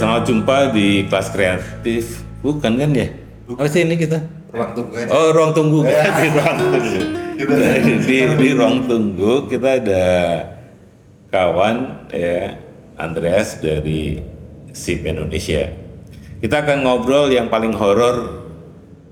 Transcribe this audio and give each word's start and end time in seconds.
selamat 0.00 0.22
jumpa 0.24 0.56
di 0.72 1.04
kelas 1.12 1.28
kreatif. 1.28 2.24
Bukan 2.40 2.72
kan 2.80 2.90
ya? 2.96 3.12
Apa 3.52 3.68
sih 3.68 3.84
ini 3.84 4.00
kita? 4.00 4.16
ruang 4.50 4.72
tunggu 4.74 4.94
aja. 4.98 5.10
Oh, 5.14 5.28
ruang 5.30 5.52
tunggu. 5.54 5.78
di 6.18 6.28
ruang 6.32 6.56
tunggu. 6.56 6.80
di, 8.08 8.18
di 8.34 8.48
ruang 8.56 8.76
tunggu 8.88 9.32
kita 9.46 9.78
ada 9.78 10.04
kawan 11.30 12.08
ya 12.10 12.58
Andreas 12.96 13.60
dari 13.60 14.18
SIP 14.72 15.04
Indonesia. 15.04 15.68
Kita 16.40 16.64
akan 16.64 16.88
ngobrol 16.88 17.28
yang 17.28 17.52
paling 17.52 17.76
horor 17.76 18.48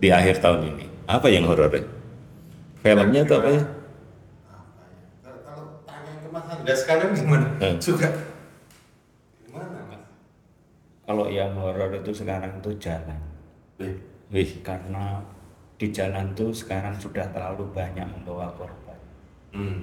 di 0.01 0.09
akhir 0.09 0.41
tahun 0.41 0.73
ini. 0.75 0.85
Apa 1.05 1.29
yang 1.29 1.45
horor? 1.45 1.69
ya? 1.69 1.85
Filmnya 2.81 3.29
atau 3.29 3.37
apa 3.45 3.49
ya? 3.53 3.63
Kalau- 5.23 5.85
tanya 5.85 6.13
ke 6.25 6.29
Mas 6.33 6.47
Anda 6.49 6.75
sekarang 6.75 7.11
gimana? 7.13 7.47
Hmm. 7.61 7.77
Mas? 7.77 8.28
Kalau 11.09 11.25
yang 11.33 11.57
horor 11.57 11.89
itu 11.97 12.13
sekarang 12.13 12.61
itu 12.61 12.69
jalan. 12.77 13.17
Wih, 13.81 13.97
Wih, 14.29 14.61
Karena 14.61 15.25
di 15.81 15.89
jalan 15.89 16.37
tuh 16.37 16.53
sekarang 16.53 16.93
sudah 17.01 17.25
terlalu 17.33 17.65
banyak 17.73 18.05
membawa 18.05 18.53
korban. 18.53 18.99
hmm. 19.57 19.81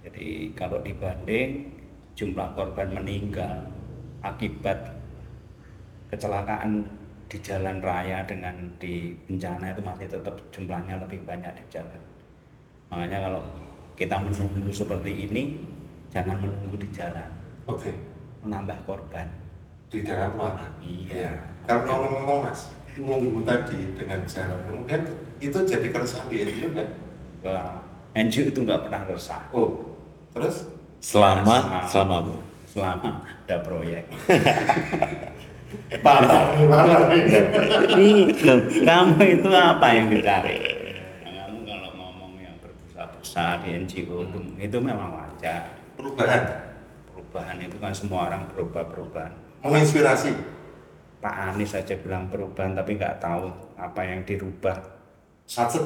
Jadi 0.00 0.48
kalau 0.56 0.80
dibanding 0.80 1.68
jumlah 2.16 2.48
korban 2.56 2.88
meninggal 2.96 3.60
akibat 4.24 4.78
kecelakaan 6.08 6.80
di 7.28 7.36
jalan 7.44 7.84
raya 7.84 8.24
dengan 8.24 8.56
di 8.80 9.12
bencana 9.28 9.68
itu 9.68 9.84
masih 9.84 10.08
tetap 10.08 10.32
jumlahnya 10.48 10.96
lebih 10.96 11.20
banyak 11.28 11.52
di 11.60 11.64
jalan. 11.68 12.00
Makanya 12.88 13.28
kalau 13.28 13.42
kita 14.00 14.16
menunggu 14.16 14.72
seperti 14.72 15.28
ini, 15.28 15.60
jangan 16.08 16.40
menunggu 16.40 16.80
di 16.80 16.88
jalan, 16.88 17.28
Oke, 17.68 17.92
menambah 18.40 18.80
korban. 18.88 19.28
Di 19.88 20.04
dalam 20.04 20.32
mana? 20.36 20.68
Iya. 20.80 21.32
Kalau 21.64 21.84
ngomong-ngomong 21.84 22.38
Mas, 22.48 22.72
nunggu 22.96 23.40
tadi 23.44 23.78
dengan 23.96 24.20
jalan, 24.24 24.60
kemudian 24.68 25.02
itu 25.38 25.58
jadi 25.64 25.86
keresahan 25.88 26.28
di 26.28 26.44
NGO 26.44 26.68
kan? 26.72 26.88
Wah, 27.44 27.76
NGO 28.12 28.48
itu 28.48 28.60
nggak 28.64 28.88
pernah 28.88 29.00
resah 29.06 29.42
Oh, 29.52 29.96
terus? 30.32 30.66
selama 30.98 31.86
selama 31.86 32.16
selama 32.66 33.22
ada 33.46 33.56
proyek. 33.62 34.04
Parah, 36.00 36.48
parah. 36.64 37.12
Kamu 38.88 39.20
itu 39.20 39.48
apa 39.52 39.86
yang 39.92 40.08
dicari? 40.08 40.56
Kamu 41.20 41.60
kalau 41.68 41.90
ngomong 41.92 42.32
yang 42.40 42.56
berbusa-busa 42.56 43.60
di 43.60 43.76
NGO 43.84 44.24
itu, 44.24 44.38
itu 44.56 44.78
memang 44.80 45.12
wajar. 45.12 45.76
Perubahan, 46.00 46.72
Perubahan 47.12 47.56
itu 47.60 47.76
kan 47.76 47.92
semua 47.92 48.32
orang 48.32 48.48
berubah-perubahan. 48.48 49.32
Menginspirasi. 49.60 50.30
Pak 51.18 51.34
Anies 51.50 51.74
saja 51.74 51.98
bilang 51.98 52.30
perubahan 52.30 52.78
tapi 52.78 52.94
nggak 52.94 53.18
tahu 53.18 53.50
apa 53.74 54.00
yang 54.02 54.22
dirubah. 54.22 54.78
Satset. 55.44 55.82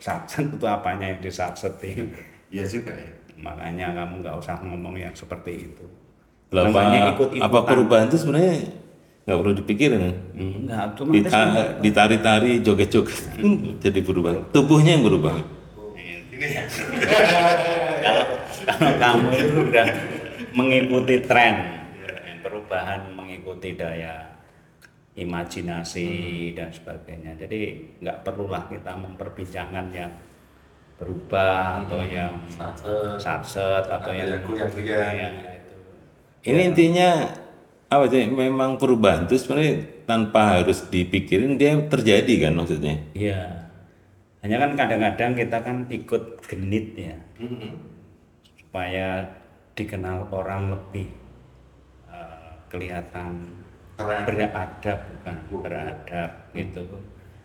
Satset 0.00 0.48
itu 0.48 0.64
apanya 0.64 1.12
yang 1.12 1.20
disatset 1.20 1.74
itu. 1.80 2.04
Iya 2.54 2.62
juga 2.70 2.94
ya. 2.94 3.10
Makanya 3.34 3.90
kamu 3.92 4.22
nggak 4.22 4.36
usah 4.38 4.54
ngomong 4.62 4.94
yang 4.94 5.10
seperti 5.10 5.66
itu. 5.66 5.84
Lah, 6.54 6.70
Namanya 6.70 7.18
apa, 7.18 7.58
perubahan 7.66 8.06
itu 8.06 8.14
sebenarnya 8.14 8.62
nggak 9.26 9.38
perlu 9.42 9.52
dipikirin 9.58 9.98
ya? 9.98 10.14
Enggak, 10.38 10.84
cuma 10.94 11.10
Dita- 11.10 11.82
ditari-tari 11.82 12.62
joget-joget 12.62 13.26
jadi 13.82 13.98
berubah 14.04 14.38
tubuhnya 14.54 14.94
yang 14.94 15.02
berubah 15.02 15.34
Ini 16.30 16.46
ya. 16.46 16.62
kalau, 18.06 18.24
kalau 18.70 18.92
kamu 19.02 19.28
itu 19.34 19.56
udah 19.66 19.86
mengikuti 20.54 21.16
tren 21.26 21.54
perubahan 22.64 23.12
mengikuti 23.12 23.76
daya 23.76 24.24
imajinasi 25.14 26.08
dan 26.56 26.72
sebagainya 26.72 27.36
jadi 27.36 27.76
nggak 28.00 28.18
perlulah 28.24 28.64
kita 28.66 28.96
memperbincangkan 28.96 29.86
yang 29.92 30.10
berubah 30.96 31.84
atau 31.84 32.00
yang 32.02 32.32
Satset. 32.48 33.18
satset 33.20 33.84
atau 33.84 34.10
yang 34.10 34.30
yang 34.30 34.42
goyang-goyang. 34.42 35.14
Ya, 35.36 35.52
itu. 35.54 35.74
ini 36.48 36.60
intinya 36.70 37.08
apa 37.90 38.04
sih 38.08 38.24
memang 38.26 38.80
perubahan 38.80 39.26
itu 39.26 39.36
sebenarnya 39.36 39.74
tanpa 40.06 40.58
harus 40.58 40.86
dipikirin 40.88 41.58
dia 41.58 41.76
terjadi 41.86 42.48
kan 42.48 42.52
maksudnya 42.56 42.96
Iya. 43.12 43.68
Hanya 44.40 44.56
kan 44.60 44.70
kadang-kadang 44.76 45.32
kita 45.36 45.58
kan 45.60 45.76
ikut 45.88 46.22
genit 46.44 46.86
ya 46.96 47.16
Hmm. 47.36 47.74
supaya 48.56 49.28
dikenal 49.74 50.30
orang 50.30 50.74
lebih 50.74 51.10
kelihatan 52.74 53.46
beradab 53.94 54.98
bukan 55.06 55.36
beradab 55.62 56.30
gitu 56.50 56.82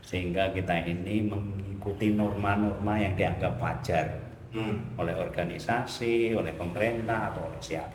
sehingga 0.02 0.50
kita 0.50 0.74
ini 0.90 1.30
mengikuti 1.30 2.10
norma-norma 2.18 2.98
yang 2.98 3.14
dianggap 3.14 3.62
wajar 3.62 4.30
Hmm. 4.50 4.98
oleh 4.98 5.14
organisasi, 5.14 6.34
oleh 6.34 6.50
pemerintah 6.58 7.30
atau 7.30 7.46
oleh 7.46 7.62
siapa. 7.62 7.94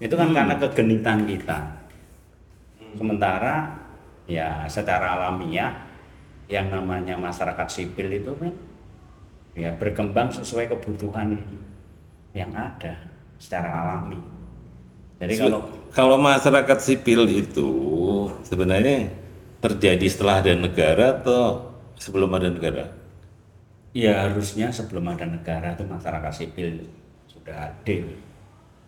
Itu 0.00 0.16
kan 0.16 0.32
karena 0.32 0.56
kegenitan 0.56 1.28
kita. 1.28 1.60
Sementara 2.96 3.76
ya 4.24 4.64
secara 4.64 5.20
alamiah 5.20 5.76
yang 6.48 6.72
namanya 6.72 7.20
masyarakat 7.20 7.68
sipil 7.68 8.08
itu 8.08 8.32
kan 8.40 8.52
ya 9.52 9.68
berkembang 9.76 10.32
sesuai 10.32 10.72
kebutuhan 10.72 11.36
yang 12.32 12.48
ada 12.56 12.96
secara 13.36 13.68
alami. 13.68 14.16
Jadi 15.18 15.34
kalau 15.34 15.60
kalau 15.90 16.16
masyarakat 16.18 16.78
sipil 16.78 17.26
itu 17.26 17.68
sebenarnya 18.46 19.10
terjadi 19.58 20.06
setelah 20.06 20.38
ada 20.38 20.54
negara 20.54 21.18
atau 21.18 21.74
sebelum 21.98 22.30
ada 22.38 22.46
negara 22.46 22.98
ya 23.96 24.28
harusnya 24.28 24.68
sebelum 24.70 25.10
ada 25.10 25.26
negara 25.26 25.74
itu 25.74 25.82
masyarakat 25.82 26.32
sipil 26.32 26.86
sudah 27.28 27.72
adil. 27.72 28.06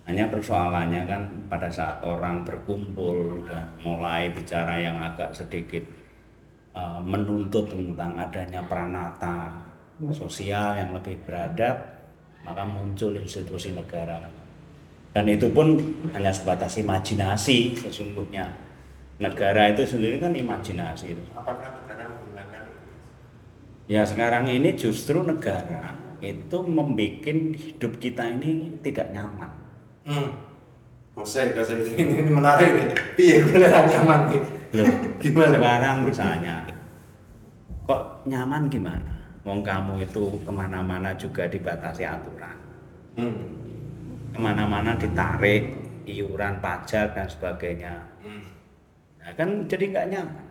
Hanya 0.09 0.27
persoalannya 0.27 1.03
kan 1.07 1.23
pada 1.47 1.71
saat 1.71 2.03
orang 2.03 2.43
berkumpul 2.43 3.47
dan 3.47 3.69
mulai 3.85 4.33
bicara 4.33 4.81
yang 4.81 4.99
agak 4.99 5.31
sedikit 5.31 5.85
uh, 6.75 6.99
menuntut 6.99 7.71
tentang 7.71 8.19
adanya 8.19 8.65
pranata 8.67 9.55
sosial 10.11 10.81
yang 10.81 10.91
lebih 10.97 11.21
beradab, 11.29 11.77
maka 12.43 12.65
muncul 12.65 13.13
institusi 13.21 13.77
negara. 13.77 14.40
Dan 15.11 15.27
itu 15.27 15.51
pun 15.51 15.79
hanya 16.15 16.31
sebatas 16.31 16.79
imajinasi 16.79 17.75
sesungguhnya. 17.75 18.47
Negara 19.21 19.75
itu 19.75 19.85
sendiri 19.85 20.23
kan 20.23 20.33
imajinasi 20.33 21.13
itu. 21.13 21.23
Apakah 21.35 21.83
negara 21.83 22.09
menggunakan 22.09 22.63
Ya 23.91 24.07
sekarang 24.07 24.47
ini 24.47 24.79
justru 24.79 25.21
negara 25.21 25.99
itu 26.23 26.59
membuat 26.63 27.27
hidup 27.59 27.93
kita 27.99 28.23
ini 28.39 28.79
tidak 28.87 29.11
nyaman. 29.11 29.51
Hmm. 30.07 30.31
Bosnya 31.11 31.53
kasih 31.53 31.85
ini, 31.99 32.23
ini 32.23 32.31
menarik 32.33 32.71
nih. 32.71 32.89
Iya, 33.19 33.37
beneran 33.45 33.85
nyaman 33.93 34.21
nih. 34.31 34.43
Gimana? 35.21 35.53
Sekarang 35.59 35.97
misalnya, 36.07 36.57
kok 37.85 38.23
nyaman 38.25 38.71
gimana? 38.71 39.13
Wong 39.43 39.61
kamu 39.67 40.05
itu 40.05 40.39
ke 40.45 40.53
mana-mana 40.53 41.11
juga 41.17 41.49
dibatasi 41.49 42.05
aturan, 42.07 42.57
Hmm. 43.19 43.37
Ke 44.31 44.39
mana-mana 44.39 44.95
ditarik 44.95 45.75
iuran 46.07 46.59
pajak 46.63 47.15
dan 47.15 47.27
sebagainya. 47.27 47.95
Hmm. 48.23 48.47
Nah, 49.21 49.33
kan 49.37 49.49
jadi 49.69 49.85
nggak 49.91 50.09
nyaman. 50.11 50.47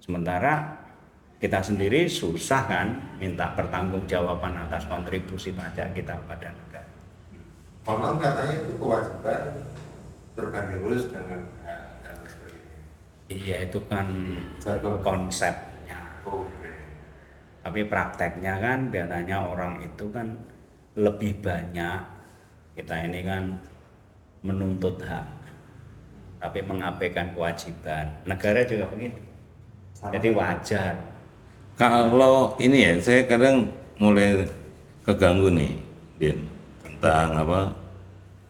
Sementara 0.00 0.54
kita 1.36 1.60
sendiri 1.60 2.08
susah 2.08 2.62
kan 2.64 2.88
minta 3.20 3.52
pertanggungjawaban 3.52 4.56
atas 4.68 4.88
kontribusi 4.88 5.52
pajak 5.52 5.92
kita 5.92 6.16
pada 6.24 6.48
negara. 6.48 6.90
Konon 7.84 8.16
katanya 8.16 8.54
itu 8.64 8.72
kewajiban 8.80 9.42
berbagi 10.32 10.74
lulus 10.80 11.04
dengan 11.12 11.40
eh. 11.68 11.82
Iya 13.26 13.66
itu 13.66 13.82
kan 13.90 14.06
Satu. 14.62 15.02
konsepnya. 15.02 15.98
Oke. 16.22 16.70
Tapi 17.66 17.80
prakteknya 17.90 18.54
kan 18.62 18.86
biasanya 18.94 19.42
orang 19.42 19.82
itu 19.82 20.06
kan 20.14 20.38
lebih 20.96 21.38
banyak 21.44 22.00
kita 22.76 22.94
ini 23.04 23.20
kan 23.24 23.44
menuntut 24.40 24.96
hak 25.04 25.36
tapi 26.36 26.60
mengabaikan 26.64 27.32
kewajiban. 27.32 28.06
Negara 28.28 28.60
juga 28.64 28.86
begitu. 28.92 29.20
Jadi 30.12 30.28
wajar. 30.36 30.94
kalau 31.76 32.56
ini 32.56 32.88
ya 32.88 32.92
saya 33.04 33.28
kadang 33.28 33.68
mulai 34.00 34.48
keganggu 35.04 35.52
nih 35.52 35.76
Din 36.16 36.48
tentang 36.80 37.36
apa 37.36 37.60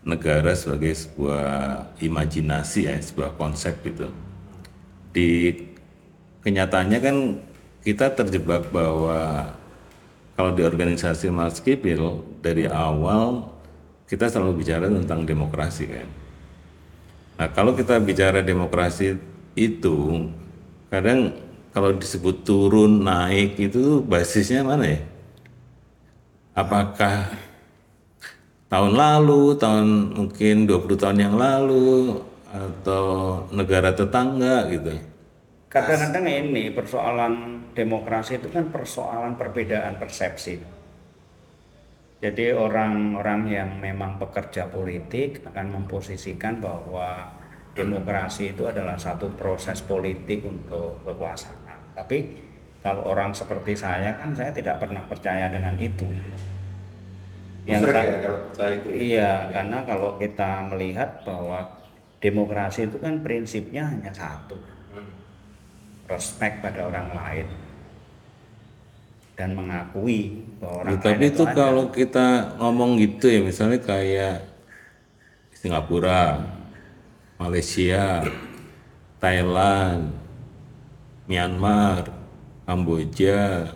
negara 0.06 0.54
sebagai 0.54 0.94
sebuah 0.94 1.82
imajinasi 1.98 2.86
ya 2.86 2.94
sebuah 3.02 3.34
konsep 3.34 3.74
gitu 3.82 4.06
di 5.10 5.50
kenyataannya 6.46 6.98
kan 7.02 7.16
kita 7.82 8.14
terjebak 8.14 8.70
bahwa 8.70 9.50
kalau 10.36 10.52
di 10.52 10.62
organisasi 10.62 11.32
Maskipil 11.32 12.22
dari 12.44 12.68
awal 12.68 13.48
kita 14.06 14.30
selalu 14.30 14.62
bicara 14.62 14.86
tentang 14.86 15.26
demokrasi 15.26 15.84
kan 15.90 16.08
Nah, 17.36 17.48
kalau 17.52 17.76
kita 17.76 18.00
bicara 18.00 18.40
demokrasi 18.40 19.20
itu 19.52 20.28
kadang 20.88 21.36
kalau 21.68 21.92
disebut 21.92 22.48
turun 22.48 23.04
naik 23.04 23.60
itu 23.60 24.00
basisnya 24.00 24.64
mana 24.64 24.96
ya? 24.96 25.00
Apakah 26.56 27.36
tahun 28.72 28.96
lalu, 28.96 29.60
tahun 29.60 29.86
mungkin 30.16 30.64
20 30.64 30.96
tahun 30.96 31.18
yang 31.20 31.36
lalu 31.36 32.24
atau 32.48 33.04
negara 33.52 33.92
tetangga 33.92 34.72
gitu. 34.72 34.96
Kadang-kadang 35.66 36.26
ini 36.30 36.70
persoalan 36.70 37.34
demokrasi 37.74 38.38
itu 38.38 38.48
kan 38.48 38.70
persoalan 38.70 39.34
perbedaan 39.34 39.98
persepsi. 39.98 40.62
Jadi 42.16 42.48
orang-orang 42.54 43.40
yang 43.50 43.70
memang 43.76 44.16
pekerja 44.16 44.72
politik 44.72 45.44
akan 45.44 45.76
memposisikan 45.76 46.64
bahwa 46.64 47.28
demokrasi 47.76 48.56
itu 48.56 48.64
adalah 48.64 48.96
satu 48.96 49.28
proses 49.36 49.84
politik 49.84 50.40
untuk 50.48 50.96
kekuasaan. 51.04 51.92
Tapi 51.92 52.40
kalau 52.80 53.12
orang 53.12 53.36
seperti 53.36 53.76
saya 53.76 54.16
kan 54.16 54.32
saya 54.32 54.48
tidak 54.54 54.80
pernah 54.80 55.04
percaya 55.04 55.52
dengan 55.52 55.76
itu. 55.76 56.08
Yang 57.68 57.82
ya 57.84 58.16
kalau 58.22 58.38
percaya 58.48 58.72
itu. 58.80 58.88
Iya, 58.94 59.32
karena 59.52 59.78
kalau 59.84 60.10
kita 60.16 60.50
melihat 60.72 61.10
bahwa 61.26 61.60
demokrasi 62.22 62.88
itu 62.88 62.96
kan 62.96 63.20
prinsipnya 63.20 63.92
hanya 63.92 64.14
satu, 64.14 64.56
Respect 66.06 66.62
pada 66.62 66.86
orang 66.86 67.10
lain 67.12 67.46
dan 69.36 69.52
mengakui 69.52 70.46
bahwa 70.56 70.86
orang 70.86 70.92
Ya, 70.96 70.98
tapi 71.02 71.24
itu 71.28 71.44
ada. 71.44 71.52
kalau 71.52 71.84
kita 71.92 72.26
ngomong 72.56 72.96
gitu 72.96 73.26
ya 73.28 73.40
misalnya 73.44 73.78
kayak 73.82 74.48
Singapura, 75.52 76.46
Malaysia, 77.36 78.22
Thailand, 79.18 80.14
Myanmar, 81.26 82.06
Kamboja, 82.64 83.66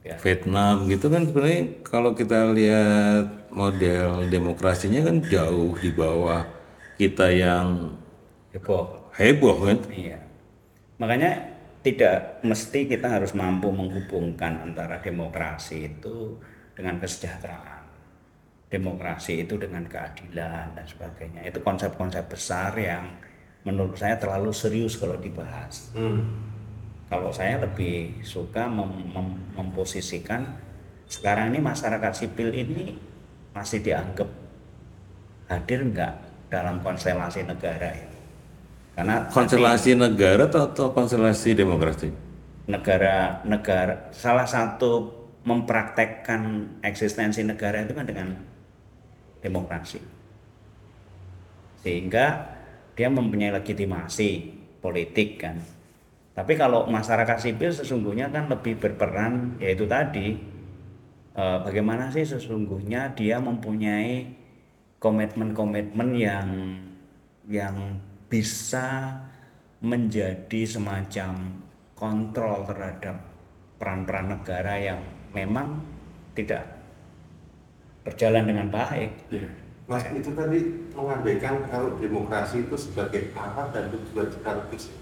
Ya. 0.00 0.16
Vietnam 0.16 0.88
gitu 0.88 1.12
kan 1.12 1.28
sebenarnya 1.28 1.84
kalau 1.84 2.16
kita 2.16 2.56
lihat 2.56 3.52
model 3.52 4.32
demokrasinya 4.32 5.04
kan 5.04 5.20
jauh 5.28 5.76
di 5.76 5.92
bawah 5.92 6.40
kita 6.96 7.28
yang 7.28 8.00
heboh. 8.48 9.12
heboh 9.12 9.56
kan. 9.60 9.78
Iya. 9.92 10.24
Makanya 10.96 11.49
tidak 11.80 12.44
mesti 12.44 12.84
kita 12.84 13.08
harus 13.08 13.32
mampu 13.32 13.72
menghubungkan 13.72 14.60
antara 14.68 15.00
demokrasi 15.00 15.88
itu 15.88 16.36
dengan 16.76 17.00
kesejahteraan. 17.00 17.80
Demokrasi 18.70 19.42
itu 19.48 19.58
dengan 19.58 19.82
keadilan 19.88 20.76
dan 20.76 20.86
sebagainya. 20.86 21.42
Itu 21.42 21.64
konsep-konsep 21.64 22.30
besar 22.30 22.76
yang 22.78 23.08
menurut 23.66 23.98
saya 23.98 24.14
terlalu 24.20 24.52
serius 24.54 25.00
kalau 25.00 25.16
dibahas. 25.18 25.90
Hmm. 25.96 26.22
Kalau 27.10 27.34
saya 27.34 27.58
lebih 27.58 28.22
suka 28.22 28.70
mem- 28.70 29.10
mem- 29.10 29.42
memposisikan 29.58 30.46
sekarang 31.10 31.50
ini 31.50 31.58
masyarakat 31.58 32.12
sipil 32.14 32.54
ini 32.54 32.94
masih 33.50 33.82
dianggap 33.82 34.30
hadir 35.50 35.82
enggak 35.82 36.14
dalam 36.46 36.78
konstelasi 36.78 37.42
negara 37.42 37.90
ini. 37.90 38.09
Karena 39.00 39.24
Konstelasi 39.32 39.96
negara 39.96 40.44
atau, 40.44 40.68
atau 40.68 40.86
konstelasi 40.92 41.56
demokrasi? 41.56 42.30
negara 42.70 43.42
negara 43.42 44.14
salah 44.14 44.46
satu 44.46 45.10
mempraktekkan 45.42 46.76
eksistensi 46.86 47.42
negara 47.42 47.82
itu 47.82 47.92
kan 47.96 48.06
dengan 48.06 48.38
demokrasi 49.42 49.98
sehingga 51.82 52.54
dia 52.94 53.10
mempunyai 53.10 53.50
legitimasi 53.50 54.54
politik 54.78 55.42
kan 55.42 55.58
tapi 56.36 56.54
kalau 56.54 56.86
masyarakat 56.86 57.36
sipil 57.42 57.74
sesungguhnya 57.74 58.30
kan 58.30 58.46
lebih 58.46 58.78
berperan 58.78 59.58
yaitu 59.58 59.88
tadi 59.90 60.38
eh, 61.34 61.58
bagaimana 61.66 62.12
sih 62.12 62.22
sesungguhnya 62.22 63.16
dia 63.16 63.40
mempunyai 63.40 64.38
komitmen-komitmen 65.00 66.08
yang 66.14 66.48
yang 67.48 67.96
bisa 68.30 69.18
menjadi 69.82 70.62
semacam 70.62 71.60
kontrol 71.98 72.62
terhadap 72.64 73.18
peran-peran 73.76 74.38
negara 74.38 74.74
yang 74.78 75.00
memang 75.34 75.82
tidak 76.38 76.64
berjalan 78.06 78.46
dengan 78.46 78.66
baik. 78.70 79.10
Mas 79.90 80.06
itu 80.14 80.30
tadi 80.32 80.60
mengabaikan 80.94 81.66
kalau 81.66 81.98
demokrasi 81.98 82.62
itu 82.62 82.76
sebagai 82.78 83.34
alat 83.34 83.74
dan 83.74 83.90
tujuan 83.90 84.30
sekaligus. 84.30 84.94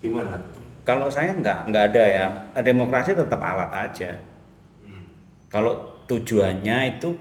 Gimana? 0.00 0.40
Kalau 0.88 1.12
saya 1.12 1.36
nggak 1.36 1.68
nggak 1.68 1.84
ada 1.92 2.04
ya 2.08 2.26
demokrasi 2.64 3.12
tetap 3.12 3.40
alat 3.44 3.70
aja. 3.72 4.16
Kalau 5.52 5.76
tujuannya 6.08 6.98
itu 6.98 7.12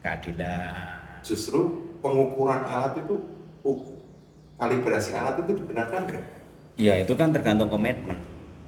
keadilan. 0.00 0.72
Justru 1.20 1.90
pengukuran 2.00 2.64
alat 2.64 3.02
itu, 3.02 3.14
kalibrasi 4.62 5.10
alat 5.18 5.42
itu 5.42 5.58
dibenarkan 5.58 6.00
nggak? 6.06 6.24
Ya 6.78 6.94
itu 7.02 7.12
kan 7.18 7.34
tergantung 7.34 7.66
komitmen 7.66 8.14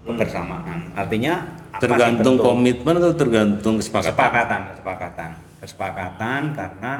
kebersamaan. 0.02 0.90
Artinya 0.98 1.46
apa 1.70 1.80
sih 1.80 1.86
Tergantung 1.88 2.36
komitmen 2.36 2.94
atau 2.98 3.14
tergantung 3.14 3.74
kesepakatan? 3.78 4.10
kesepakatan 4.12 4.60
kesepakatan 4.74 5.30
kesepakatan 5.64 6.42
karena 6.52 6.92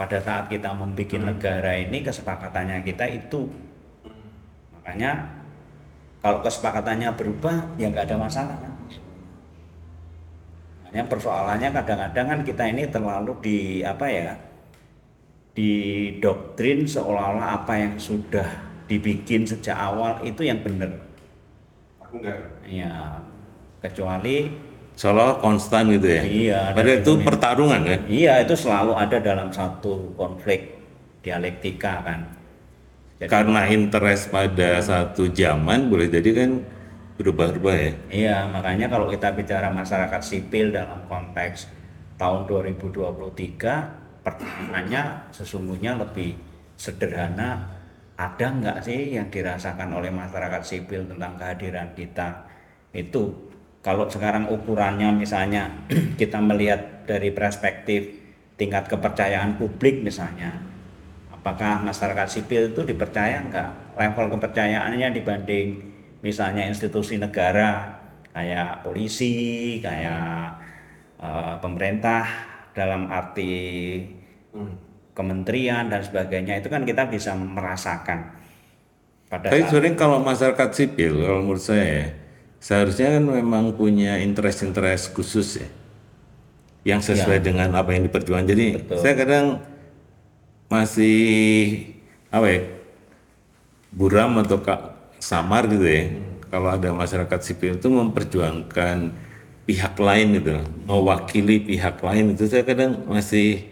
pada 0.00 0.18
saat 0.24 0.48
kita 0.48 0.72
membuat 0.72 1.20
negara 1.20 1.76
ini 1.76 2.00
kesepakatannya 2.00 2.80
kita 2.80 3.04
itu 3.12 3.44
makanya 4.72 5.28
kalau 6.24 6.40
kesepakatannya 6.40 7.12
berubah 7.12 7.76
ya 7.76 7.92
nggak 7.92 8.08
ada 8.08 8.16
masalah 8.16 8.56
kan 8.56 8.72
makanya 10.80 11.04
persoalannya 11.12 11.68
kadang-kadang 11.76 12.26
kan 12.32 12.40
kita 12.40 12.62
ini 12.72 12.82
terlalu 12.88 13.32
di 13.44 13.58
apa 13.84 14.06
ya 14.08 14.32
di 15.60 15.72
doktrin 16.24 16.88
seolah-olah 16.88 17.60
apa 17.60 17.76
yang 17.76 18.00
sudah 18.00 18.48
dibikin 18.88 19.44
sejak 19.44 19.76
awal 19.76 20.16
itu 20.24 20.40
yang 20.40 20.56
benar 20.64 20.88
Aku 22.00 22.16
nggak. 22.16 22.64
ya 22.64 23.20
kecuali 23.84 24.48
Seolah 25.00 25.40
konstan 25.40 25.88
gitu 25.96 26.12
ya? 26.12 26.20
Iya, 26.20 26.58
ada 26.60 26.76
Padahal 26.76 27.00
itu 27.00 27.12
pertarungan 27.24 27.80
kan? 27.88 28.00
Iya, 28.04 28.32
itu 28.44 28.52
selalu 28.52 28.92
ada 29.00 29.16
dalam 29.16 29.48
satu 29.48 30.12
konflik 30.12 30.76
dialektika 31.24 32.04
kan. 32.04 32.20
Jadi, 33.16 33.32
Karena 33.32 33.64
interest 33.64 34.28
pada 34.28 34.76
satu 34.84 35.32
zaman 35.32 35.88
boleh 35.88 36.04
jadi 36.12 36.44
kan 36.44 36.50
berubah-ubah 37.16 37.76
ya? 37.80 37.92
iya, 38.12 38.36
makanya 38.52 38.92
kalau 38.92 39.08
kita 39.08 39.32
bicara 39.32 39.72
masyarakat 39.72 40.20
sipil 40.20 40.68
dalam 40.68 41.00
konteks 41.08 41.72
tahun 42.20 42.44
2023, 42.44 43.99
pertanyaannya 44.38 45.32
sesungguhnya 45.34 45.98
lebih 45.98 46.36
sederhana. 46.78 47.78
Ada 48.20 48.52
nggak 48.52 48.78
sih 48.84 49.16
yang 49.16 49.32
dirasakan 49.32 49.96
oleh 49.96 50.12
masyarakat 50.12 50.60
sipil 50.60 51.08
tentang 51.08 51.40
kehadiran 51.40 51.88
kita? 51.96 52.44
Itu 52.92 53.32
kalau 53.80 54.04
sekarang 54.12 54.52
ukurannya 54.52 55.08
misalnya 55.16 55.72
kita 56.20 56.36
melihat 56.36 57.08
dari 57.08 57.32
perspektif 57.32 58.12
tingkat 58.60 58.92
kepercayaan 58.92 59.56
publik 59.56 60.04
misalnya, 60.04 60.52
apakah 61.32 61.80
masyarakat 61.80 62.28
sipil 62.28 62.76
itu 62.76 62.84
dipercaya 62.84 63.40
nggak 63.40 63.96
level 63.96 64.36
kepercayaannya 64.36 65.08
dibanding 65.16 65.80
misalnya 66.20 66.68
institusi 66.68 67.16
negara 67.16 67.96
kayak 68.36 68.84
polisi 68.84 69.80
kayak 69.80 70.60
eh, 71.24 71.54
pemerintah 71.64 72.50
dalam 72.76 73.08
arti. 73.08 73.52
Kementerian 75.14 75.90
dan 75.90 76.00
sebagainya 76.00 76.58
itu 76.62 76.72
kan 76.72 76.86
kita 76.86 77.06
bisa 77.10 77.36
merasakan 77.36 78.40
pada 79.30 79.46
Tapi 79.46 79.62
sebenarnya 79.70 79.94
kalau 79.94 80.18
masyarakat 80.18 80.68
sipil, 80.74 81.22
kalau 81.22 81.46
menurut 81.46 81.62
saya, 81.62 82.18
seharusnya 82.58 83.14
kan 83.14 83.24
memang 83.30 83.78
punya 83.78 84.18
interest-interest 84.18 85.14
khusus 85.14 85.62
ya, 85.62 85.68
yang 86.82 86.98
sesuai 86.98 87.38
dengan 87.38 87.70
apa 87.78 87.94
yang 87.94 88.10
diperjuangkan. 88.10 88.50
Jadi 88.50 88.66
Ya. 88.66 88.78
Betul. 88.82 88.98
saya 88.98 89.14
kadang 89.14 89.46
masih 90.66 91.18
apa 92.34 92.46
ya, 92.50 92.60
buram 93.94 94.34
atau 94.42 94.58
kak 94.58 95.14
samar 95.22 95.70
gitu 95.70 95.86
ya, 95.86 96.10
kalau 96.50 96.74
ada 96.74 96.90
masyarakat 96.90 97.38
sipil 97.38 97.78
itu 97.78 97.86
memperjuangkan 97.86 99.14
pihak 99.62 99.94
lain 99.94 100.42
gitu, 100.42 100.58
mewakili 100.90 101.62
pihak 101.62 102.02
lain 102.02 102.34
itu 102.34 102.50
saya 102.50 102.66
kadang 102.66 103.06
masih 103.06 103.69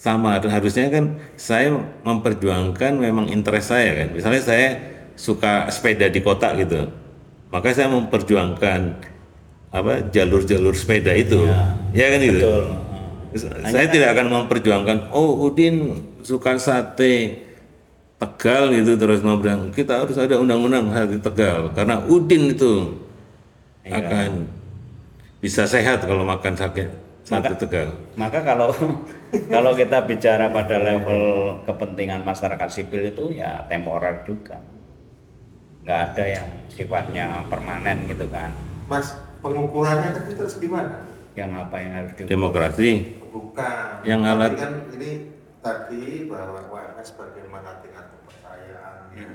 samar. 0.00 0.40
Harusnya 0.48 0.88
kan 0.88 1.20
saya 1.36 1.76
memperjuangkan 2.08 2.96
memang 2.96 3.28
interest 3.28 3.68
saya 3.68 3.92
kan. 4.00 4.08
Misalnya 4.16 4.40
saya 4.40 4.68
suka 5.20 5.68
sepeda 5.68 6.08
di 6.08 6.24
kota 6.24 6.56
gitu, 6.56 6.88
maka 7.52 7.76
saya 7.76 7.92
memperjuangkan 7.92 8.80
apa 9.70 10.08
jalur-jalur 10.08 10.72
sepeda 10.72 11.12
itu, 11.12 11.44
ya, 11.92 12.08
kan 12.10 12.18
gitu. 12.24 12.40
betul 12.40 12.64
Saya 13.70 13.86
tidak 13.86 14.18
akan 14.18 14.26
memperjuangkan, 14.48 15.12
oh 15.14 15.46
Udin 15.46 16.02
suka 16.24 16.56
sate, 16.58 17.46
Tegal 18.20 18.68
gitu 18.76 19.00
terus 19.00 19.24
mau 19.24 19.40
bilang 19.40 19.72
kita 19.72 20.04
harus 20.04 20.12
ada 20.20 20.36
undang-undang 20.36 20.92
di 21.08 21.16
Tegal 21.24 21.72
karena 21.72 22.04
Udin 22.04 22.52
itu 22.52 23.00
akan 23.88 24.44
bisa 25.40 25.64
sehat 25.64 26.04
kalau 26.04 26.28
makan 26.28 26.52
sakit 26.52 27.09
sate 27.30 27.54
Tegal. 27.54 27.88
Maka 28.18 28.42
kalau 28.42 28.74
kalau 29.54 29.72
kita 29.78 30.02
bicara 30.02 30.50
pada 30.50 30.76
level 30.82 31.22
kepentingan 31.62 32.26
masyarakat 32.26 32.68
sipil 32.68 33.06
itu 33.06 33.38
ya 33.38 33.62
temporer 33.70 34.26
juga. 34.26 34.58
Nggak 35.86 36.00
ada 36.12 36.24
yang 36.26 36.48
sifatnya 36.68 37.46
permanen 37.46 38.10
gitu 38.10 38.26
kan. 38.28 38.50
Mas, 38.90 39.14
pengukurannya 39.38 40.10
kan 40.10 40.22
terus 40.26 40.58
gimana? 40.58 41.06
Yang 41.38 41.50
apa 41.62 41.76
yang 41.78 41.92
harus 41.94 42.12
di 42.18 42.22
Demokrasi 42.26 42.90
Bukan. 43.30 44.02
Yang 44.02 44.20
Tapi 44.26 44.32
alat- 44.34 44.58
kan 44.58 44.72
ini 44.98 45.10
tadi 45.62 46.26
bahwa 46.26 46.58
WMS 46.66 47.14
bagaimana 47.14 47.78
tingkat 47.78 48.10
kepercayaan 48.10 48.96
gitu. 49.14 49.34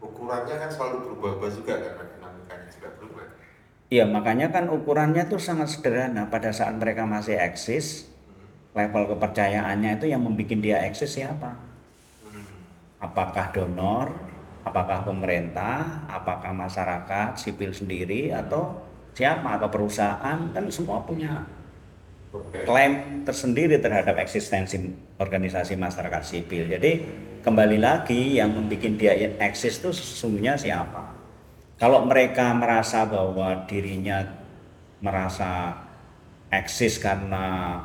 Ukurannya 0.00 0.54
kan 0.56 0.70
selalu 0.72 0.96
berubah-ubah 1.04 1.50
juga 1.52 1.74
kan 1.76 2.08
dinamikanya 2.08 2.66
juga 2.72 2.88
berubah. 2.96 3.26
Iya 3.90 4.06
makanya 4.06 4.54
kan 4.54 4.70
ukurannya 4.70 5.26
tuh 5.26 5.42
sangat 5.42 5.66
sederhana 5.74 6.30
pada 6.30 6.54
saat 6.54 6.78
mereka 6.78 7.02
masih 7.02 7.34
eksis 7.34 8.06
level 8.70 9.10
kepercayaannya 9.10 9.98
itu 9.98 10.06
yang 10.14 10.22
membuat 10.22 10.62
dia 10.62 10.78
eksis 10.86 11.18
siapa? 11.18 11.58
Apakah 13.02 13.50
donor, 13.50 14.14
apakah 14.62 15.02
pemerintah, 15.02 16.06
apakah 16.06 16.54
masyarakat 16.54 17.34
sipil 17.34 17.74
sendiri 17.74 18.30
atau 18.30 18.78
siapa 19.10 19.58
atau 19.58 19.66
perusahaan 19.66 20.38
kan 20.54 20.64
semua 20.70 21.02
punya 21.02 21.42
klaim 22.62 23.26
tersendiri 23.26 23.82
terhadap 23.82 24.14
eksistensi 24.22 24.78
organisasi 25.18 25.74
masyarakat 25.74 26.22
sipil. 26.22 26.70
Jadi 26.70 27.02
kembali 27.42 27.82
lagi 27.82 28.38
yang 28.38 28.54
membuat 28.54 28.94
dia 28.94 29.18
eksis 29.42 29.82
itu 29.82 29.90
sesungguhnya 29.90 30.54
siapa? 30.54 31.19
Kalau 31.80 32.04
mereka 32.04 32.52
merasa 32.52 33.08
bahwa 33.08 33.64
dirinya 33.64 34.20
merasa 35.00 35.72
eksis 36.52 37.00
karena 37.00 37.80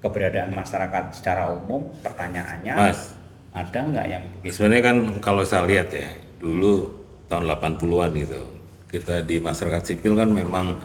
keberadaan 0.00 0.56
masyarakat 0.56 1.12
secara 1.12 1.52
umum, 1.52 1.92
pertanyaannya 2.00 2.72
Mas. 2.72 3.12
ada 3.52 3.78
nggak 3.84 4.06
yang 4.08 4.24
begitu? 4.40 4.56
Sebenarnya 4.56 4.84
kan 4.88 4.96
kalau 5.20 5.44
saya 5.44 5.68
lihat 5.68 5.92
ya, 5.92 6.08
dulu 6.40 6.88
tahun 7.28 7.52
80-an 7.52 8.10
gitu, 8.16 8.40
kita 8.88 9.20
di 9.28 9.36
masyarakat 9.44 9.82
sipil 9.84 10.16
kan 10.16 10.32
memang 10.32 10.80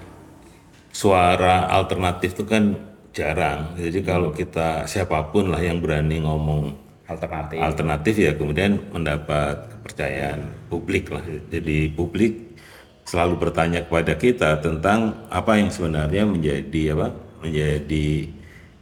suara 0.92 1.72
alternatif 1.72 2.36
itu 2.36 2.44
kan 2.44 2.76
jarang. 3.16 3.72
Jadi 3.80 4.04
kalau 4.04 4.36
kita 4.36 4.84
siapa 4.84 5.32
pun 5.32 5.48
lah 5.48 5.64
yang 5.64 5.80
berani 5.80 6.20
ngomong 6.20 6.83
Alternatif. 7.04 7.60
alternatif 7.60 8.16
ya 8.16 8.32
kemudian 8.32 8.80
mendapat 8.96 9.68
kepercayaan 9.76 10.40
publik 10.72 11.12
lah. 11.12 11.20
Jadi 11.52 11.92
publik 11.92 12.56
selalu 13.04 13.44
bertanya 13.44 13.84
kepada 13.84 14.16
kita 14.16 14.64
tentang 14.64 15.28
apa 15.28 15.60
yang 15.60 15.68
sebenarnya 15.68 16.24
menjadi 16.24 16.96
apa? 16.96 17.12
menjadi 17.44 18.32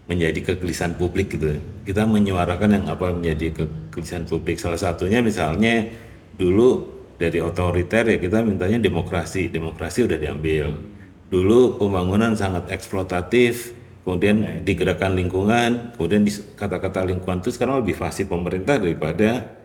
menjadi 0.05 0.39
kegelisahan 0.53 0.93
publik 1.01 1.33
gitu. 1.33 1.57
Kita 1.81 2.05
menyuarakan 2.05 2.77
yang 2.77 2.85
apa 2.93 3.09
menjadi 3.09 3.57
kegelisahan 3.57 4.29
publik. 4.29 4.61
Salah 4.61 4.77
satunya 4.77 5.17
misalnya 5.25 5.89
dulu 6.37 6.85
dari 7.17 7.41
otoriter 7.41 8.05
ya 8.05 8.17
kita 8.21 8.45
mintanya 8.45 8.77
demokrasi. 8.77 9.49
Demokrasi 9.49 10.05
udah 10.05 10.21
diambil. 10.21 10.77
Dulu 11.31 11.79
pembangunan 11.79 12.37
sangat 12.37 12.69
eksploitatif, 12.69 13.73
kemudian 14.01 14.65
digerakkan 14.65 15.13
lingkungan, 15.13 15.93
kemudian 15.95 16.25
kata-kata 16.57 17.05
lingkungan 17.05 17.39
itu 17.41 17.53
sekarang 17.53 17.85
lebih 17.85 17.95
fasih 17.97 18.25
pemerintah 18.25 18.81
daripada 18.81 19.61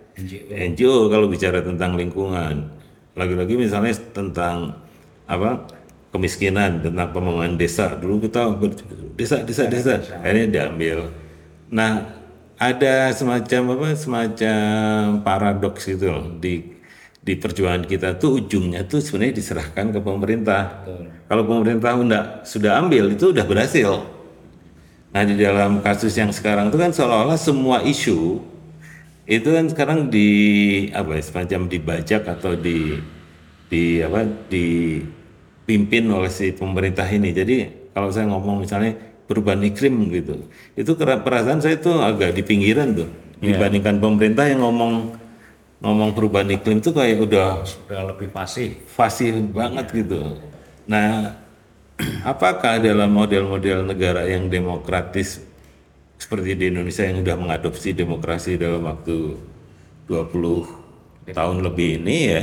NGO. 0.53 1.13
kalau 1.13 1.29
bicara 1.29 1.61
tentang 1.61 1.97
lingkungan. 1.97 2.73
Lagi-lagi 3.17 3.57
misalnya 3.57 3.97
tentang 4.13 4.77
apa 5.25 5.69
kemiskinan, 6.13 6.85
tentang 6.85 7.09
pembangunan 7.13 7.57
desa. 7.57 7.97
Dulu 7.97 8.25
kita 8.25 8.57
desa, 9.17 9.41
desa, 9.45 9.69
desa, 9.69 9.95
akhirnya 10.21 10.47
diambil. 10.49 11.13
Nah, 11.73 12.17
ada 12.57 13.13
semacam 13.13 13.77
apa? 13.77 13.89
Semacam 13.97 15.21
paradoks 15.21 15.85
gitu 15.85 16.13
loh 16.13 16.29
di 16.41 16.77
di 17.27 17.35
perjuangan 17.35 17.83
kita 17.83 18.23
tuh 18.23 18.39
ujungnya 18.39 18.87
tuh 18.87 19.03
sebenarnya 19.03 19.43
diserahkan 19.43 19.91
ke 19.91 19.99
pemerintah. 19.99 20.87
Kalau 21.27 21.43
pemerintah 21.43 21.99
enggak 21.99 22.47
sudah 22.47 22.79
ambil 22.79 23.11
itu 23.11 23.35
udah 23.35 23.43
berhasil. 23.43 24.16
Nah 25.15 25.23
di 25.25 25.35
dalam 25.39 25.81
kasus 25.81 26.13
yang 26.19 26.31
sekarang 26.35 26.69
itu 26.69 26.79
kan 26.79 26.91
seolah-olah 26.93 27.39
semua 27.41 27.81
isu 27.87 28.43
itu 29.27 29.49
kan 29.51 29.67
sekarang 29.67 30.07
di 30.07 30.29
apa 30.95 31.19
ya, 31.19 31.23
semacam 31.23 31.61
dibajak 31.67 32.23
atau 32.31 32.55
di 32.55 32.95
di 33.67 33.99
apa 33.99 34.23
dipimpin 34.47 36.07
oleh 36.07 36.31
si 36.31 36.55
pemerintah 36.55 37.07
ini. 37.11 37.35
Jadi 37.35 37.57
kalau 37.91 38.13
saya 38.15 38.31
ngomong 38.31 38.63
misalnya 38.63 38.95
perubahan 39.27 39.67
iklim 39.67 40.07
gitu, 40.15 40.47
itu 40.79 40.91
perasaan 40.95 41.59
saya 41.59 41.75
itu 41.75 41.91
agak 41.91 42.39
di 42.39 42.43
pinggiran 42.47 42.95
tuh 42.95 43.11
dibandingkan 43.43 43.99
pemerintah 43.99 44.47
yang 44.47 44.63
ngomong 44.63 45.19
ngomong 45.83 46.11
perubahan 46.15 46.49
iklim 46.55 46.79
itu 46.79 46.95
kayak 46.95 47.21
udah 47.27 47.67
Sudah 47.67 48.07
lebih 48.15 48.31
fasih. 48.31 48.79
fasih 48.87 49.43
banget 49.51 49.91
gitu. 49.93 50.39
Nah, 50.87 51.35
apakah 52.25 52.77
dalam 52.81 53.09
model-model 53.13 53.89
negara 53.89 54.29
yang 54.29 54.53
demokratis 54.53 55.41
seperti 56.17 56.57
di 56.57 56.73
Indonesia 56.73 57.05
yang 57.05 57.21
sudah 57.25 57.37
mengadopsi 57.37 57.93
demokrasi 57.93 58.57
dalam 58.57 58.85
waktu 58.85 59.37
20 60.09 61.33
tahun 61.33 61.57
lebih 61.65 62.05
ini 62.05 62.19
ya, 62.31 62.41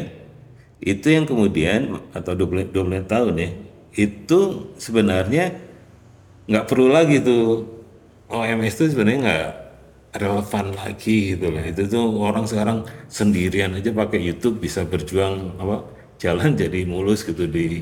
itu 0.83 1.07
yang 1.10 1.25
kemudian 1.25 1.98
atau 2.13 2.33
20, 2.36 2.69
20 2.69 3.05
tahun 3.07 3.33
ya, 3.39 3.50
itu 3.98 4.39
sebenarnya 4.77 5.57
nggak 6.50 6.65
perlu 6.67 6.91
lagi 6.91 7.24
tuh 7.24 7.65
OMS 8.27 8.74
itu 8.77 8.86
sebenarnya 8.98 9.19
nggak 9.24 9.50
relevan 10.13 10.65
lagi 10.77 11.33
gitu 11.38 11.50
loh. 11.50 11.63
Itu 11.63 11.81
tuh 11.89 12.05
orang 12.22 12.45
sekarang 12.45 12.86
sendirian 13.10 13.74
aja 13.77 13.89
pakai 13.89 14.22
YouTube 14.22 14.62
bisa 14.62 14.86
berjuang 14.86 15.57
apa 15.57 15.86
jalan 16.22 16.53
jadi 16.62 16.86
mulus 16.86 17.25
gitu 17.25 17.50
di 17.50 17.81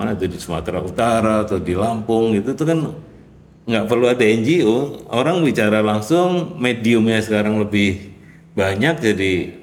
mana 0.00 0.16
tuh 0.16 0.32
di 0.32 0.40
Sumatera 0.40 0.80
Utara 0.80 1.44
atau 1.44 1.60
di 1.60 1.76
Lampung 1.76 2.32
gitu 2.32 2.56
tuh 2.56 2.64
kan 2.64 2.88
nggak 3.68 3.84
perlu 3.84 4.08
ada 4.08 4.24
NGO 4.24 5.04
orang 5.12 5.44
bicara 5.44 5.84
langsung 5.84 6.56
mediumnya 6.56 7.20
sekarang 7.20 7.60
lebih 7.60 8.16
banyak 8.56 8.96
jadi 8.96 9.60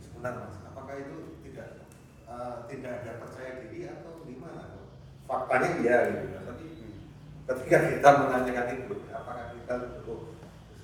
Sebentar 0.00 0.32
mas, 0.40 0.56
apakah 0.64 0.96
itu 0.96 1.44
tidak 1.44 1.84
eh, 2.24 2.54
tidak 2.72 2.92
ada 3.04 3.12
percaya 3.20 3.52
diri 3.68 3.84
atau 3.84 4.24
gimana? 4.24 4.80
Faktanya 5.28 5.68
iya 5.84 5.98
gitu. 6.08 6.36
Tapi 6.40 6.64
ketika 7.44 7.78
kita 7.92 8.10
menanyakan 8.24 8.66
itu, 8.80 8.94
apakah 9.12 9.44
kita 9.52 9.74
oh, 10.08 10.32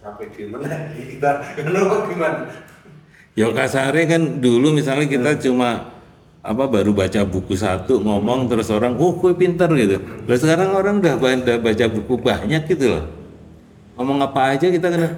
sampai 0.04 0.26
di 0.36 0.44
mana 0.52 0.92
kita 0.92 1.30
kenapa 1.56 1.96
gimana? 2.12 2.40
Kasarnya 3.32 4.04
kan 4.04 4.22
dulu 4.44 4.76
misalnya 4.76 5.08
kita 5.08 5.40
cuma 5.40 6.01
apa 6.42 6.66
baru 6.66 6.90
baca 6.90 7.22
buku 7.22 7.54
satu 7.54 8.02
ngomong 8.02 8.50
terus 8.50 8.66
orang 8.74 8.98
oh 8.98 9.14
gue 9.14 9.32
pinter 9.38 9.70
gitu. 9.78 10.02
Lah 10.26 10.38
sekarang 10.38 10.74
orang 10.74 10.98
udah 10.98 11.16
baca 11.62 11.84
buku 11.86 12.14
banyak 12.18 12.62
gitu 12.66 12.98
loh. 12.98 13.04
Ngomong 13.94 14.18
apa 14.26 14.58
aja 14.58 14.66
kita 14.66 14.90
kena 14.90 15.10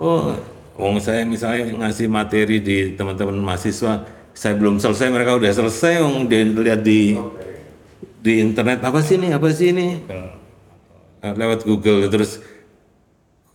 oh 0.00 0.32
Wong 0.72 0.96
saya 0.96 1.28
misalnya 1.28 1.68
ngasih 1.84 2.08
materi 2.08 2.56
di 2.56 2.96
teman-teman 2.96 3.36
mahasiswa 3.36 4.08
saya 4.32 4.56
belum 4.56 4.80
selesai 4.80 5.12
mereka 5.12 5.36
udah 5.36 5.52
selesai 5.52 6.00
wong 6.00 6.24
dia 6.32 6.48
lihat 6.48 6.80
di 6.80 7.12
di 8.24 8.40
internet 8.40 8.80
apa 8.80 9.04
sih 9.04 9.20
ini 9.20 9.36
apa 9.36 9.52
sih 9.52 9.68
ini 9.68 10.00
Nah, 11.22 11.38
lewat 11.38 11.62
Google 11.62 12.10
terus 12.10 12.42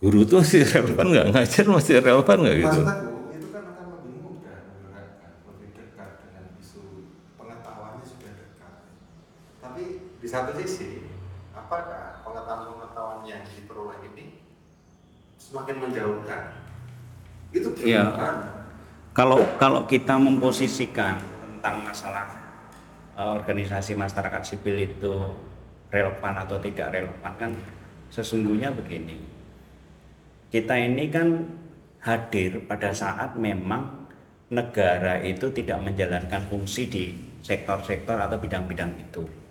guru 0.00 0.24
tuh 0.24 0.40
masih 0.40 0.64
relevan 0.72 1.06
nggak 1.12 1.26
ngajar 1.36 1.64
masih 1.68 2.00
relevan 2.00 2.36
nggak 2.40 2.56
gitu 2.64 2.80
Mas 2.80 2.96
Teguh, 2.96 3.28
itu 3.36 3.46
kan 3.52 3.62
akan 3.68 3.86
lebih 3.92 4.14
mudah 4.24 4.58
menerapkan, 4.72 5.32
lebih 5.52 5.68
dekat 5.76 6.10
dengan 6.24 6.44
isu 6.64 6.80
pengetahuannya 7.36 8.04
sudah 8.08 8.32
dekat. 8.40 8.72
Tapi 9.60 9.84
di 10.28 10.36
satu 10.36 10.52
sisi, 10.60 11.08
apakah 11.56 12.20
pengetahuan-pengetahuan 12.20 13.24
yang 13.24 13.40
diperoleh 13.48 13.96
ini 14.12 14.44
semakin 15.40 15.88
menjauhkan? 15.88 16.68
Itu 17.48 17.72
gimana? 17.72 18.68
Kalau 19.16 19.40
kalau 19.56 19.88
kita 19.88 20.20
memposisikan 20.20 21.16
tentang 21.40 21.80
masalah 21.80 22.28
eh, 23.16 23.24
organisasi 23.24 23.96
masyarakat 23.96 24.44
sipil 24.44 24.76
itu 24.76 25.32
relevan 25.88 26.44
atau 26.44 26.60
tidak 26.60 26.92
relevan 26.92 27.32
kan 27.40 27.50
sesungguhnya 28.12 28.68
begini. 28.76 29.16
Kita 30.52 30.76
ini 30.76 31.08
kan 31.08 31.40
hadir 32.04 32.68
pada 32.68 32.92
saat 32.92 33.32
memang 33.32 34.12
negara 34.52 35.24
itu 35.24 35.48
tidak 35.56 35.80
menjalankan 35.80 36.44
fungsi 36.52 36.84
di 36.84 37.16
sektor-sektor 37.40 38.20
atau 38.20 38.36
bidang-bidang 38.36 38.92
itu. 38.92 39.47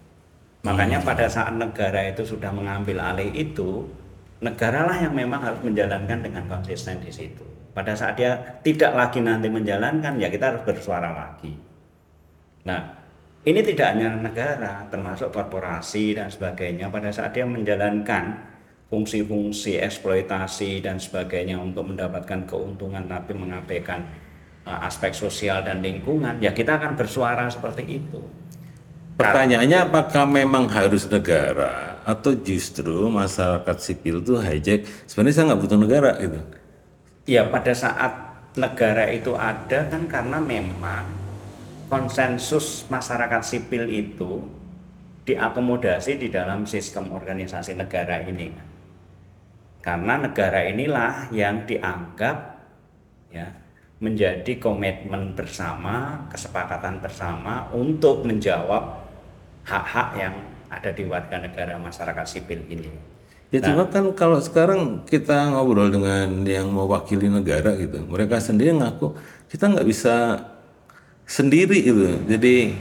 Makanya 0.68 1.00
pada 1.00 1.32
saat 1.32 1.56
negara 1.56 2.12
itu 2.12 2.28
sudah 2.28 2.52
mengambil 2.52 3.00
alih 3.00 3.32
itu, 3.32 3.88
negaralah 4.44 5.00
yang 5.00 5.16
memang 5.16 5.40
harus 5.40 5.64
menjalankan 5.64 6.20
dengan 6.20 6.44
konsisten 6.52 7.00
di 7.00 7.12
situ. 7.12 7.46
pada 7.78 7.94
saat 7.94 8.18
dia 8.18 8.34
tidak 8.66 8.90
lagi 8.98 9.22
nanti 9.22 9.54
menjalankan 9.54 10.18
ya 10.18 10.34
kita 10.34 10.50
harus 10.50 10.66
bersuara 10.66 11.14
lagi. 11.14 11.54
Nah 12.66 12.82
ini 13.46 13.62
tidak 13.62 13.94
hanya 13.94 14.18
negara 14.18 14.82
termasuk 14.90 15.30
korporasi 15.30 16.18
dan 16.18 16.26
sebagainya. 16.26 16.90
Pada 16.90 17.14
saat 17.14 17.38
dia 17.38 17.46
menjalankan 17.46 18.34
fungsi-fungsi 18.90 19.78
eksploitasi 19.78 20.82
dan 20.82 20.98
sebagainya 20.98 21.62
untuk 21.62 21.92
mendapatkan 21.92 22.50
keuntungan 22.50 23.06
tapi 23.06 23.38
mengabaikan 23.38 24.10
uh, 24.64 24.88
aspek 24.88 25.12
sosial 25.12 25.64
dan 25.64 25.84
lingkungan 25.84 26.40
ya 26.40 26.56
kita 26.56 26.80
akan 26.80 26.96
bersuara 26.96 27.52
seperti 27.52 27.84
itu 28.00 28.24
Pertanyaannya 29.18 29.90
apakah 29.90 30.30
memang 30.30 30.70
harus 30.70 31.10
negara 31.10 31.98
atau 32.06 32.38
justru 32.38 33.10
masyarakat 33.10 33.78
sipil 33.82 34.22
itu 34.22 34.38
hijack? 34.38 34.86
Sebenarnya 35.10 35.34
saya 35.34 35.46
nggak 35.50 35.62
butuh 35.66 35.80
negara 35.82 36.12
gitu. 36.22 36.40
Ya 37.26 37.50
pada 37.50 37.74
saat 37.74 38.14
negara 38.54 39.10
itu 39.10 39.34
ada 39.34 39.90
kan 39.90 40.06
karena 40.06 40.38
memang 40.38 41.10
konsensus 41.90 42.86
masyarakat 42.94 43.42
sipil 43.42 43.90
itu 43.90 44.46
diakomodasi 45.26 46.22
di 46.22 46.30
dalam 46.30 46.70
sistem 46.70 47.10
organisasi 47.10 47.74
negara 47.74 48.22
ini. 48.22 48.54
Karena 49.82 50.22
negara 50.22 50.62
inilah 50.62 51.34
yang 51.34 51.66
dianggap 51.66 52.38
ya 53.34 53.50
menjadi 53.98 54.62
komitmen 54.62 55.34
bersama, 55.34 56.22
kesepakatan 56.30 57.02
bersama 57.02 57.66
untuk 57.74 58.22
menjawab 58.22 59.07
hak-hak 59.68 60.10
yang 60.16 60.34
ada 60.72 60.90
di 60.96 61.04
warga 61.04 61.44
negara 61.44 61.76
masyarakat 61.76 62.26
sipil 62.26 62.64
ini. 62.72 62.88
Ya 63.48 63.64
cuma 63.64 63.88
kan 63.88 64.12
kalau 64.12 64.44
sekarang 64.44 65.08
kita 65.08 65.56
ngobrol 65.56 65.88
dengan 65.88 66.44
yang 66.44 66.68
mewakili 66.68 67.32
negara 67.32 67.80
gitu, 67.80 68.04
mereka 68.04 68.44
sendiri 68.44 68.76
ngaku 68.76 69.16
kita 69.48 69.72
nggak 69.72 69.88
bisa 69.88 70.44
sendiri 71.24 71.80
gitu. 71.80 72.28
Jadi 72.28 72.76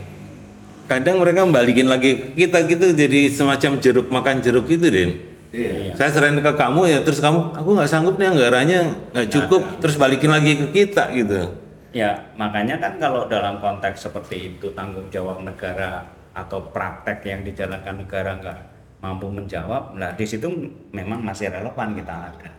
kadang 0.90 1.22
mereka 1.22 1.46
balikin 1.46 1.86
lagi 1.86 2.34
kita 2.34 2.66
gitu 2.66 2.94
jadi 2.94 3.30
semacam 3.30 3.78
jeruk 3.78 4.06
makan 4.10 4.42
jeruk 4.42 4.66
gitu 4.66 4.90
deh. 4.90 5.10
Iya. 5.54 5.94
Saya 5.94 6.10
serahin 6.10 6.42
ke 6.42 6.52
kamu 6.58 6.80
ya 6.90 6.98
terus 7.06 7.22
kamu 7.22 7.54
aku 7.54 7.68
nggak 7.78 7.90
sanggup 7.90 8.18
nih 8.18 8.34
anggarannya 8.34 8.80
nggak 9.14 9.28
cukup 9.30 9.62
terus 9.78 9.94
balikin 9.94 10.34
lagi 10.34 10.58
ke 10.58 10.66
kita 10.74 11.14
gitu. 11.14 11.54
Ya, 11.96 12.28
makanya 12.36 12.76
kan 12.76 13.00
kalau 13.00 13.24
dalam 13.24 13.56
konteks 13.56 14.04
seperti 14.04 14.52
itu 14.52 14.68
tanggung 14.76 15.08
jawab 15.08 15.40
negara 15.40 16.04
atau 16.36 16.60
praktek 16.68 17.24
yang 17.24 17.40
dijalankan 17.40 18.04
negara 18.04 18.36
nggak 18.36 18.58
mampu 19.00 19.32
menjawab, 19.32 19.96
nah 19.96 20.12
di 20.12 20.28
situ 20.28 20.48
memang 20.92 21.24
masih 21.24 21.48
relevan 21.48 21.96
kita 21.96 22.12
ada. 22.12 22.50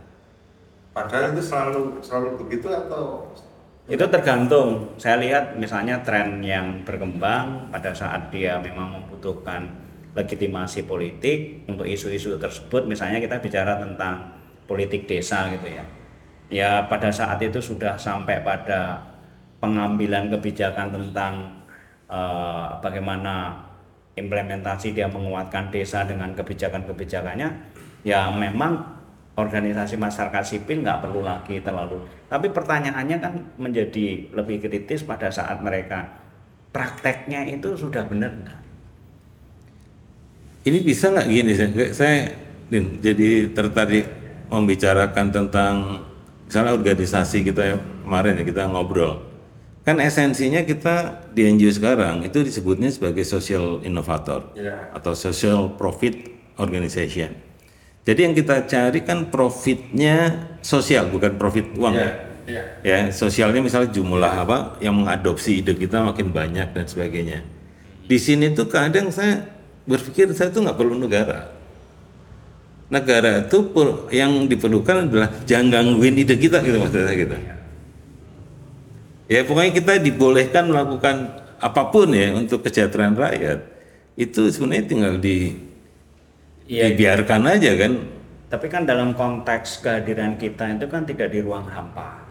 Padahal 0.97 1.37
itu 1.37 1.43
selalu 1.45 1.81
selalu 2.01 2.29
begitu 2.41 2.73
atau 2.73 3.29
Itu 3.87 4.03
tergantung. 4.11 4.99
Saya 4.99 5.15
lihat 5.15 5.55
misalnya 5.55 6.03
tren 6.03 6.43
yang 6.43 6.83
berkembang 6.83 7.71
pada 7.71 7.95
saat 7.95 8.27
dia 8.35 8.59
memang 8.59 8.99
membutuhkan 8.99 9.63
legitimasi 10.11 10.83
politik 10.83 11.63
untuk 11.71 11.87
isu-isu 11.87 12.35
tersebut. 12.35 12.83
Misalnya 12.83 13.23
kita 13.23 13.39
bicara 13.39 13.79
tentang 13.79 14.27
politik 14.67 15.07
desa 15.07 15.47
gitu 15.55 15.71
ya. 15.71 15.85
Ya 16.51 16.71
pada 16.91 17.07
saat 17.15 17.39
itu 17.39 17.63
sudah 17.63 17.95
sampai 17.95 18.43
pada 18.43 18.99
pengambilan 19.63 20.35
kebijakan 20.35 20.91
tentang 20.91 21.63
eh, 22.11 22.67
bagaimana 22.83 23.66
implementasi 24.17 24.97
dia 24.97 25.05
menguatkan 25.05 25.69
desa 25.69 26.03
dengan 26.03 26.33
kebijakan-kebijakannya. 26.33 27.49
Ya 28.01 28.27
memang 28.33 28.97
organisasi 29.37 30.01
masyarakat 30.01 30.43
sipil 30.43 30.81
nggak 30.81 31.05
perlu 31.05 31.21
lagi 31.21 31.61
terlalu. 31.61 32.01
Tapi 32.25 32.49
pertanyaannya 32.49 33.17
kan 33.21 33.33
menjadi 33.61 34.33
lebih 34.33 34.65
kritis 34.65 35.05
pada 35.05 35.29
saat 35.29 35.61
mereka 35.61 36.09
prakteknya 36.73 37.45
itu 37.45 37.77
sudah 37.77 38.03
benar 38.09 38.33
nggak? 38.33 38.59
Ini 40.67 40.79
bisa 40.83 41.13
nggak 41.13 41.27
gini 41.29 41.51
saya, 41.95 42.33
Din, 42.67 42.99
jadi 42.99 43.47
tertarik 43.55 44.03
membicarakan 44.51 45.31
tentang 45.31 46.03
misalnya 46.43 46.75
organisasi 46.75 47.47
kita 47.47 47.61
ya, 47.63 47.77
kemarin 48.03 48.39
ya 48.39 48.43
kita 48.43 48.67
ngobrol. 48.67 49.26
Kan 49.87 50.03
esensinya 50.03 50.67
kita 50.67 51.23
di 51.31 51.47
NGO 51.47 51.71
sekarang 51.71 52.19
itu 52.27 52.43
disebutnya 52.43 52.91
sebagai 52.91 53.23
social 53.23 53.79
innovator 53.87 54.51
Iya. 54.51 54.91
atau 54.91 55.15
social 55.15 55.79
profit 55.79 56.27
organization. 56.59 57.31
Jadi 58.03 58.19
yang 58.27 58.35
kita 58.35 58.67
cari 58.67 58.99
kan 59.07 59.31
profitnya 59.31 60.43
sosial 60.59 61.07
bukan 61.07 61.39
profit 61.39 61.71
uang 61.79 61.95
Iya, 61.95 62.03
ya. 62.03 62.11
iya. 62.51 62.63
Ya, 62.83 62.97
sosialnya 63.15 63.63
misalnya 63.63 63.95
jumlah 63.95 64.27
apa 64.27 64.75
yang 64.83 64.91
mengadopsi 64.99 65.63
ide 65.63 65.71
kita 65.71 66.03
makin 66.03 66.35
banyak 66.35 66.67
dan 66.75 66.83
sebagainya. 66.83 67.47
Di 68.11 68.19
sini 68.19 68.51
tuh 68.51 68.67
kadang 68.67 69.07
saya 69.07 69.39
berpikir 69.87 70.27
saya 70.35 70.51
tuh 70.51 70.67
nggak 70.67 70.75
perlu 70.75 70.99
negara. 70.99 71.47
Negara 72.91 73.47
itu 73.47 73.71
yang 74.11 74.51
diperlukan 74.51 75.07
adalah 75.07 75.31
jangan 75.47 75.79
gangguin 75.79 76.19
ide 76.19 76.35
kita 76.35 76.59
gitu 76.59 76.75
maksud 76.75 77.07
saya 77.07 77.15
gitu. 77.15 77.35
Ya 79.27 79.43
pokoknya 79.43 79.71
kita 79.75 79.93
dibolehkan 79.99 80.71
melakukan 80.71 81.35
apa 81.59 81.91
pun 81.91 82.11
ya 82.15 82.31
untuk 82.31 82.63
kesejahteraan 82.63 83.15
rakyat. 83.15 83.59
Itu 84.15 84.47
sebenarnya 84.47 84.85
tinggal 84.87 85.15
di 85.19 85.67
Iya. 86.67 86.91
dibiarkan 86.91 87.41
aja 87.47 87.71
kan. 87.79 87.93
Tapi 88.47 88.67
kan 88.67 88.83
dalam 88.83 89.15
konteks 89.15 89.83
kehadiran 89.83 90.35
kita 90.35 90.67
itu 90.75 90.87
kan 90.87 91.03
tidak 91.07 91.31
di 91.31 91.39
ruang 91.39 91.67
hampa. 91.67 92.23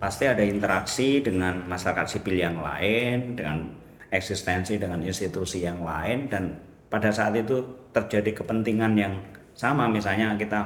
Pasti 0.00 0.24
ada 0.24 0.40
interaksi 0.40 1.20
dengan 1.20 1.64
masyarakat 1.68 2.08
sipil 2.08 2.40
yang 2.40 2.60
lain, 2.60 3.36
dengan 3.36 3.68
eksistensi 4.08 4.80
dengan 4.80 5.04
institusi 5.04 5.64
yang 5.64 5.84
lain 5.84 6.32
dan 6.32 6.56
pada 6.88 7.12
saat 7.12 7.36
itu 7.36 7.60
terjadi 7.92 8.40
kepentingan 8.40 8.92
yang 8.96 9.14
sama 9.52 9.84
misalnya 9.84 10.32
kita 10.40 10.64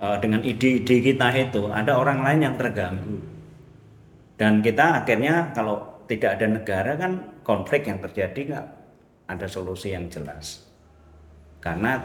eh, 0.00 0.16
dengan 0.20 0.44
ide-ide 0.44 1.00
kita 1.00 1.32
itu 1.32 1.72
ada 1.72 1.96
orang 1.96 2.20
lain 2.20 2.40
yang 2.44 2.54
terganggu. 2.60 3.39
Dan 4.40 4.64
kita 4.64 5.04
akhirnya 5.04 5.52
kalau 5.52 6.00
tidak 6.08 6.40
ada 6.40 6.46
negara 6.48 6.96
kan 6.96 7.12
konflik 7.44 7.84
yang 7.84 8.00
terjadi 8.00 8.40
nggak 8.48 8.66
ada 9.28 9.44
solusi 9.44 9.92
yang 9.92 10.08
jelas. 10.08 10.64
Karena 11.60 12.00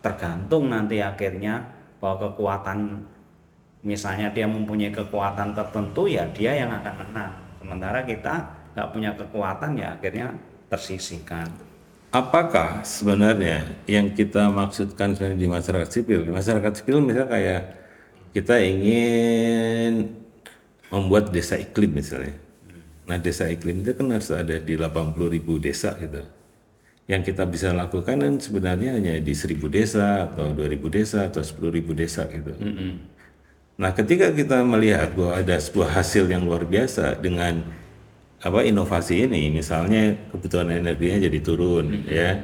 tergantung 0.00 0.72
nanti 0.72 1.04
akhirnya 1.04 1.60
bahwa 2.00 2.32
kekuatan 2.32 3.04
misalnya 3.84 4.32
dia 4.32 4.48
mempunyai 4.48 4.88
kekuatan 4.88 5.52
tertentu 5.52 6.08
ya 6.08 6.24
dia 6.32 6.56
yang 6.56 6.72
akan 6.72 6.94
menang. 7.04 7.32
Sementara 7.60 8.00
kita 8.00 8.34
nggak 8.72 8.88
punya 8.88 9.10
kekuatan 9.12 9.76
ya 9.76 9.92
akhirnya 9.92 10.32
tersisihkan. 10.72 11.52
Apakah 12.08 12.80
sebenarnya 12.80 13.68
yang 13.84 14.16
kita 14.16 14.48
maksudkan 14.48 15.12
di 15.36 15.44
masyarakat 15.44 15.92
sipil? 15.92 16.24
Di 16.24 16.32
masyarakat 16.32 16.72
sipil 16.80 17.04
misalnya 17.04 17.28
kayak 17.28 17.62
kita 18.32 18.56
ingin 18.56 20.16
membuat 20.88 21.30
desa 21.32 21.56
iklim 21.60 21.96
misalnya. 21.96 22.36
Nah 23.08 23.16
desa 23.16 23.48
iklim 23.48 23.84
itu 23.84 23.96
kan 23.96 24.08
harus 24.12 24.28
ada 24.32 24.56
di 24.60 24.74
80 24.76 25.16
ribu 25.32 25.56
desa 25.56 25.96
gitu. 25.96 26.24
Yang 27.08 27.32
kita 27.32 27.48
bisa 27.48 27.72
lakukan 27.72 28.20
kan 28.20 28.34
sebenarnya 28.36 29.00
hanya 29.00 29.16
di 29.16 29.32
1000 29.32 29.64
desa 29.72 30.28
atau 30.28 30.52
2000 30.52 30.92
desa 30.92 31.18
atau 31.24 31.40
10 31.40 31.72
ribu 31.72 31.96
desa 31.96 32.28
gitu. 32.28 32.52
Nah, 33.78 33.94
ketika 33.94 34.34
kita 34.34 34.60
melihat 34.60 35.14
bahwa 35.16 35.38
ada 35.38 35.56
sebuah 35.56 35.88
hasil 36.02 36.28
yang 36.28 36.44
luar 36.44 36.66
biasa 36.68 37.16
dengan 37.16 37.62
apa 38.42 38.60
inovasi 38.66 39.24
ini, 39.24 39.54
misalnya 39.54 40.18
kebutuhan 40.34 40.68
energinya 40.74 41.30
jadi 41.30 41.38
turun, 41.40 42.04
ya. 42.10 42.42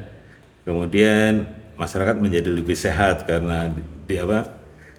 Kemudian 0.64 1.44
masyarakat 1.76 2.16
menjadi 2.22 2.48
lebih 2.54 2.78
sehat 2.78 3.26
karena 3.28 3.68
di, 3.68 3.82
di 4.08 4.14
apa 4.16 4.48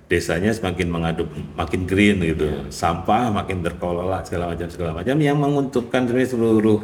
desanya 0.05 0.53
semakin 0.53 0.87
mengadop 0.89 1.29
makin 1.57 1.89
green 1.89 2.21
gitu, 2.21 2.69
sampah 2.69 3.33
makin 3.33 3.65
terkelola 3.65 4.21
segala 4.21 4.53
macam 4.53 4.67
segala 4.69 4.91
macam 5.01 5.17
yang 5.17 5.37
menguntungkan 5.37 6.05
sebenarnya 6.05 6.29
seluruh 6.29 6.79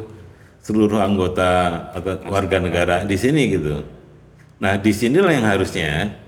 seluruh 0.62 0.98
anggota 1.02 1.50
atau 1.90 2.18
warga 2.30 2.58
negara 2.62 2.96
di 3.02 3.18
sini 3.18 3.50
gitu. 3.50 3.82
Nah, 4.62 4.78
di 4.78 4.94
sinilah 4.94 5.34
yang 5.34 5.46
harusnya 5.46 6.18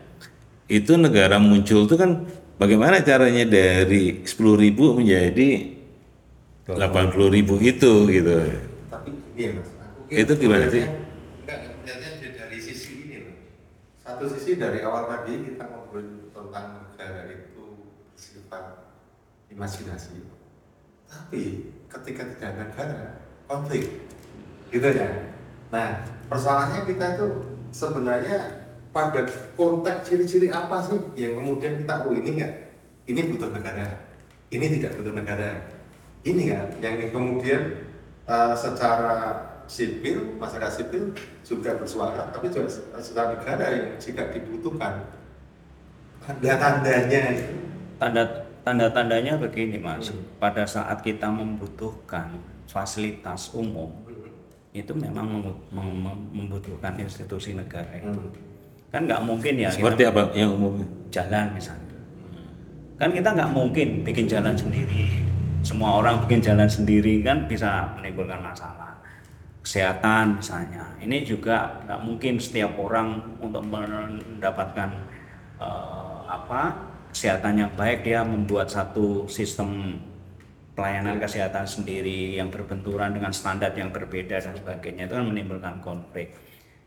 itu 0.67 0.99
negara 0.99 1.39
muncul 1.39 1.87
itu 1.87 1.95
kan 1.95 2.27
bagaimana 2.59 2.99
caranya 3.03 3.47
dari 3.47 4.27
10.000 4.27 4.75
menjadi 4.75 5.49
80.000 6.67 7.71
itu 7.71 7.93
gitu. 8.11 8.37
Tapi 8.91 9.11
gini 9.39 9.55
mas, 9.55 9.71
aku 9.79 10.11
Itu 10.11 10.33
gimana 10.35 10.67
sih? 10.67 10.83
Enggak, 10.83 11.79
dari 12.19 12.59
sisi 12.59 13.07
ini 13.07 13.17
loh. 13.23 13.37
Satu 14.03 14.25
sisi 14.35 14.59
dari 14.59 14.83
awal 14.83 15.07
tadi 15.07 15.55
kita 15.55 15.65
ngobrol 15.71 16.33
tentang 16.35 16.84
negara 17.13 17.33
itu 17.35 17.65
sifat 18.17 18.65
imajinasi. 19.53 20.25
Tapi 21.05 21.43
ketika 21.91 22.23
tidak 22.35 22.49
ada 22.49 22.63
negara, 22.65 23.01
konflik. 23.47 24.09
Gitu 24.73 24.89
ya. 24.89 25.11
Nah, 25.69 26.03
persoalannya 26.27 26.89
kita 26.89 27.21
itu 27.21 27.29
sebenarnya 27.71 28.39
pada 28.95 29.27
konteks 29.59 30.07
ciri-ciri 30.07 30.49
apa 30.51 30.79
sih 30.83 30.99
yang 31.19 31.43
kemudian 31.43 31.83
kita 31.83 32.07
oh 32.07 32.15
ini 32.15 32.39
enggak 32.39 32.53
ini 33.11 33.21
butuh 33.35 33.51
negara 33.51 34.05
ini 34.55 34.67
tidak 34.79 34.93
butuh 35.01 35.15
negara. 35.15 35.51
Ini 36.25 36.43
kan 36.55 36.67
yang 36.81 37.11
kemudian 37.13 37.63
uh, 38.25 38.55
secara 38.57 39.37
sipil, 39.67 40.39
masyarakat 40.39 40.73
sipil 40.73 41.13
juga 41.45 41.77
bersuara, 41.77 42.31
tapi 42.33 42.49
juga 42.49 42.71
secara 43.03 43.37
negara 43.37 43.67
yang 43.75 43.87
jika 43.99 44.31
dibutuhkan 44.33 45.05
tanda-tandanya 46.25 47.21
tanda 48.01 48.23
tanda-tandanya 48.65 49.37
begini 49.37 49.77
mas. 49.77 50.09
Pada 50.41 50.65
saat 50.65 51.05
kita 51.05 51.29
membutuhkan 51.29 52.33
fasilitas 52.65 53.53
umum 53.53 53.93
itu 54.75 54.91
memang 54.97 55.39
mem- 55.39 55.61
mem- 55.71 56.27
membutuhkan 56.33 56.97
institusi 56.99 57.53
negara 57.55 57.87
itu. 57.95 58.11
Kan 58.91 59.05
nggak 59.07 59.23
mungkin 59.23 59.55
ya 59.61 59.71
Seperti 59.71 60.07
apa 60.09 60.33
yang 60.35 60.57
umum? 60.57 60.81
jalan 61.13 61.47
misalnya. 61.53 61.99
Kan 62.99 63.11
kita 63.13 63.29
nggak 63.37 63.51
mungkin 63.53 63.89
bikin 64.03 64.27
jalan 64.27 64.55
sendiri. 64.57 65.23
Semua 65.63 66.01
orang 66.03 66.25
bikin 66.27 66.41
jalan 66.43 66.67
sendiri 66.67 67.21
kan 67.23 67.45
bisa 67.47 67.95
menimbulkan 68.01 68.41
masalah. 68.41 68.97
Kesehatan 69.65 70.41
misalnya. 70.41 70.85
Ini 71.01 71.25
juga 71.25 71.81
nggak 71.85 72.01
mungkin 72.05 72.37
setiap 72.41 72.75
orang 72.77 73.21
untuk 73.41 73.65
mendapatkan 73.65 74.91
eh, 75.61 76.04
apa 76.35 76.63
kesehatan 77.15 77.63
yang 77.63 77.73
baik 77.79 78.03
dia 78.03 78.27
membuat 78.27 78.67
satu 78.67 79.31
sistem 79.31 79.99
pelayanan 80.75 81.23
kesehatan 81.23 81.63
sendiri 81.63 82.35
yang 82.35 82.51
berbenturan 82.51 83.15
dengan 83.15 83.31
standar 83.31 83.71
yang 83.79 83.95
berbeda 83.95 84.43
dan 84.43 84.55
sebagainya 84.59 85.07
itu 85.07 85.15
kan 85.15 85.27
menimbulkan 85.27 85.79
konflik. 85.79 86.35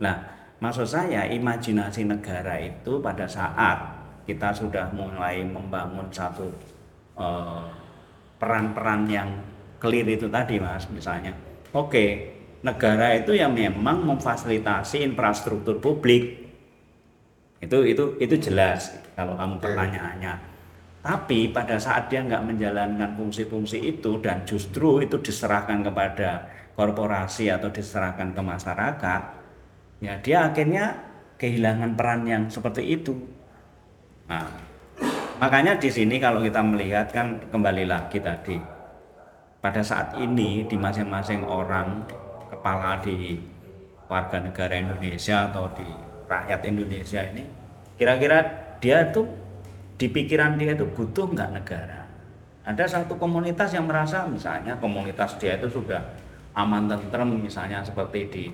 Nah, 0.04 0.28
maksud 0.60 0.84
saya 0.84 1.24
imajinasi 1.32 2.04
negara 2.04 2.60
itu 2.60 3.00
pada 3.00 3.24
saat 3.24 3.96
kita 4.28 4.52
sudah 4.52 4.92
mulai 4.92 5.40
membangun 5.48 6.12
satu 6.12 6.52
eh, 7.16 7.68
peran-peran 8.36 9.08
yang 9.08 9.30
clear 9.80 10.06
itu 10.06 10.28
tadi, 10.28 10.60
Mas, 10.60 10.84
misalnya. 10.92 11.32
Oke, 11.72 12.36
negara 12.62 13.16
itu 13.16 13.32
yang 13.38 13.56
memang 13.56 14.04
memfasilitasi 14.04 15.06
infrastruktur 15.08 15.80
publik. 15.80 16.47
Itu 17.58 17.82
itu 17.82 18.14
itu 18.22 18.36
jelas 18.38 18.94
kalau 19.18 19.34
kamu 19.34 19.58
pertanyaannya. 19.58 20.34
Tapi 21.02 21.50
pada 21.56 21.80
saat 21.80 22.12
dia 22.12 22.20
nggak 22.20 22.44
menjalankan 22.44 23.16
fungsi-fungsi 23.16 23.80
itu 23.80 24.20
dan 24.20 24.44
justru 24.44 25.00
itu 25.00 25.16
diserahkan 25.18 25.80
kepada 25.80 26.44
korporasi 26.78 27.50
atau 27.50 27.72
diserahkan 27.72 28.36
ke 28.36 28.42
masyarakat, 28.44 29.22
ya 30.04 30.14
dia 30.22 30.52
akhirnya 30.52 30.94
kehilangan 31.40 31.96
peran 31.98 32.22
yang 32.28 32.44
seperti 32.52 32.84
itu. 33.02 33.16
Nah, 34.28 34.46
makanya 35.40 35.80
di 35.80 35.90
sini 35.90 36.20
kalau 36.20 36.44
kita 36.44 36.60
melihat 36.62 37.10
kan 37.10 37.40
kembali 37.50 37.88
lagi 37.88 38.20
tadi 38.20 38.60
pada 39.64 39.82
saat 39.82 40.14
ini 40.20 40.68
di 40.70 40.76
masing-masing 40.78 41.42
orang 41.48 42.04
kepala 42.52 43.00
di 43.02 43.42
warga 44.06 44.38
negara 44.44 44.76
Indonesia 44.78 45.50
atau 45.50 45.66
di 45.74 46.07
rakyat 46.28 46.62
Indonesia 46.68 47.24
ini 47.34 47.44
kira-kira 47.98 48.44
dia 48.84 49.10
tuh 49.10 49.26
di 49.98 50.06
pikiran 50.12 50.60
dia 50.60 50.78
itu 50.78 50.86
butuh 50.86 51.32
nggak 51.34 51.52
negara 51.58 52.06
ada 52.68 52.84
satu 52.84 53.16
komunitas 53.16 53.74
yang 53.74 53.88
merasa 53.88 54.28
misalnya 54.28 54.76
komunitas 54.78 55.40
dia 55.40 55.56
itu 55.58 55.72
sudah 55.72 56.04
aman 56.54 56.86
tentrem 56.92 57.40
misalnya 57.40 57.82
seperti 57.82 58.20
di 58.30 58.46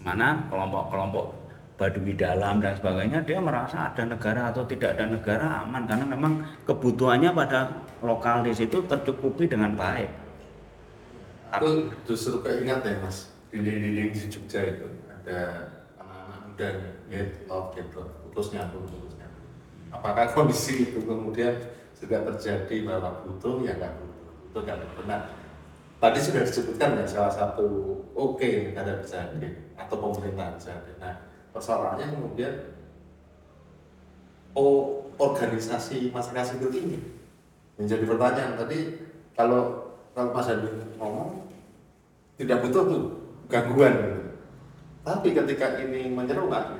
mana 0.00 0.48
kelompok-kelompok 0.48 1.44
Baduy 1.74 2.14
dalam 2.14 2.62
dan 2.62 2.78
sebagainya 2.78 3.26
dia 3.26 3.42
merasa 3.42 3.90
ada 3.90 4.06
negara 4.06 4.54
atau 4.54 4.62
tidak 4.62 4.94
ada 4.94 5.10
negara 5.10 5.66
aman 5.66 5.82
karena 5.90 6.06
memang 6.06 6.32
kebutuhannya 6.70 7.34
pada 7.34 7.66
lokal 7.98 8.46
di 8.46 8.54
situ 8.54 8.78
tercukupi 8.86 9.50
dengan 9.50 9.74
baik. 9.74 10.06
aku 11.50 11.90
justru 12.06 12.38
keingat 12.46 12.86
ya 12.86 12.94
mas 13.02 13.34
di 13.50 13.58
dinding 13.58 14.10
di 14.14 14.26
Jogja 14.30 14.62
itu 14.70 14.86
ada 15.10 15.66
muda 16.54 16.70
ya 17.10 17.22
love 17.50 17.74
gitu 17.74 18.06
putus 18.30 18.54
nyambung 18.54 18.86
putus 18.86 19.18
nyambung. 19.18 19.48
Apakah 19.90 20.30
kondisi 20.30 20.86
itu 20.86 21.02
kemudian 21.02 21.58
juga 21.98 22.22
terjadi 22.30 22.86
bahwa 22.86 23.26
butuh? 23.26 23.66
Ya 23.66 23.74
nggak 23.74 23.98
butuh. 23.98 24.30
Butuh 24.46 24.60
nggak 24.62 24.78
benar 25.02 25.22
tadi 25.98 26.20
sudah 26.20 26.44
disebutkan 26.44 27.00
ya 27.00 27.06
salah 27.08 27.32
satu 27.32 27.96
oke 28.12 28.44
negara 28.44 29.00
bisa 29.00 29.24
hadir 29.24 29.72
atau 29.72 29.96
pemerintah 29.96 30.52
bisa 30.52 30.76
hadir 30.76 31.00
nah 31.00 31.16
persoalannya 31.48 32.12
kemudian 32.12 32.52
oh 34.52 35.08
organisasi 35.18 36.10
masyarakat 36.10 36.58
sipil 36.58 36.70
ini 36.74 36.98
menjadi 37.78 38.04
pertanyaan. 38.06 38.54
Tadi 38.58 38.78
kalau 39.34 39.90
kalau 40.14 40.30
Mas 40.30 40.46
Hadi 40.46 40.70
ngomong 40.98 41.50
tidak 42.38 42.62
butuh 42.62 42.82
tuh 42.86 43.04
gangguan. 43.50 44.13
Tapi 45.04 45.36
ketika 45.36 45.78
ini 45.78 46.08
menyeruak 46.10 46.74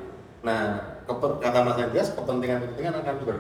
nah 0.45 0.81
kata 1.05 1.61
Mas 1.61 1.77
Andreas 1.77 2.17
kepentingan-kepentingan 2.17 2.95
akan 3.05 3.15
ber, 3.29 3.39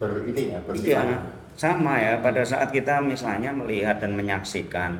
ber 0.00 0.10
ini 0.24 0.52
ya 0.52 0.58
Iya, 0.58 0.58
bersifat 0.64 1.06
sama 1.54 1.94
ya. 2.02 2.18
Pada 2.18 2.42
saat 2.42 2.74
kita 2.74 2.98
misalnya 2.98 3.54
melihat 3.54 4.02
dan 4.02 4.18
menyaksikan, 4.18 4.98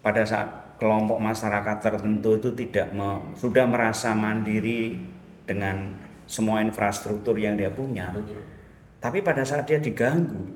pada 0.00 0.22
saat 0.22 0.46
kelompok 0.78 1.18
masyarakat 1.18 1.76
tertentu 1.82 2.38
itu 2.38 2.50
tidak 2.54 2.94
me- 2.94 3.22
sudah 3.34 3.66
merasa 3.66 4.14
mandiri 4.14 4.98
dengan 5.44 5.98
semua 6.24 6.62
infrastruktur 6.62 7.36
yang 7.36 7.58
dia 7.58 7.68
punya, 7.74 8.14
tapi 9.02 9.20
pada 9.20 9.44
saat 9.44 9.66
dia 9.68 9.82
diganggu 9.82 10.46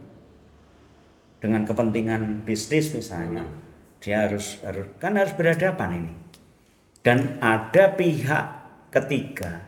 dengan 1.38 1.62
kepentingan 1.66 2.46
bisnis 2.46 2.94
misalnya, 2.94 3.42
dia 4.00 4.26
harus 4.26 4.62
harus 4.64 4.86
kan 5.02 5.18
harus 5.18 5.34
berhadapan 5.34 6.02
ini. 6.06 6.12
Dan 7.02 7.38
ada 7.40 7.94
pihak 7.94 8.44
ketiga 8.92 9.64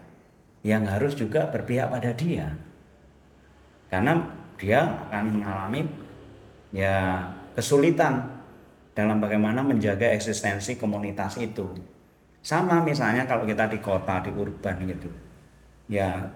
yang 0.60 0.84
harus 0.84 1.16
juga 1.16 1.48
berpihak 1.48 1.88
pada 1.88 2.12
dia 2.12 2.52
karena 3.90 4.22
dia 4.54 4.86
akan 5.10 5.24
mengalami 5.40 5.82
ya 6.70 7.26
kesulitan 7.58 8.22
dalam 8.94 9.18
bagaimana 9.18 9.66
menjaga 9.66 10.14
eksistensi 10.14 10.78
komunitas 10.78 11.40
itu. 11.42 11.66
Sama 12.40 12.80
misalnya 12.80 13.26
kalau 13.26 13.44
kita 13.44 13.68
di 13.68 13.82
kota, 13.82 14.22
di 14.22 14.30
urban 14.32 14.76
gitu. 14.86 15.10
Ya 15.90 16.30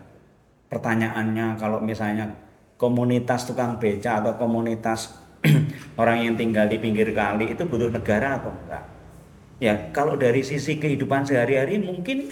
pertanyaannya 0.68 1.54
kalau 1.54 1.78
misalnya 1.78 2.26
komunitas 2.74 3.46
tukang 3.46 3.78
beca 3.78 4.18
atau 4.18 4.35
komunitas 4.35 5.14
orang 6.00 6.26
yang 6.26 6.35
tinggal 6.35 6.66
di 6.66 6.83
pinggir 6.83 7.14
kali 7.14 7.54
itu 7.54 7.62
butuh 7.62 7.94
negara 7.94 8.42
atau 8.42 8.50
enggak? 8.50 8.85
Ya 9.62 9.90
kalau 9.94 10.18
dari 10.18 10.42
sisi 10.42 10.82
kehidupan 10.82 11.22
sehari-hari 11.26 11.78
mungkin 11.78 12.26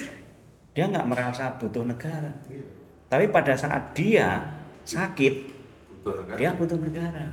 dia 0.72 0.84
nggak 0.88 1.06
merasa 1.06 1.54
butuh 1.60 1.84
negara. 1.86 2.32
Tapi 3.12 3.28
pada 3.28 3.54
saat 3.54 3.92
dia 3.92 4.40
sakit, 4.88 5.34
butuh 6.02 6.34
dia 6.34 6.50
butuh 6.56 6.80
negara. 6.80 7.30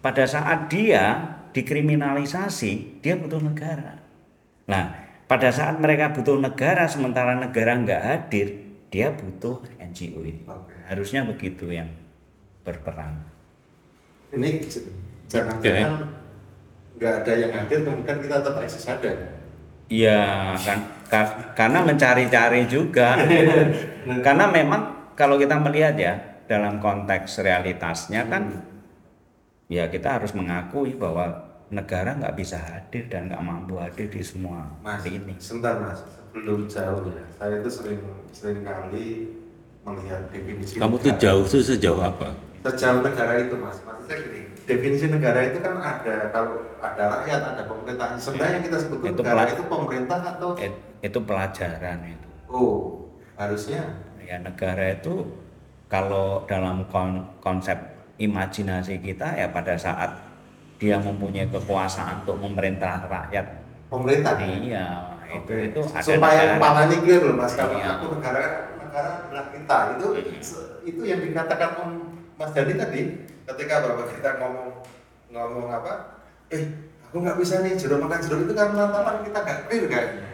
Pada 0.00 0.24
saat 0.28 0.70
dia 0.70 1.34
dikriminalisasi, 1.50 3.02
dia 3.02 3.16
butuh 3.16 3.40
negara. 3.40 3.98
Nah, 4.68 4.84
pada 5.24 5.48
saat 5.50 5.80
mereka 5.80 6.12
butuh 6.12 6.36
negara, 6.38 6.86
sementara 6.86 7.34
negara 7.36 7.74
nggak 7.80 8.02
hadir, 8.04 8.48
dia 8.92 9.10
butuh 9.10 9.64
NGO 9.80 10.22
ini. 10.22 10.44
Harusnya 10.86 11.26
begitu 11.26 11.72
yang 11.72 11.88
berperan. 12.64 13.20
ini 14.34 14.66
jangan-jangan 15.30 16.23
nggak 17.04 17.14
ada 17.20 17.32
yang 17.36 17.52
hadir 17.52 17.84
kemudian 17.84 18.16
kita 18.18 18.40
tetap 18.40 18.56
eksis 18.58 18.88
ada 18.88 19.12
Iya, 19.84 20.56
kan 20.56 20.78
ka- 21.04 21.52
karena 21.52 21.84
mencari-cari 21.84 22.64
juga. 22.64 23.20
karena 24.26 24.48
memang 24.48 24.80
kalau 25.12 25.36
kita 25.36 25.60
melihat 25.60 25.92
ya 25.92 26.14
dalam 26.44 26.80
konteks 26.80 27.44
realitasnya 27.44 28.24
kan 28.24 28.48
ya 29.66 29.84
kita 29.86 30.16
harus 30.16 30.32
mengakui 30.32 30.96
bahwa 30.96 31.28
negara 31.68 32.12
nggak 32.14 32.32
bisa 32.32 32.56
hadir 32.56 33.08
dan 33.08 33.28
nggak 33.28 33.40
mampu 33.40 33.76
hadir 33.76 34.08
di 34.08 34.20
semua 34.20 34.64
Mas, 34.80 35.04
ini. 35.04 35.36
sebentar 35.36 35.76
mas, 35.76 36.00
sebelum 36.00 36.64
jauh 36.64 37.04
ya. 37.08 37.24
Saya 37.34 37.60
itu 37.60 37.68
sering 37.68 38.00
sering 38.30 38.60
kali 38.60 39.36
melihat 39.82 40.22
definisi. 40.28 40.80
Kamu 40.80 40.96
tuh 40.96 41.12
negara. 41.12 41.22
jauh 41.28 41.44
tuh 41.44 41.60
sejauh 41.60 42.00
apa? 42.00 42.28
Sejauh 42.62 43.00
negara 43.00 43.36
itu 43.36 43.54
mas, 43.56 43.76
maksudnya 43.84 44.16
gini. 44.16 44.40
Definisi 44.64 45.06
negara 45.06 45.44
itu 45.44 45.60
kan 45.60 45.76
ada 45.76 46.32
kalau 46.32 46.56
ada 46.78 47.20
rakyat, 47.20 47.40
ada 47.52 47.62
pemerintah. 47.64 48.16
Sebenarnya 48.16 48.54
yang 48.56 48.64
kita 48.64 48.78
sebut 48.78 48.98
Itu 49.02 49.20
negara 49.20 49.42
itu 49.46 49.62
pemerintah 49.62 50.18
atau 50.26 50.48
It- 50.56 50.80
itu 51.00 51.18
pelajaran 51.20 51.98
itu. 52.02 52.28
oh 52.48 53.04
harusnya 53.34 53.82
Ya 54.18 54.40
negara 54.40 54.88
itu 54.90 55.28
kalau 55.84 56.48
dalam 56.48 56.88
kon- 56.88 57.28
konsep 57.38 57.76
imajinasi 58.16 58.96
kita 58.98 59.36
ya 59.36 59.52
pada 59.52 59.76
saat 59.76 60.16
dia 60.74 60.96
mempunyai 60.96 61.44
kekuasaan 61.46 62.24
untuk 62.24 62.40
memerintah 62.40 63.04
rakyat 63.04 63.44
pemerintah. 63.86 64.32
Iya, 64.38 64.86
itu 65.28 65.44
Oke. 65.44 65.54
itu 65.68 65.80
ada 65.84 66.00
supaya 66.00 66.42
kepalanya 66.56 66.96
clear 66.96 67.20
loh 67.22 67.36
mas 67.36 67.52
kalau 67.52 67.76
Iya. 67.76 67.88
aku 67.94 68.06
negara 68.16 68.42
negara 68.74 69.10
adalah 69.20 69.44
kita 69.50 69.78
itu 69.92 70.06
Iya. 70.14 70.32
itu 70.82 71.00
yang 71.04 71.20
dikatakan 71.20 71.70
Mas 72.34 72.50
Dani 72.50 72.74
tadi 72.74 73.00
ketika 73.44 73.74
bapak 73.84 74.06
kita 74.16 74.30
ngomong 74.40 74.68
ngomong 75.28 75.68
apa 75.68 76.24
eh 76.48 76.64
aku 77.08 77.16
nggak 77.20 77.38
bisa 77.38 77.60
nih 77.60 77.76
jeruk 77.76 78.00
makan 78.00 78.20
jeruk 78.24 78.48
itu 78.48 78.52
karena 78.56 78.88
tantangan 78.88 79.22
kita 79.22 79.38
nggak 79.44 79.58
clear 79.68 79.84
kayaknya 79.86 80.28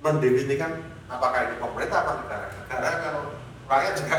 mendefinisikan 0.00 0.70
apakah 1.06 1.38
ini 1.46 1.54
pemerintah 1.60 1.98
apa 2.02 2.12
negara 2.24 2.46
negara 2.50 2.88
kalau 3.02 3.22
rakyat 3.66 3.94
juga 3.98 4.16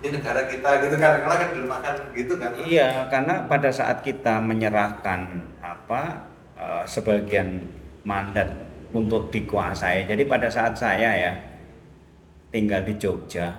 ini 0.00 0.08
negara 0.16 0.40
kita 0.48 0.70
gitu 0.86 0.96
kan 0.96 1.12
kalau 1.20 1.36
kan 1.36 1.50
dimakan 1.52 1.94
gitu 2.16 2.34
kan 2.40 2.50
Iya, 2.56 2.88
karena 3.12 3.34
pada 3.44 3.68
saat 3.68 4.00
kita 4.00 4.40
menyerahkan 4.40 5.20
apa 5.60 6.24
eh, 6.56 6.84
sebagian 6.88 7.68
mandat 8.08 8.48
untuk 8.96 9.28
dikuasai. 9.28 10.08
Jadi 10.08 10.24
pada 10.24 10.48
saat 10.48 10.74
saya 10.74 11.10
ya 11.14 11.32
tinggal 12.50 12.82
di 12.82 12.96
Jogja 12.96 13.54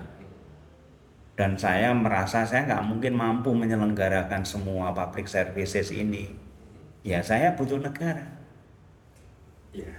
dan 1.36 1.56
saya 1.56 1.96
merasa 1.96 2.44
saya 2.44 2.68
nggak 2.68 2.86
mungkin 2.86 3.14
mampu 3.16 3.56
menyelenggarakan 3.56 4.44
semua 4.44 4.92
public 4.92 5.32
services 5.32 5.90
ini. 5.90 6.28
Ya 7.02 7.24
saya 7.24 7.56
butuh 7.58 7.82
negara. 7.82 8.28
Iya. 9.74 9.96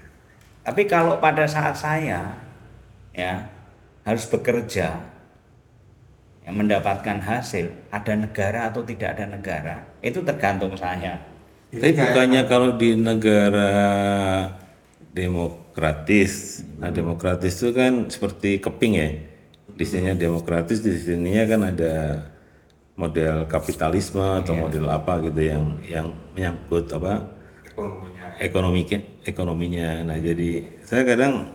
Tapi 0.62 0.86
kalau 0.86 1.18
pada 1.18 1.48
saat 1.48 1.74
saya 1.74 2.38
ya 3.10 3.48
harus 4.06 4.24
bekerja 4.30 5.12
yang 6.42 6.54
mendapatkan 6.58 7.22
hasil 7.22 7.70
ada 7.90 8.12
negara 8.18 8.70
atau 8.70 8.82
tidak 8.82 9.18
ada 9.18 9.26
negara 9.30 9.76
itu 10.02 10.22
tergantung 10.22 10.74
saya. 10.74 11.18
Tapi 11.72 11.96
bukannya 11.96 12.42
kalau 12.44 12.76
di 12.76 12.92
negara 13.00 13.72
demokratis, 15.16 16.60
nah 16.76 16.92
demokratis 16.92 17.64
itu 17.64 17.72
kan 17.72 18.12
seperti 18.12 18.60
keping 18.60 18.94
ya. 19.00 19.08
Di 19.82 19.90
sininya 19.90 20.14
demokratis, 20.14 20.78
di 20.78 20.94
sininya 20.94 21.42
kan 21.42 21.60
ada 21.74 21.94
model 22.94 23.50
kapitalisme 23.50 24.22
atau 24.22 24.54
model 24.54 24.86
apa 24.86 25.18
gitu 25.26 25.42
yang 25.42 25.74
yang 25.82 26.06
menyangkut 26.38 26.86
apa? 26.94 27.26
Ekonominya. 27.74 28.26
Ekonomi 28.38 28.82
ekonominya. 29.26 30.06
Nah 30.06 30.22
jadi 30.22 30.70
saya 30.86 31.02
kadang 31.02 31.50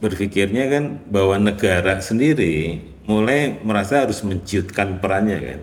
berpikirnya 0.00 0.64
kan 0.72 0.84
bahwa 1.12 1.36
negara 1.36 2.00
sendiri 2.00 2.80
mulai 3.04 3.60
merasa 3.60 4.08
harus 4.08 4.24
menciutkan 4.24 4.96
perannya 4.96 5.36
kan, 5.36 5.60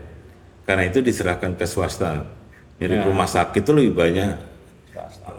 karena 0.69 0.83
itu 0.93 1.01
diserahkan 1.01 1.57
ke 1.57 1.65
swasta. 1.65 2.21
Jadi 2.77 3.01
rumah 3.01 3.25
sakit 3.25 3.65
itu 3.65 3.73
lebih 3.73 3.97
banyak 3.97 4.29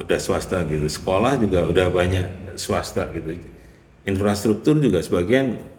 udah 0.02 0.18
swasta 0.18 0.66
gitu, 0.66 0.90
sekolah 0.90 1.38
juga 1.38 1.62
udah 1.62 1.87
banyak 1.94 2.59
swasta 2.59 3.07
gitu, 3.14 3.38
infrastruktur 4.02 4.83
juga 4.83 4.98
sebagian 4.98 5.75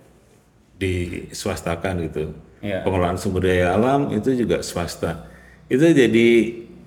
diswastakan 0.78 2.06
gitu, 2.06 2.34
Ya. 2.58 2.82
pengelolaan 2.82 3.18
sumber 3.18 3.46
daya 3.46 3.74
alam 3.74 4.10
itu 4.10 4.34
juga 4.34 4.62
swasta. 4.62 5.30
Itu 5.68 5.84
jadi 5.84 6.28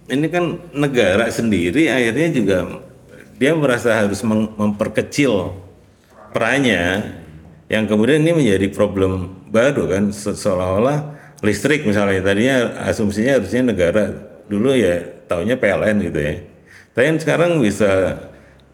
ini 0.09 0.27
kan 0.27 0.59
negara 0.73 1.31
sendiri 1.31 1.87
akhirnya 1.87 2.29
juga 2.33 2.59
dia 3.39 3.55
merasa 3.55 3.95
harus 3.95 4.19
memperkecil 4.27 5.55
perannya 6.31 7.15
yang 7.71 7.87
kemudian 7.87 8.19
ini 8.21 8.35
menjadi 8.35 8.67
problem 8.69 9.31
baru 9.47 9.87
kan 9.87 10.05
se- 10.11 10.35
seolah-olah 10.35 11.15
listrik 11.41 11.87
misalnya 11.87 12.19
tadinya 12.21 12.57
asumsinya 12.85 13.39
harusnya 13.39 13.63
negara 13.65 14.11
dulu 14.45 14.75
ya 14.75 14.99
taunya 15.25 15.55
PLN 15.55 16.03
gitu 16.05 16.19
ya 16.19 16.35
tapi 16.91 17.05
kan 17.07 17.17
sekarang 17.17 17.51
bisa 17.63 18.19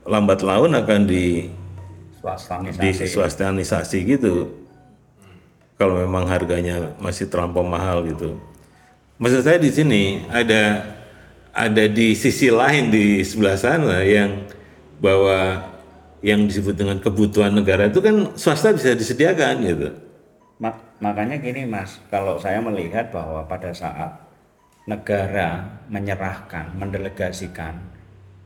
lambat 0.02 0.40
laun 0.40 0.72
akan 0.72 1.04
di 1.04 1.46
di 1.46 1.52
Swastanisasi. 2.24 3.06
swastanisasi 3.06 3.98
gitu 4.08 4.34
kalau 5.76 6.00
memang 6.00 6.24
harganya 6.28 6.96
masih 7.00 7.28
terlampau 7.28 7.64
mahal 7.64 8.04
gitu. 8.08 8.40
Maksud 9.16 9.44
saya 9.44 9.56
di 9.60 9.72
sini 9.72 10.24
ada 10.28 10.92
ada 11.56 11.84
di 11.88 12.12
sisi 12.12 12.52
lain 12.52 12.92
di 12.92 13.24
sebelah 13.24 13.56
sana 13.56 14.04
yang 14.04 14.44
bahwa 15.00 15.72
yang 16.24 16.48
disebut 16.48 16.76
dengan 16.76 16.96
kebutuhan 17.00 17.52
negara 17.52 17.88
itu 17.88 18.00
kan 18.00 18.32
swasta 18.36 18.72
bisa 18.72 18.96
disediakan 18.96 19.54
gitu. 19.64 19.88
Ma- 20.56 20.80
makanya 21.00 21.36
gini 21.36 21.68
mas, 21.68 22.00
kalau 22.08 22.40
saya 22.40 22.60
melihat 22.64 23.12
bahwa 23.12 23.44
pada 23.44 23.72
saat 23.76 24.16
negara 24.88 25.80
menyerahkan, 25.92 26.72
mendelegasikan, 26.76 27.76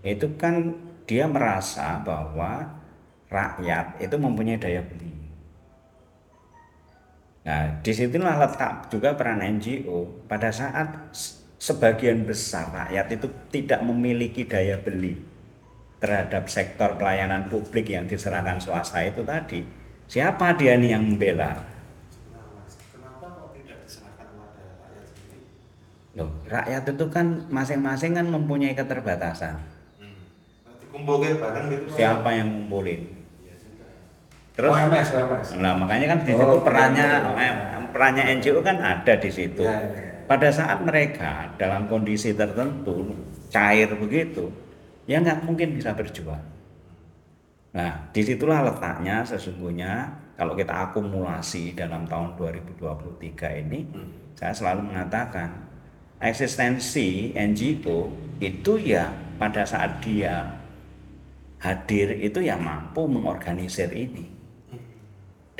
itu 0.02 0.26
kan 0.34 0.74
dia 1.06 1.28
merasa 1.30 2.00
bahwa 2.02 2.66
rakyat 3.30 4.00
itu 4.02 4.16
mempunyai 4.18 4.58
daya 4.58 4.82
beli. 4.82 5.19
Nah, 7.40 7.80
di 7.80 7.92
situlah 7.96 8.36
letak 8.36 8.92
juga 8.92 9.16
peran 9.16 9.40
NGO. 9.40 10.28
Pada 10.28 10.52
saat 10.52 11.08
sebagian 11.60 12.24
besar 12.28 12.68
rakyat 12.72 13.06
itu 13.16 13.28
tidak 13.48 13.80
memiliki 13.84 14.44
daya 14.44 14.76
beli 14.80 15.16
terhadap 16.00 16.48
sektor 16.48 16.96
pelayanan 16.96 17.48
publik 17.52 17.92
yang 17.92 18.08
diserahkan 18.08 18.56
swasta 18.56 19.04
itu 19.04 19.20
tadi, 19.20 19.60
siapa 20.08 20.56
dia 20.56 20.80
nih 20.80 20.96
yang 20.96 21.04
membela? 21.04 21.60
Loh, 26.16 26.32
rakyat 26.48 26.90
itu 26.90 27.06
kan 27.12 27.46
masing-masing 27.52 28.16
kan 28.16 28.26
mempunyai 28.26 28.74
keterbatasan. 28.74 29.60
Mas? 31.86 31.94
Siapa 31.94 32.28
yang 32.34 32.48
ngumpulin? 32.50 33.19
Terus, 34.60 34.76
OMS 34.76 35.08
OMS 35.16 35.48
nah 35.56 35.72
makanya 35.72 36.06
kan 36.12 36.18
di 36.20 36.36
situ 36.36 36.44
Oh, 36.44 36.60
perannya 36.60 37.08
eh, 37.40 37.52
perannya 37.90 38.24
NGO 38.38 38.60
kan 38.62 38.76
ada 38.78 39.14
di 39.18 39.30
situ. 39.30 39.66
Iya, 39.66 39.78
iya. 39.82 40.10
Pada 40.28 40.48
saat 40.54 40.78
mereka 40.86 41.50
dalam 41.58 41.90
kondisi 41.90 42.30
tertentu 42.30 43.10
cair 43.50 43.90
begitu, 43.98 44.46
ya 45.10 45.18
nggak 45.18 45.42
mungkin 45.42 45.74
bisa 45.74 45.90
berjuang. 45.90 46.44
Nah, 47.74 47.92
di 48.14 48.22
situlah 48.22 48.62
letaknya 48.66 49.26
sesungguhnya 49.26 50.06
kalau 50.38 50.54
kita 50.54 50.70
akumulasi 50.90 51.74
dalam 51.74 52.06
tahun 52.06 52.38
2023 52.38 53.62
ini, 53.66 53.90
saya 54.38 54.54
selalu 54.54 54.94
mengatakan 54.94 55.50
eksistensi 56.22 57.34
NGO 57.34 58.10
itu 58.38 58.72
ya 58.78 59.10
pada 59.34 59.66
saat 59.66 59.98
dia 59.98 60.46
hadir 61.60 62.14
itu 62.22 62.40
ya 62.40 62.56
mampu 62.56 63.04
mengorganisir 63.04 63.90
ini 63.92 64.39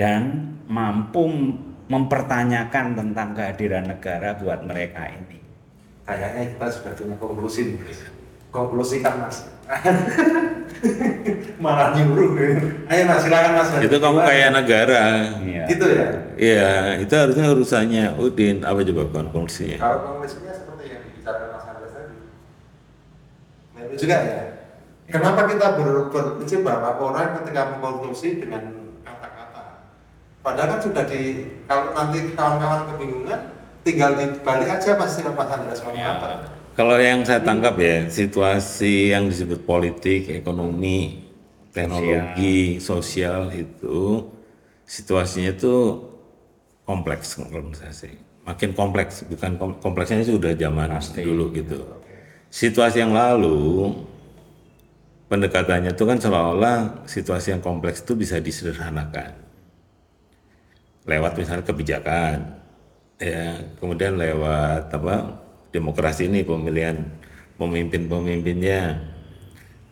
dan 0.00 0.48
mampu 0.64 1.28
mempertanyakan 1.92 2.96
tentang 2.96 3.36
kehadiran 3.36 3.84
negara 3.84 4.32
buat 4.32 4.64
mereka 4.64 5.04
ini. 5.12 5.36
kayaknya 6.00 6.56
kita 6.56 6.66
sudah 6.72 6.92
punya 6.96 7.16
konklusi 7.20 7.60
nih 7.68 7.76
Mas. 7.84 8.00
konklusikan 8.48 9.14
mas 9.20 9.36
malah 11.62 11.92
nyuruh 11.92 12.34
ayo 12.88 13.02
mas 13.04 13.20
silakan 13.22 13.52
mas 13.54 13.68
itu 13.78 13.94
kamu 13.94 14.18
kayak 14.24 14.50
negara 14.56 15.02
Iya. 15.38 15.64
gitu 15.68 15.86
ya 15.86 16.08
Iya, 16.40 16.70
itu 16.98 17.12
harusnya 17.12 17.52
urusannya 17.52 18.04
Udin. 18.16 18.64
Apa 18.64 18.80
coba 18.80 19.20
konklusinya? 19.20 19.76
kalau 19.76 19.98
konklusinya 20.08 20.50
seperti 20.50 20.84
yang 20.88 21.02
dibicarakan 21.04 21.48
mas 21.52 21.64
Andres 21.68 21.92
tadi 21.92 22.16
nah, 23.76 23.82
itu 23.84 23.94
juga 24.00 24.16
ya 24.24 24.40
kenapa 25.06 25.40
kita 25.46 25.66
ber, 25.76 25.88
berprinsip 26.08 26.60
bahwa 26.64 26.90
orang 26.96 27.36
ketika 27.44 27.76
mengkonklusi 27.76 28.40
dengan 28.40 28.79
padahal 30.40 30.76
kan 30.76 30.80
sudah 30.80 31.04
di 31.04 31.44
kalau 31.68 31.92
nanti 31.92 32.32
kawan-kawan 32.32 32.80
kebingungan 32.92 33.40
tinggal 33.84 34.10
dibalik 34.16 34.68
aja 34.68 34.96
pasti 34.96 35.20
mas 35.24 35.80
Ya. 35.92 36.16
apa 36.16 36.28
Kalau 36.78 36.96
yang 36.96 37.20
saya 37.26 37.44
tangkap 37.44 37.76
ya, 37.76 38.08
situasi 38.08 39.12
yang 39.12 39.28
disebut 39.28 39.68
politik, 39.68 40.32
ekonomi, 40.32 41.28
teknologi, 41.76 42.80
sosial 42.80 43.52
itu 43.52 44.24
situasinya 44.88 45.52
itu 45.52 45.98
kompleks 46.88 47.36
kalau 47.36 47.52
menurut 47.52 47.76
saya 47.76 47.92
sih. 47.92 48.14
Makin 48.48 48.72
kompleks, 48.72 49.28
bukan 49.28 49.60
kom- 49.60 49.78
kompleksnya 49.82 50.24
sudah 50.24 50.56
zaman 50.56 50.88
dulu 51.20 51.52
gitu. 51.52 51.84
Situasi 52.48 53.04
yang 53.04 53.12
lalu 53.12 53.92
pendekatannya 55.28 55.92
itu 55.94 56.04
kan 56.08 56.16
seolah-olah 56.16 57.04
situasi 57.06 57.54
yang 57.54 57.62
kompleks 57.62 58.02
itu 58.02 58.16
bisa 58.16 58.40
disederhanakan 58.42 59.39
lewat 61.08 61.32
misalnya 61.36 61.64
kebijakan 61.64 62.36
ya 63.20 63.56
kemudian 63.76 64.16
lewat 64.16 64.92
apa 64.92 65.40
demokrasi 65.72 66.28
ini 66.28 66.40
pemilihan 66.44 66.96
pemimpin-pemimpinnya 67.60 68.96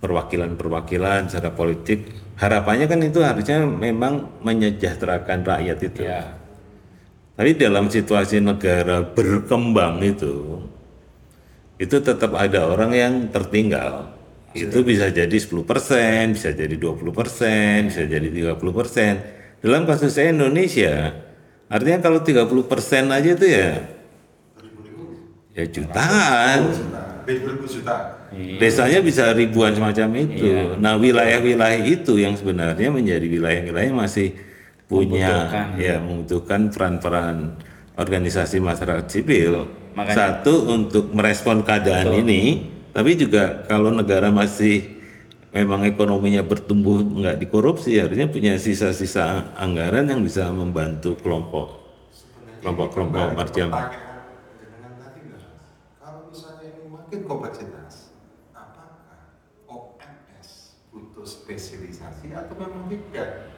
perwakilan-perwakilan 0.01 1.29
secara 1.29 1.53
politik 1.53 2.09
harapannya 2.41 2.87
kan 2.89 3.01
itu 3.05 3.21
harusnya 3.21 3.67
memang 3.67 4.41
menyejahterakan 4.41 5.45
rakyat 5.45 5.79
itu 5.85 6.01
Ya. 6.09 6.33
tapi 7.39 7.55
dalam 7.55 7.87
situasi 7.93 8.41
negara 8.43 9.05
berkembang 9.05 10.03
itu 10.03 10.65
itu 11.79 11.97
tetap 12.03 12.35
ada 12.35 12.67
orang 12.67 12.91
yang 12.91 13.15
tertinggal 13.31 14.19
itu 14.57 14.81
bisa 14.83 15.13
jadi 15.13 15.31
10%, 15.31 16.35
bisa 16.35 16.51
jadi 16.51 16.75
20%, 16.75 17.93
bisa 17.93 18.03
jadi 18.09 18.29
30%. 18.33 19.38
Dalam 19.59 19.83
kasus 19.85 20.15
saya 20.15 20.31
Indonesia, 20.31 21.13
artinya 21.67 21.99
kalau 21.99 22.23
30% 22.23 22.47
aja 23.11 23.31
itu 23.35 23.47
ya 23.47 23.71
ya 25.53 25.65
jutaan. 25.67 26.59
Iya. 28.29 28.57
Desanya 28.61 29.01
bisa 29.03 29.33
ribuan 29.33 29.75
semacam 29.75 30.09
itu. 30.23 30.47
Iya. 30.47 30.79
Nah, 30.79 30.95
wilayah-wilayah 30.97 31.81
itu 31.83 32.17
yang 32.17 32.37
sebenarnya 32.37 32.89
menjadi 32.89 33.25
wilayah-wilayah 33.27 33.91
masih 33.91 34.37
punya 34.87 35.29
Membutuhkan. 35.49 35.67
ya 35.77 35.97
membutuhkan 36.01 36.61
peran-peran 36.71 37.37
organisasi 37.99 38.63
masyarakat 38.63 39.05
sipil. 39.11 39.69
Makanya- 39.93 40.15
Satu 40.17 40.71
untuk 40.71 41.11
merespon 41.11 41.61
keadaan 41.61 42.15
ini, 42.15 42.71
tapi 42.95 43.19
juga 43.19 43.67
kalau 43.67 43.91
negara 43.91 44.31
masih 44.31 44.98
memang 45.53 45.85
ekonominya 45.89 46.45
bertumbuh 46.45 47.01
nggak 47.01 47.41
dikorupsi, 47.41 47.97
harusnya 47.97 48.29
punya 48.29 48.61
sisa-sisa 48.61 49.57
anggaran 49.57 50.05
yang 50.09 50.21
bisa 50.21 50.53
membantu 50.53 51.17
kelompok 51.21 51.89
kelompok-kelompok 52.61 53.39
marjam. 53.39 53.71
Kalau 53.71 53.89
misalnya 56.29 56.69
ini 56.75 56.91
makin 56.91 57.23
kompleksitas, 57.25 58.13
apakah 58.53 59.41
OMS 59.71 60.75
butuh 60.93 61.25
spesialisasi 61.25 62.35
atau 62.35 62.55
memang 62.59 62.91
tidak? 62.91 63.55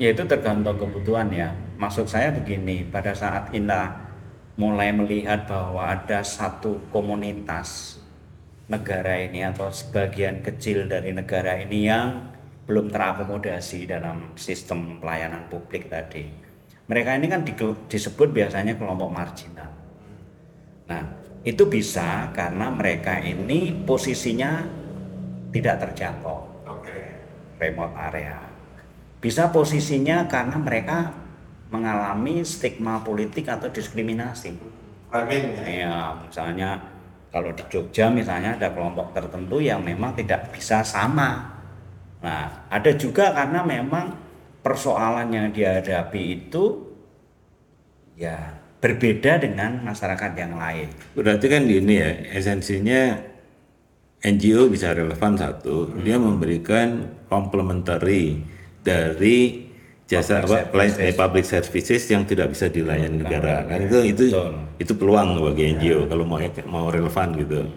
Ya 0.00 0.16
itu 0.16 0.24
tergantung 0.24 0.80
kebutuhan 0.80 1.28
ya. 1.28 1.52
Maksud 1.76 2.08
saya 2.08 2.32
begini, 2.32 2.88
pada 2.88 3.12
saat 3.12 3.52
kita 3.52 4.08
mulai 4.56 4.96
melihat 4.96 5.44
bahwa 5.44 5.84
ada 5.84 6.24
satu 6.24 6.80
komunitas 6.88 7.99
negara 8.70 9.18
ini 9.18 9.42
atau 9.42 9.66
sebagian 9.68 10.46
kecil 10.46 10.86
dari 10.86 11.10
negara 11.10 11.58
ini 11.58 11.90
yang 11.90 12.30
belum 12.70 12.86
terakomodasi 12.86 13.90
dalam 13.90 14.38
sistem 14.38 15.02
pelayanan 15.02 15.50
publik 15.50 15.90
tadi. 15.90 16.30
Mereka 16.86 17.18
ini 17.18 17.26
kan 17.26 17.42
di- 17.42 17.58
disebut 17.90 18.30
biasanya 18.30 18.78
kelompok 18.78 19.10
marginal. 19.10 19.70
Nah, 20.86 21.02
itu 21.42 21.66
bisa 21.66 22.30
karena 22.30 22.70
mereka 22.70 23.18
ini 23.18 23.74
posisinya 23.82 24.62
tidak 25.50 25.90
terjangkau 25.90 26.38
Oke. 26.70 26.98
remote 27.58 27.94
area. 27.98 28.38
Bisa 29.18 29.50
posisinya 29.50 30.30
karena 30.30 30.56
mereka 30.62 31.10
mengalami 31.74 32.46
stigma 32.46 33.02
politik 33.02 33.50
atau 33.50 33.66
diskriminasi. 33.66 34.54
Ya. 35.10 35.26
Ya, 35.66 35.98
misalnya 36.22 36.99
kalau 37.30 37.54
di 37.54 37.62
Jogja 37.70 38.10
misalnya 38.10 38.58
ada 38.58 38.74
kelompok 38.74 39.14
tertentu 39.14 39.62
yang 39.62 39.86
memang 39.86 40.18
tidak 40.18 40.50
bisa 40.50 40.82
sama. 40.82 41.58
Nah, 42.20 42.66
ada 42.66 42.90
juga 42.98 43.30
karena 43.30 43.62
memang 43.62 44.12
persoalan 44.60 45.30
yang 45.30 45.48
dihadapi 45.54 46.22
itu 46.26 46.90
ya 48.18 48.60
berbeda 48.82 49.40
dengan 49.40 49.80
masyarakat 49.86 50.32
yang 50.36 50.58
lain. 50.58 50.88
Berarti 51.14 51.46
kan 51.46 51.62
gini 51.64 51.94
ya, 51.96 52.10
esensinya 52.34 53.30
NGO 54.20 54.68
bisa 54.68 54.92
relevan 54.92 55.38
satu, 55.38 55.96
dia 56.02 56.20
memberikan 56.20 57.08
complementary 57.30 58.42
dari 58.84 59.69
jasa 60.10 60.42
Public 60.42 60.58
apa 60.66 60.82
services. 60.90 60.98
eh, 60.98 61.14
public 61.14 61.44
services 61.46 62.02
yang 62.10 62.22
tidak 62.26 62.50
bisa 62.50 62.66
dilayani 62.66 63.22
negara. 63.22 63.62
Kan 63.62 63.86
itu 63.86 63.98
itu 64.10 64.24
Betul. 64.34 64.50
itu 64.82 64.92
peluang 64.98 65.38
bagi 65.38 65.62
NGO 65.78 66.10
kalau 66.10 66.26
mau 66.26 66.42
mau 66.66 66.86
relevan 66.90 67.28
gitu. 67.38 67.70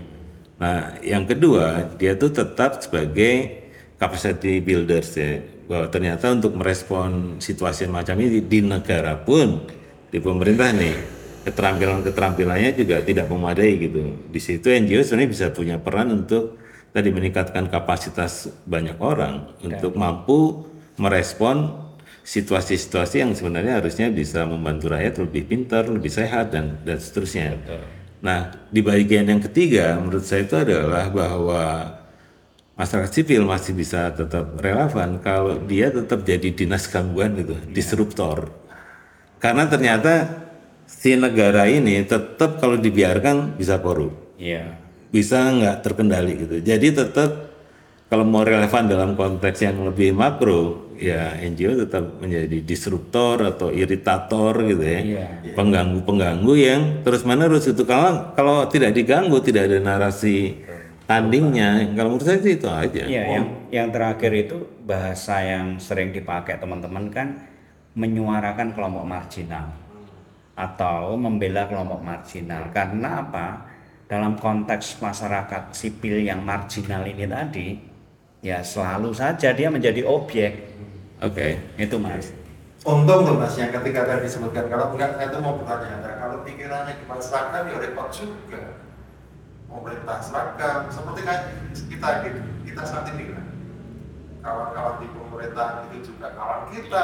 Nah, 0.57 0.97
yang 1.05 1.29
kedua, 1.29 1.93
dia 1.93 2.17
tuh 2.17 2.33
tetap 2.33 2.81
sebagai 2.81 3.61
capacity 4.01 4.57
builders 4.65 5.13
ya. 5.13 5.45
Bahwa 5.69 5.87
ternyata 5.93 6.33
untuk 6.33 6.57
merespon 6.57 7.37
situasi 7.37 7.85
macam 7.85 8.17
ini 8.17 8.41
di 8.41 8.59
negara 8.65 9.13
pun 9.13 9.69
di 10.09 10.17
pemerintah 10.17 10.73
nih 10.73 10.95
keterampilan-keterampilannya 11.45 12.71
juga 12.73 13.05
tidak 13.05 13.29
memadai 13.29 13.77
gitu. 13.77 14.01
Di 14.33 14.41
situ 14.41 14.73
NGO 14.73 15.05
sebenarnya 15.05 15.29
bisa 15.29 15.45
punya 15.53 15.77
peran 15.77 16.09
untuk 16.09 16.57
tadi 16.89 17.13
meningkatkan 17.13 17.69
kapasitas 17.69 18.49
banyak 18.65 18.97
orang 18.97 19.53
untuk 19.61 19.93
mampu 19.93 20.65
merespon 20.97 21.83
situasi-situasi 22.23 23.19
yang 23.19 23.31
sebenarnya 23.35 23.83
harusnya 23.83 24.07
bisa 24.07 24.47
membantu 24.47 24.95
rakyat 24.95 25.19
lebih 25.19 25.43
pintar, 25.43 25.91
lebih 25.91 26.07
sehat 26.07 26.55
dan 26.55 26.79
dan 26.87 26.97
seterusnya. 26.97 27.59
Nah, 28.23 28.55
di 28.71 28.79
bagian 28.79 29.27
yang 29.27 29.43
ketiga 29.43 29.99
menurut 29.99 30.23
saya 30.23 30.47
itu 30.47 30.55
adalah 30.55 31.11
bahwa 31.11 31.63
masyarakat 32.79 33.11
sipil 33.11 33.43
masih 33.43 33.75
bisa 33.75 34.09
tetap 34.15 34.55
relevan 34.63 35.19
kalau 35.19 35.59
dia 35.67 35.91
tetap 35.91 36.23
jadi 36.23 36.47
dinas 36.55 36.87
gangguan 36.87 37.35
gitu, 37.35 37.59
disruptor. 37.69 38.49
Karena 39.43 39.67
ternyata 39.67 40.47
si 40.87 41.19
negara 41.19 41.67
ini 41.67 41.99
tetap 42.07 42.63
kalau 42.63 42.79
dibiarkan 42.79 43.59
bisa 43.59 43.83
korup, 43.83 44.33
Iya. 44.39 44.79
bisa 45.11 45.43
nggak 45.51 45.83
terkendali 45.83 46.33
gitu. 46.39 46.55
Jadi 46.63 46.87
tetap 46.95 47.52
kalau 48.13 48.29
mau 48.29 48.45
relevan 48.45 48.85
dalam 48.85 49.17
konteks 49.17 49.65
yang 49.65 49.89
lebih 49.89 50.13
makro, 50.13 50.93
ya 51.01 51.33
NGO 51.33 51.81
tetap 51.81 52.21
menjadi 52.21 52.61
disruptor 52.61 53.41
atau 53.41 53.73
iritator 53.73 54.53
gitu 54.69 54.85
ya, 54.85 55.01
Iya. 55.01 55.27
pengganggu-pengganggu 55.57 56.53
yang 56.53 56.81
terus 57.01 57.25
menerus 57.25 57.65
itu 57.65 57.81
kalau 57.89 58.37
kalau 58.37 58.69
tidak 58.69 58.93
diganggu 58.93 59.41
tidak 59.41 59.65
ada 59.65 59.81
narasi 59.81 60.61
tandingnya. 61.09 61.89
Kalau 61.97 62.13
menurut 62.13 62.21
saya 62.21 62.37
sih 62.37 62.53
itu 62.53 62.69
aja. 62.69 63.01
Iya, 63.01 63.23
yang 63.33 63.45
yang 63.73 63.87
terakhir 63.89 64.29
itu 64.29 64.61
bahasa 64.85 65.41
yang 65.41 65.81
sering 65.81 66.13
dipakai 66.13 66.61
teman-teman 66.61 67.09
kan 67.09 67.33
menyuarakan 67.97 68.77
kelompok 68.77 69.09
marginal 69.09 69.73
atau 70.53 71.17
membela 71.17 71.65
kelompok 71.65 71.97
marginal. 72.05 72.69
Karena 72.69 73.25
apa? 73.25 73.47
Dalam 74.05 74.37
konteks 74.37 75.01
masyarakat 75.01 75.73
sipil 75.73 76.21
yang 76.21 76.45
marginal 76.45 77.01
ini 77.09 77.25
tadi, 77.25 77.92
ya 78.43 78.59
selalu 78.59 79.15
saja 79.15 79.55
dia 79.55 79.71
menjadi 79.71 80.03
objek. 80.03 80.75
Oke. 81.23 81.57
Itu 81.79 81.95
Mas. 81.97 82.35
Untung 82.83 83.23
loh 83.23 83.39
mas 83.39 83.55
yang 83.55 83.71
ketika 83.71 84.03
tadi 84.03 84.27
disebutkan 84.27 84.67
kalau 84.67 84.91
enggak 84.91 85.15
saya 85.15 85.31
tuh 85.31 85.39
mau 85.39 85.55
bertanya 85.55 86.03
ada 86.03 86.19
kalau 86.19 86.43
pikirannya 86.43 86.99
di 86.99 87.07
masyarakat 87.07 87.61
ya 87.71 87.79
repot 87.79 88.11
juga 88.11 88.83
pemerintah 89.71 90.19
seragam 90.19 90.91
seperti 90.91 91.23
kayak 91.23 91.43
kita 91.71 92.09
gitu 92.27 92.41
kita 92.67 92.83
saat 92.83 93.07
ini 93.15 93.31
kan 93.31 93.45
kawan-kawan 94.43 94.99
di 94.99 95.07
pemerintah 95.15 95.87
itu 95.87 96.11
juga 96.11 96.35
kawan 96.35 96.61
kita 96.75 97.03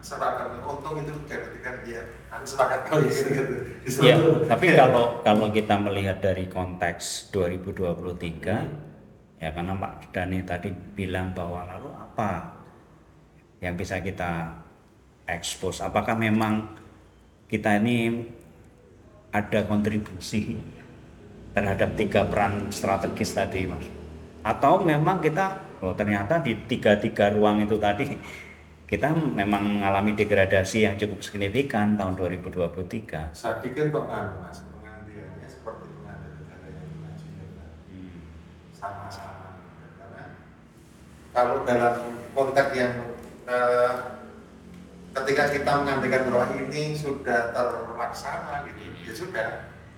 seragam 0.00 0.56
untung 0.64 0.96
itu 1.04 1.12
ketika 1.28 1.70
dia 1.84 2.00
kan 2.32 2.40
sepakat 2.40 2.80
kali 2.88 3.12
gitu 3.12 3.28
gitu 3.28 3.56
Ya, 4.00 4.16
tapi 4.48 4.72
kalau 4.72 5.20
kalau 5.20 5.52
kita 5.52 5.76
melihat 5.76 6.24
dari 6.24 6.48
konteks 6.48 7.28
2023 7.28 8.89
ya 9.40 9.48
karena 9.50 9.72
Pak 9.74 10.12
Dani 10.12 10.38
tadi 10.44 10.68
bilang 10.94 11.32
bahwa 11.32 11.64
lalu 11.64 11.90
apa 11.96 12.30
yang 13.64 13.74
bisa 13.74 13.98
kita 13.98 14.52
ekspos 15.24 15.80
apakah 15.80 16.14
memang 16.14 16.68
kita 17.48 17.80
ini 17.80 18.20
ada 19.32 19.64
kontribusi 19.66 20.54
terhadap 21.50 21.98
tiga 21.98 22.22
peran 22.28 22.70
strategis 22.70 23.34
tadi 23.34 23.66
mas? 23.66 23.82
Atau 24.46 24.86
memang 24.86 25.18
kita 25.18 25.58
oh 25.80 25.96
ternyata 25.96 26.38
di 26.44 26.54
tiga 26.68 27.00
tiga 27.00 27.32
ruang 27.32 27.64
itu 27.64 27.80
tadi 27.80 28.04
kita 28.90 29.14
memang 29.14 29.78
mengalami 29.80 30.18
degradasi 30.18 30.82
yang 30.82 30.94
cukup 30.98 31.22
signifikan 31.22 31.94
tahun 31.94 32.18
2023 32.18 33.32
saya 33.32 33.62
pikir 33.62 33.88
kok 33.94 34.04
mas 34.10 34.66
pengambilannya 34.66 35.46
seperti 35.46 35.86
pengambil 35.94 36.30
negara 36.42 36.66
yang 36.68 36.90
maju 36.98 37.28
juga 37.38 37.64
sama-sama 38.74 39.62
karena 39.94 40.24
kalau 41.30 41.62
dalam 41.66 41.94
konteks 42.34 42.70
yang 42.74 42.92
eh, 43.46 43.92
ketika 45.10 45.50
kita 45.50 45.70
mengambilkan 45.82 46.30
bahwa 46.30 46.46
ini 46.54 46.94
sudah 46.94 47.50
terlaksana 47.50 48.66
gitu 48.70 48.80
ya 49.02 49.12
sudah 49.14 49.48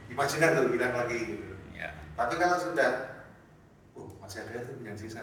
imajiner 0.08 0.56
tuh 0.56 0.72
bilang 0.72 0.92
lagi 0.96 1.18
gitu 1.36 1.52
ya 1.76 1.92
tapi 2.16 2.34
kalau 2.40 2.56
sudah 2.56 3.22
oh 3.96 4.08
masih 4.24 4.44
ada 4.48 4.60
tuh 4.64 4.76
yang 4.80 4.96
sisa 4.96 5.20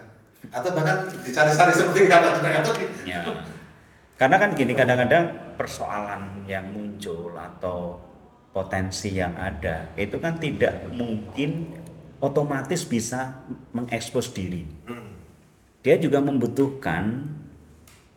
atau 0.50 0.70
bahkan 0.72 1.10
dicari-cari 1.26 1.72
seperti 1.76 2.08
kata 2.08 2.40
di, 2.40 2.86
Ya. 3.04 3.22
Karena 4.16 4.36
kan 4.36 4.52
gini 4.56 4.76
kadang-kadang 4.76 5.56
persoalan 5.56 6.44
yang 6.44 6.68
muncul 6.72 7.32
atau 7.36 8.00
potensi 8.52 9.16
yang 9.16 9.36
ada 9.40 9.96
itu 9.96 10.20
kan 10.20 10.36
tidak 10.36 10.92
mungkin 10.92 11.80
otomatis 12.20 12.84
bisa 12.84 13.48
mengekspos 13.72 14.36
diri. 14.36 14.68
Hmm. 14.84 14.99
Dia 15.80 15.96
juga 15.96 16.20
membutuhkan 16.20 17.24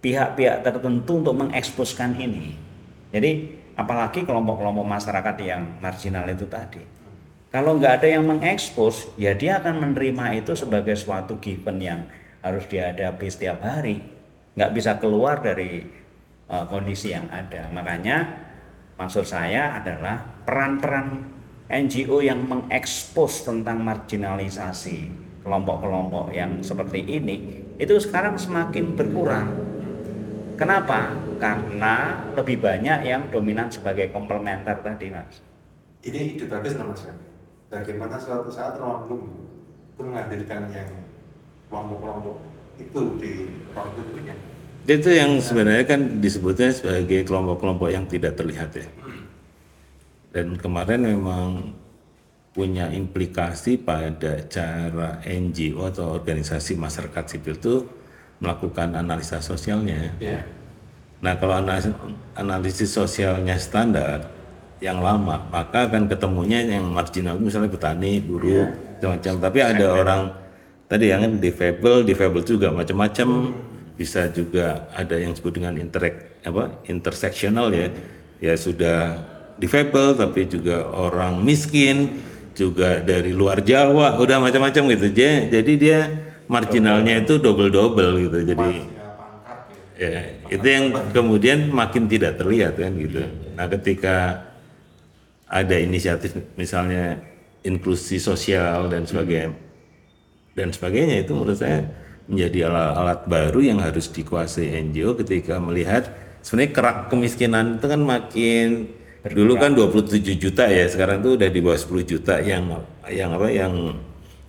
pihak-pihak 0.02 0.66
tertentu 0.66 1.22
untuk 1.22 1.34
mengeksposkan 1.38 2.18
ini. 2.18 2.58
Jadi 3.14 3.54
apalagi 3.78 4.26
kelompok-kelompok 4.26 4.82
masyarakat 4.82 5.36
yang 5.46 5.62
marginal 5.78 6.26
itu 6.26 6.44
tadi. 6.50 6.82
Kalau 7.52 7.76
nggak 7.78 8.02
ada 8.02 8.08
yang 8.18 8.24
mengekspos, 8.26 9.12
ya 9.14 9.36
dia 9.36 9.60
akan 9.60 9.78
menerima 9.78 10.42
itu 10.42 10.56
sebagai 10.56 10.96
suatu 10.96 11.36
given 11.38 11.78
yang 11.78 12.00
harus 12.40 12.66
dihadapi 12.66 13.26
setiap 13.30 13.62
hari. 13.62 14.02
Nggak 14.58 14.72
bisa 14.72 14.92
keluar 14.98 15.38
dari 15.38 15.84
uh, 16.48 16.64
kondisi 16.66 17.14
yang 17.14 17.28
ada. 17.30 17.68
Makanya 17.70 18.26
maksud 18.96 19.28
saya 19.28 19.78
adalah 19.78 20.18
peran-peran 20.42 21.28
NGO 21.70 22.24
yang 22.24 22.42
mengekspos 22.42 23.46
tentang 23.46 23.84
marginalisasi 23.84 25.31
kelompok-kelompok 25.42 26.30
yang 26.30 26.62
seperti 26.62 27.02
ini 27.02 27.62
itu 27.76 27.98
sekarang 27.98 28.38
semakin 28.38 28.94
berkurang. 28.94 29.50
Kenapa? 30.54 31.18
Karena 31.42 32.22
lebih 32.38 32.62
banyak 32.62 33.02
yang 33.02 33.26
dominan 33.34 33.66
sebagai 33.66 34.14
komplementer 34.14 34.78
tadi, 34.78 35.10
Mas. 35.10 35.42
Ini 36.06 36.38
ide 36.38 36.46
bagus 36.46 36.78
saya. 36.78 37.14
Bagaimana 37.66 38.20
suatu 38.20 38.52
saat 38.52 38.78
ruang 38.78 39.08
itu 39.08 39.16
menghadirkan 39.98 40.70
yang 40.70 40.90
kelompok-kelompok 41.66 42.36
itu 42.78 43.00
di 43.18 43.32
ruang 43.74 43.90
tunggunya. 43.96 44.34
Itu 44.82 45.10
yang 45.14 45.38
sebenarnya 45.38 45.86
kan 45.86 46.00
disebutnya 46.18 46.74
sebagai 46.74 47.22
kelompok-kelompok 47.26 47.88
yang 47.90 48.04
tidak 48.06 48.34
terlihat 48.38 48.70
ya. 48.74 48.86
Dan 50.34 50.58
kemarin 50.58 51.00
memang 51.06 51.74
punya 52.52 52.92
implikasi 52.92 53.80
pada 53.80 54.44
cara 54.44 55.24
NGO 55.24 55.88
atau 55.88 56.12
organisasi 56.12 56.76
masyarakat 56.76 57.24
sipil 57.24 57.56
itu 57.56 57.74
melakukan 58.44 58.92
analisa 58.92 59.40
sosialnya. 59.40 60.12
Ya. 60.20 60.44
Nah 61.24 61.38
kalau 61.40 61.56
analisis, 61.56 61.94
analisis 62.36 62.90
sosialnya 62.92 63.56
standar 63.56 64.28
yang 64.82 65.00
lama, 65.00 65.38
maka 65.48 65.86
akan 65.88 66.10
ketemunya 66.10 66.60
yang 66.66 66.90
marginal, 66.90 67.38
misalnya 67.38 67.70
petani, 67.70 68.18
buruh, 68.18 68.68
macam-macam. 68.98 69.34
Tapi 69.38 69.58
ada 69.62 69.86
orang 69.94 70.22
tadi 70.90 71.08
yang 71.08 71.22
kan 71.22 71.32
difabel, 71.38 72.02
difabel 72.02 72.42
juga 72.42 72.68
macam-macam. 72.74 73.54
Bisa 73.94 74.26
juga 74.34 74.90
ada 74.92 75.14
yang 75.14 75.30
disebut 75.32 75.62
dengan 75.62 75.78
interek 75.78 76.42
apa 76.42 76.82
interseksional 76.90 77.70
ya, 77.70 77.86
ya 78.42 78.58
sudah 78.58 79.14
difabel 79.62 80.18
tapi 80.18 80.50
juga 80.50 80.90
orang 80.90 81.38
miskin, 81.38 82.18
juga 82.52 83.00
dari 83.00 83.32
luar 83.32 83.64
Jawa, 83.64 84.20
udah 84.20 84.38
macam-macam 84.40 84.82
gitu. 84.96 85.06
Jadi 85.12 85.52
jadi 85.52 85.72
dia 85.76 85.98
marginalnya 86.46 87.24
itu 87.24 87.40
double-double 87.40 88.12
gitu. 88.28 88.38
Jadi 88.44 89.02
Ya, 90.02 90.34
itu 90.50 90.66
yang 90.66 90.90
kemudian 91.14 91.70
makin 91.70 92.10
tidak 92.10 92.34
terlihat 92.34 92.74
kan 92.74 92.90
gitu 92.98 93.22
nah 93.54 93.70
ketika 93.70 94.40
ada 95.46 95.76
inisiatif 95.78 96.34
misalnya 96.58 97.22
inklusi 97.62 98.18
sosial 98.18 98.90
dan 98.90 99.06
sebagainya 99.06 99.54
dan 100.58 100.74
sebagainya 100.74 101.22
itu 101.22 101.38
menurut 101.38 101.54
saya 101.54 101.86
menjadi 102.26 102.66
alat-alat 102.66 103.20
baru 103.30 103.60
yang 103.62 103.78
harus 103.78 104.10
dikuasai 104.10 104.74
NGO 104.90 105.14
ketika 105.22 105.62
melihat 105.62 106.10
sebenarnya 106.42 106.72
kerak 106.74 106.98
kemiskinan 107.06 107.78
itu 107.78 107.86
kan 107.86 108.00
makin 108.02 108.68
dulu 109.30 109.54
kan 109.54 109.70
27 109.70 110.34
juta 110.34 110.66
ya 110.66 110.90
sekarang 110.90 111.22
itu 111.22 111.38
udah 111.38 111.48
di 111.52 111.60
bawah 111.62 111.78
10 111.78 112.02
juta. 112.02 112.34
Yang 112.42 112.82
yang 113.06 113.30
apa 113.38 113.48
yang 113.50 113.72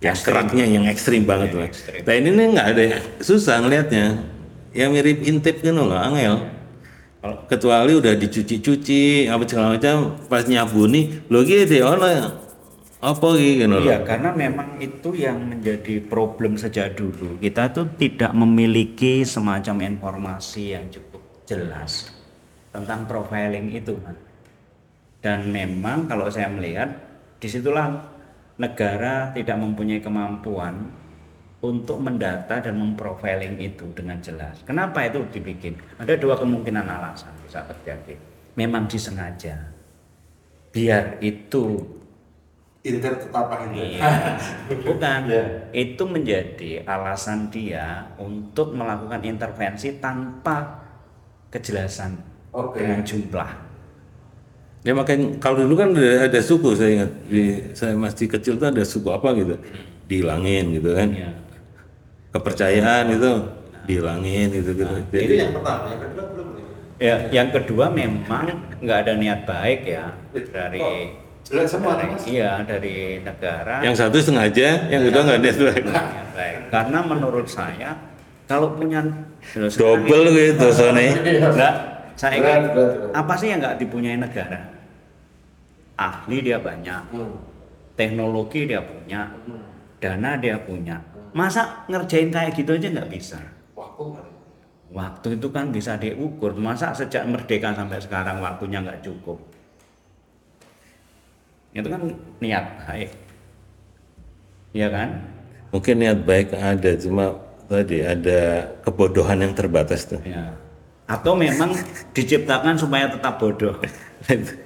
yang 0.02 0.16
keraknya 0.18 0.64
yang 0.66 0.84
ekstrim 0.90 1.22
banget 1.22 1.54
lah. 1.54 1.70
Nah 2.02 2.14
ini 2.18 2.28
nih 2.34 2.46
nggak 2.58 2.68
ada 2.74 2.84
susah 3.22 3.62
ngelihatnya 3.62 4.06
yang 4.74 4.90
mirip 4.90 5.22
intip 5.22 5.62
kan 5.62 5.78
loh 5.78 5.94
angel. 5.94 6.50
Kecuali 7.48 7.96
udah 7.96 8.12
dicuci-cuci 8.20 9.32
apa 9.32 9.48
segala 9.48 9.80
macam 9.80 10.20
pas 10.28 10.44
nyabu 10.44 10.84
nih 10.84 11.24
lo 11.32 11.40
gitu 11.46 11.80
ono 11.80 12.44
apa 13.04 13.28
gitu 13.36 13.64
loh. 13.68 13.84
Iya, 13.84 14.00
karena 14.00 14.32
memang 14.32 14.80
itu 14.80 15.12
yang 15.12 15.36
menjadi 15.44 16.00
problem 16.08 16.56
sejak 16.56 16.96
dulu. 16.96 17.36
Kita 17.36 17.68
tuh 17.68 17.92
tidak 18.00 18.32
memiliki 18.32 19.20
semacam 19.28 19.84
informasi 19.92 20.72
yang 20.72 20.88
cukup 20.88 21.20
jelas 21.44 22.08
tentang 22.72 23.04
profiling 23.04 23.76
itu, 23.76 23.92
Mas. 24.00 24.16
Dan 25.24 25.48
memang 25.48 26.04
kalau 26.04 26.28
saya 26.28 26.52
melihat 26.52 26.84
di 27.40 27.48
situlah 27.48 27.96
negara 28.60 29.32
tidak 29.32 29.56
mempunyai 29.56 30.04
kemampuan 30.04 30.92
untuk 31.64 31.96
mendata 31.96 32.60
dan 32.60 32.76
memprofiling 32.76 33.56
itu 33.56 33.88
dengan 33.96 34.20
jelas. 34.20 34.60
Kenapa 34.68 35.00
itu 35.08 35.24
dibikin? 35.32 35.80
Ada 35.96 36.20
dua 36.20 36.36
kemungkinan 36.36 36.84
alasan 36.84 37.32
bisa 37.40 37.64
terjadi. 37.64 38.20
Memang 38.52 38.84
disengaja. 38.84 39.56
Biar 40.68 41.16
itu 41.24 41.80
Inter 42.84 43.16
tetap 43.16 43.48
apa 43.48 43.64
ini? 43.72 43.96
Iya, 43.96 44.36
bukan. 44.84 45.20
Iya. 45.24 45.44
Itu 45.72 46.04
menjadi 46.04 46.84
alasan 46.84 47.48
dia 47.48 48.12
untuk 48.20 48.76
melakukan 48.76 49.24
intervensi 49.24 49.96
tanpa 49.96 50.84
kejelasan 51.48 52.12
Oke. 52.52 52.84
dengan 52.84 53.00
jumlah. 53.00 53.63
Ya 54.84 54.92
makanya 54.92 55.26
kalau 55.38 55.56
dulu 55.58 55.74
kan 55.74 55.88
ada, 55.92 56.28
ada 56.28 56.40
suku 56.40 56.72
saya 56.72 56.90
ingat 56.94 57.10
di 57.26 57.42
saya 57.72 57.96
masih 57.96 58.28
kecil 58.28 58.54
tuh 58.54 58.68
ada 58.68 58.84
suku 58.84 59.08
apa 59.08 59.32
gitu 59.32 59.56
dihilangin 60.04 60.64
gitu 60.72 60.92
kan 60.92 61.08
Ya. 61.10 61.30
kepercayaan 62.30 63.04
itu 63.10 63.30
dihilangin 63.84 64.48
gitu 64.52 64.70
gitu 64.74 64.94
Itu 65.08 65.14
jadi 65.14 65.34
yang 65.40 65.52
pertama, 65.54 65.84
yang 65.86 66.00
kedua 66.02 66.24
belum 66.28 66.46
nih. 66.50 66.64
Ya, 66.98 67.16
yang 67.32 67.48
kedua 67.50 67.84
memang 67.88 68.44
nggak 68.78 68.98
ada 68.98 69.12
niat 69.14 69.40
baik 69.44 69.80
ya 69.84 70.04
dari 70.50 70.80
jelek 71.42 71.66
semua 71.66 71.92
dari- 71.94 72.10
Mas? 72.10 72.24
iya 72.24 72.60
dari 72.62 72.96
negara. 73.20 73.76
yang 73.80 73.92
satu 73.92 74.16
sengaja 74.18 74.68
yang 74.86 75.02
kedua 75.02 75.20
nggak 75.22 75.38
ada 75.38 75.48
niat 75.48 75.58
baik. 76.32 76.58
Karena 76.68 76.98
menurut 77.00 77.46
saya 77.46 77.96
kalau 78.44 78.72
punya 78.72 79.00
double 79.70 80.24
gitu 80.30 80.66
soalnya 80.70 81.16
Enggak, 81.16 81.74
saya 82.14 82.30
Berat, 82.30 82.38
ingat, 82.38 82.60
berat, 82.68 82.92
berat. 82.94 83.12
apa 83.14 83.32
sih 83.34 83.46
yang 83.48 83.58
nggak 83.58 83.76
dipunyai 83.78 84.16
negara? 84.16 84.60
Ahli 85.94 86.42
dia 86.42 86.58
banyak, 86.58 87.02
Hmm. 87.14 87.38
teknologi 87.94 88.66
dia 88.66 88.82
punya, 88.82 89.30
Hmm. 89.46 89.62
dana 90.02 90.34
dia 90.34 90.58
punya. 90.58 90.98
Masa 91.30 91.86
ngerjain 91.86 92.30
kayak 92.30 92.54
gitu 92.54 92.74
aja 92.74 92.88
nggak 92.90 93.10
bisa? 93.10 93.38
Waktu? 93.74 94.04
Waktu 94.94 95.28
itu 95.38 95.48
kan 95.50 95.70
bisa 95.70 95.98
diukur. 95.98 96.54
Masa 96.54 96.94
sejak 96.94 97.26
merdeka 97.26 97.74
sampai 97.74 97.98
sekarang 97.98 98.38
waktunya 98.38 98.78
nggak 98.78 99.02
cukup? 99.02 99.38
Itu 101.74 101.90
kan 101.90 102.06
niat 102.38 102.86
baik, 102.86 103.10
ya 104.70 104.86
kan? 104.90 105.10
mungkin 105.74 105.98
niat 105.98 106.22
baik 106.22 106.54
ada 106.54 106.94
cuma 106.94 107.34
tadi 107.66 107.98
ada 107.98 108.62
kebodohan 108.86 109.42
yang 109.42 109.50
terbatas 109.58 110.06
tuh 110.06 110.22
Ya. 110.22 110.54
Atau 111.10 111.34
memang 111.34 111.74
diciptakan 112.14 112.78
supaya 112.78 113.10
tetap 113.10 113.42
bodoh. 113.42 113.74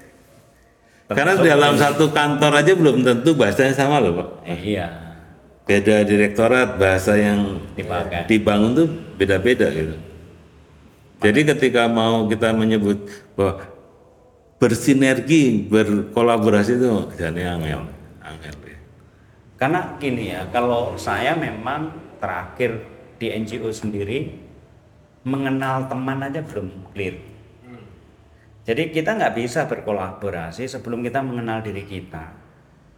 karena 1.08 1.34
dalam 1.36 1.74
satu 1.74 2.12
kantor 2.12 2.52
aja 2.54 2.72
belum 2.72 3.00
tentu 3.00 3.32
bahasanya 3.32 3.72
sama 3.72 3.96
loh 3.98 4.12
pak 4.14 4.28
Eh, 4.44 4.76
iya. 4.76 4.86
beda 5.64 6.04
direktorat 6.04 6.76
bahasa 6.76 7.16
yang 7.16 7.60
Dipakai. 7.72 8.24
dibangun 8.24 8.72
tuh 8.74 8.88
beda-beda 9.16 9.68
gitu. 9.68 9.96
Jadi 11.18 11.40
ketika 11.44 11.84
mau 11.84 12.24
kita 12.24 12.54
menyebut 12.54 13.02
bahwa 13.34 13.58
bersinergi, 14.56 15.66
berkolaborasi 15.66 16.78
itu 16.78 16.88
jadi 17.14 17.54
angel, 17.54 17.82
angel. 18.22 18.54
ya. 18.64 18.78
Karena 19.56 19.80
gini 19.98 20.30
ya, 20.30 20.46
kalau 20.48 20.94
saya 20.94 21.34
memang 21.34 21.90
terakhir 22.18 22.78
di 23.18 23.30
NGO 23.30 23.70
sendiri 23.70 24.30
mengenal 25.22 25.86
teman 25.86 26.22
aja 26.22 26.38
belum 26.40 26.70
clear. 26.94 27.18
Jadi 28.68 28.92
kita 28.92 29.16
nggak 29.16 29.32
bisa 29.32 29.64
berkolaborasi 29.64 30.68
sebelum 30.68 31.00
kita 31.00 31.24
mengenal 31.24 31.64
diri 31.64 31.88
kita. 31.88 32.36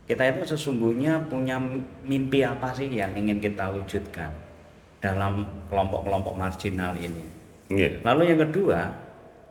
Kita 0.02 0.26
itu 0.26 0.42
sesungguhnya 0.42 1.30
punya 1.30 1.62
mimpi 2.02 2.42
apa 2.42 2.74
sih 2.74 2.90
yang 2.90 3.14
ingin 3.14 3.38
kita 3.38 3.70
wujudkan 3.70 4.34
dalam 4.98 5.46
kelompok-kelompok 5.70 6.34
marginal 6.34 6.98
ini. 6.98 7.22
Iya. 7.70 8.02
Lalu 8.02 8.34
yang 8.34 8.50
kedua, 8.50 8.90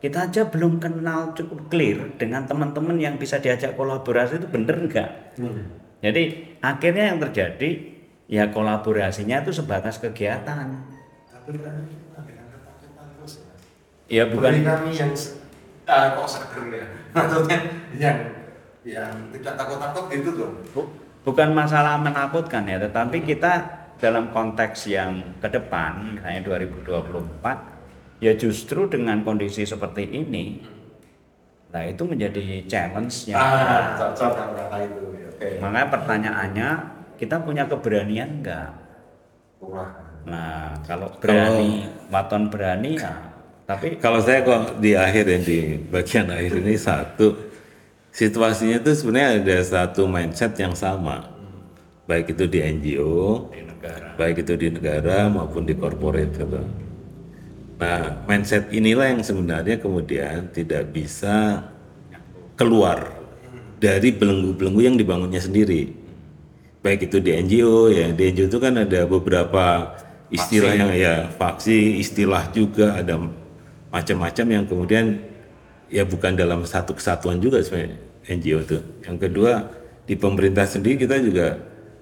kita 0.03 0.27
aja 0.27 0.43
belum 0.51 0.83
kenal 0.83 1.31
cukup 1.39 1.71
clear 1.71 2.11
dengan 2.19 2.43
teman-teman 2.43 2.99
yang 2.99 3.15
bisa 3.15 3.39
diajak 3.39 3.79
kolaborasi 3.79 4.43
itu 4.43 4.47
bener 4.51 4.75
nggak? 4.91 5.39
Jadi 6.03 6.23
akhirnya 6.59 7.15
yang 7.15 7.19
terjadi 7.23 7.69
ya 8.27 8.51
kolaborasinya 8.51 9.39
itu 9.39 9.55
sebatas 9.55 10.03
kegiatan. 10.03 10.67
Tapi 11.31 11.55
kan 11.63 11.79
ya. 12.27 12.43
Ya 14.09 14.25
Bagi 14.25 14.33
bukan 14.35 14.53
kami 14.65 14.91
yang 14.97 15.13
ah, 15.89 16.13
kok 16.13 16.27
seger 16.29 16.63
ya. 16.71 16.85
Maksudnya 17.17 17.57
yang 17.97 18.17
yang 18.85 19.11
tidak 19.33 19.53
takut-takut 19.57 20.05
gitu 20.07 20.29
dong. 20.37 20.53
bu- 20.71 20.91
bukan 21.25 21.49
masalah 21.51 21.97
menakutkan 21.97 22.63
ya, 22.63 22.77
tetapi 22.79 23.25
kita 23.25 23.53
dalam 23.99 24.31
konteks 24.31 24.87
yang 24.87 25.19
ke 25.37 25.49
depan, 25.51 26.15
misalnya 26.15 26.41
2024, 26.47 28.23
ya 28.23 28.31
justru 28.33 28.87
dengan 28.87 29.19
kondisi 29.21 29.67
seperti 29.67 30.07
ini, 30.07 30.63
nah 31.67 31.83
itu 31.83 32.07
menjadi 32.07 32.63
challenge 32.63 33.27
yang. 33.27 33.35
Ah, 33.35 33.99
cocok 33.99 34.31
kata 34.55 34.77
itu. 34.79 35.03
ya. 35.11 35.27
Oke. 35.27 35.49
Makanya 35.59 35.87
pertanyaannya, 35.91 36.69
kita 37.19 37.35
punya 37.43 37.67
keberanian 37.67 38.39
enggak? 38.39 38.71
Nah, 40.23 40.71
kalau 40.87 41.11
berani, 41.19 41.83
waton 42.07 42.47
berani 42.47 42.95
ya, 42.95 43.11
tapi 43.69 44.01
Kalau 44.01 44.17
saya 44.17 44.41
kok 44.41 44.81
di 44.81 44.97
akhir 44.97 45.29
ya 45.29 45.37
di 45.45 45.77
bagian 45.93 46.33
akhir 46.33 46.57
ini 46.57 46.73
satu 46.73 47.37
situasinya 48.09 48.81
itu 48.81 48.97
sebenarnya 48.97 49.45
ada 49.45 49.57
satu 49.61 50.09
mindset 50.09 50.57
yang 50.57 50.73
sama 50.73 51.29
baik 52.09 52.33
itu 52.33 52.49
di 52.49 52.65
NGO 52.65 53.53
di 53.53 53.61
negara. 53.69 54.17
baik 54.17 54.41
itu 54.41 54.53
di 54.57 54.67
negara 54.73 55.29
maupun 55.29 55.69
di 55.69 55.77
corporate 55.77 56.33
gitu. 56.33 56.65
Nah, 57.77 58.25
mindset 58.25 58.73
inilah 58.73 59.13
yang 59.13 59.21
sebenarnya 59.21 59.77
kemudian 59.77 60.49
tidak 60.49 60.89
bisa 60.89 61.69
keluar 62.57 63.13
dari 63.77 64.09
belenggu-belenggu 64.11 64.81
yang 64.81 64.97
dibangunnya 64.97 65.39
sendiri. 65.39 65.93
Baik 66.81 67.07
itu 67.07 67.21
di 67.21 67.37
NGO 67.37 67.93
ya, 67.93 68.09
di 68.11 68.33
NGO 68.33 68.49
itu 68.49 68.59
kan 68.59 68.81
ada 68.81 69.05
beberapa 69.05 69.95
istilah 70.27 70.73
yang 70.75 70.91
ya 70.91 71.15
faksi, 71.37 72.01
istilah 72.03 72.51
juga 72.51 72.99
ada 72.99 73.15
macam-macam 73.89 74.45
yang 74.49 74.63
kemudian 74.69 75.05
ya 75.89 76.05
bukan 76.05 76.37
dalam 76.37 76.63
satu 76.63 76.93
kesatuan 76.93 77.41
juga 77.41 77.61
sebenarnya 77.61 77.97
NGO 78.29 78.59
itu. 78.61 78.77
Yang 79.05 79.17
kedua 79.27 79.53
di 80.05 80.15
pemerintah 80.17 80.65
sendiri 80.69 81.05
kita 81.05 81.17
juga 81.21 81.57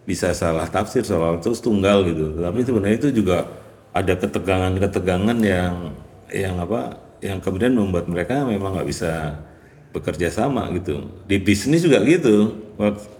bisa 0.08 0.32
salah 0.32 0.68
tafsir 0.68 1.04
soal 1.04 1.40
terus 1.40 1.60
tunggal 1.60 2.04
gitu. 2.08 2.40
Tapi 2.40 2.60
sebenarnya 2.64 2.98
itu 3.00 3.10
juga 3.24 3.48
ada 3.92 4.14
ketegangan-ketegangan 4.16 5.38
yang 5.44 5.74
yang 6.32 6.56
apa 6.60 7.00
yang 7.24 7.40
kemudian 7.42 7.74
membuat 7.74 8.06
mereka 8.12 8.44
memang 8.44 8.78
nggak 8.78 8.88
bisa 8.88 9.40
bekerja 9.96 10.32
sama 10.32 10.68
gitu. 10.76 11.08
Di 11.28 11.40
bisnis 11.40 11.84
juga 11.84 12.04
gitu. 12.04 12.56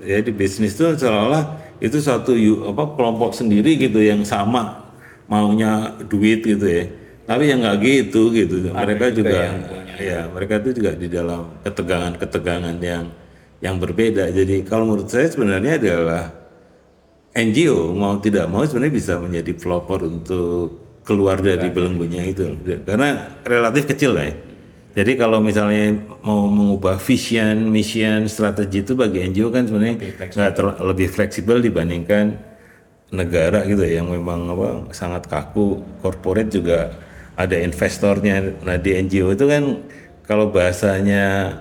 Ya 0.04 0.22
di 0.22 0.32
bisnis 0.36 0.78
itu 0.78 0.86
seolah-olah 0.86 1.60
itu 1.82 1.98
satu 1.98 2.36
apa 2.68 2.84
kelompok 2.94 3.34
sendiri 3.34 3.80
gitu 3.80 4.04
yang 4.04 4.22
sama 4.22 4.86
maunya 5.28 5.92
duit 6.08 6.44
gitu 6.44 6.68
ya. 6.68 6.86
Tapi 7.28 7.44
yang 7.52 7.60
nggak 7.60 7.78
gitu 7.84 8.32
gitu. 8.32 8.72
mereka 8.72 9.12
juga, 9.12 9.52
ya 10.00 10.32
mereka 10.32 10.64
itu 10.64 10.70
juga 10.80 10.92
di 10.96 11.08
dalam 11.12 11.60
ketegangan-ketegangan 11.62 12.76
yang 12.80 13.06
yang 13.60 13.76
berbeda. 13.82 14.32
Jadi 14.32 14.64
kalau 14.64 14.88
menurut 14.88 15.12
saya 15.12 15.28
sebenarnya 15.28 15.76
adalah 15.76 16.32
NGO 17.36 17.94
mau 17.94 18.18
tidak 18.18 18.48
mau 18.50 18.64
sebenarnya 18.64 18.96
bisa 18.96 19.14
menjadi 19.20 19.52
pelopor 19.60 20.08
untuk 20.08 20.88
keluar 21.04 21.40
dari 21.40 21.68
belenggunya 21.72 22.24
itu 22.28 22.58
karena 22.84 23.40
relatif 23.44 23.88
kecil 23.88 24.16
lah 24.16 24.28
ya. 24.28 24.36
Jadi 24.98 25.14
kalau 25.14 25.38
misalnya 25.38 25.94
mau 26.26 26.50
mengubah 26.50 26.98
vision, 26.98 27.70
mission, 27.70 28.26
strategi 28.26 28.82
itu 28.82 28.98
bagi 28.98 29.22
NGO 29.30 29.54
kan 29.54 29.70
sebenarnya 29.70 30.02
nggak 30.18 30.52
terla- 30.58 30.80
lebih 30.82 31.14
fleksibel 31.14 31.62
dibandingkan 31.62 32.34
negara 33.14 33.62
gitu 33.70 33.86
ya 33.86 34.02
yang 34.02 34.10
memang 34.10 34.50
apa 34.50 34.90
sangat 34.98 35.30
kaku. 35.30 35.86
Corporate 36.02 36.50
juga 36.50 36.98
ada 37.38 37.56
investornya. 37.62 38.58
Nah 38.66 38.78
di 38.82 38.98
NGO 38.98 39.30
itu 39.32 39.46
kan 39.46 39.64
kalau 40.26 40.50
bahasanya 40.50 41.54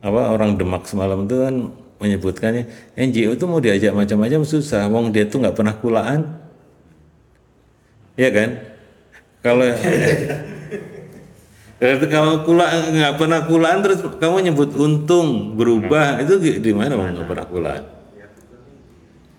apa 0.00 0.32
orang 0.32 0.56
Demak 0.56 0.88
semalam 0.88 1.28
itu 1.28 1.36
kan 1.36 1.54
menyebutkannya 2.00 2.64
NGO 2.96 3.36
itu 3.36 3.44
mau 3.44 3.60
diajak 3.60 3.92
macam-macam 3.92 4.48
susah, 4.48 4.88
wong 4.88 5.12
dia 5.12 5.28
tuh 5.28 5.44
nggak 5.44 5.56
pernah 5.58 5.74
kulaan, 5.76 6.20
ya 8.16 8.30
kan? 8.30 8.50
Kalau 9.42 9.66
kalau 12.10 12.42
kula 12.42 12.66
nggak 12.90 13.14
pernah 13.18 13.40
kulaan 13.46 13.78
terus 13.82 14.02
kamu 14.18 14.50
nyebut 14.50 14.70
untung 14.78 15.54
berubah 15.54 16.22
itu 16.22 16.58
di- 16.58 16.74
mana 16.74 16.98
nggak 16.98 17.28
pernah 17.28 17.46
kulaan? 17.46 17.82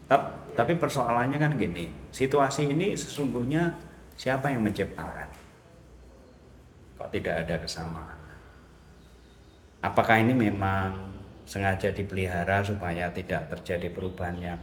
Tap- 0.07 0.38
Tapi 0.60 0.76
persoalannya 0.76 1.39
kan 1.39 1.55
gini, 1.55 1.88
situasi 2.12 2.68
ini 2.68 2.91
sesungguhnya 2.91 3.80
siapa 4.20 4.52
yang 4.52 4.68
menciptakan? 4.68 5.32
Kok 7.00 7.10
tidak 7.16 7.48
ada 7.48 7.56
kesamaan? 7.64 8.20
Apakah 9.80 10.20
ini 10.20 10.36
memang 10.36 11.16
sengaja 11.48 11.88
dipelihara 11.96 12.60
supaya 12.60 13.08
tidak 13.16 13.48
terjadi 13.56 13.88
perubahan 13.88 14.36
yang 14.36 14.60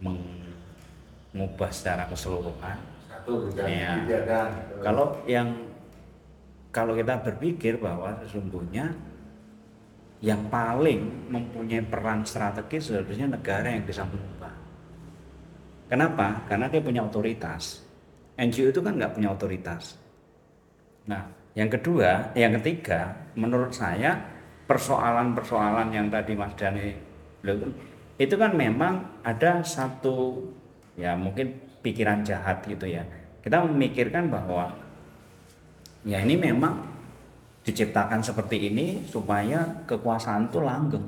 mengubah 0.00 1.68
secara 1.68 2.08
keseluruhan? 2.08 2.80
Satu 3.12 3.52
kebijakan. 3.52 4.48
Kalau 4.80 5.20
yang 5.28 5.68
kalau 6.72 6.96
kita 6.96 7.20
berpikir 7.20 7.76
bahwa 7.76 8.16
sesungguhnya 8.24 8.96
yang 10.24 10.48
paling 10.48 11.28
mempunyai 11.28 11.84
peran 11.84 12.24
strategis 12.24 12.88
seharusnya 12.88 13.36
negara 13.36 13.68
yang 13.68 13.84
bisa 13.84 14.08
mengubah. 14.08 14.52
Kenapa? 15.92 16.48
Karena 16.48 16.72
dia 16.72 16.80
punya 16.80 17.04
otoritas. 17.04 17.89
NGO 18.40 18.72
itu 18.72 18.80
kan 18.80 18.96
nggak 18.96 19.12
punya 19.12 19.28
otoritas. 19.28 20.00
Nah, 21.04 21.28
yang 21.52 21.68
kedua, 21.68 22.32
yang 22.32 22.56
ketiga, 22.56 23.12
menurut 23.36 23.74
saya 23.76 24.16
persoalan-persoalan 24.64 25.92
yang 25.92 26.08
tadi 26.08 26.32
Mas 26.32 26.56
Dani 26.56 26.94
itu 28.20 28.34
kan 28.36 28.52
memang 28.52 29.20
ada 29.24 29.64
satu 29.64 30.44
ya 30.96 31.16
mungkin 31.16 31.56
pikiran 31.84 32.24
jahat 32.24 32.64
gitu 32.64 32.86
ya. 32.88 33.04
Kita 33.40 33.64
memikirkan 33.64 34.28
bahwa 34.28 34.72
ya 36.04 36.20
ini 36.20 36.36
memang 36.36 36.86
diciptakan 37.64 38.20
seperti 38.24 38.72
ini 38.72 39.04
supaya 39.04 39.84
kekuasaan 39.84 40.48
itu 40.48 40.60
langgeng. 40.60 41.06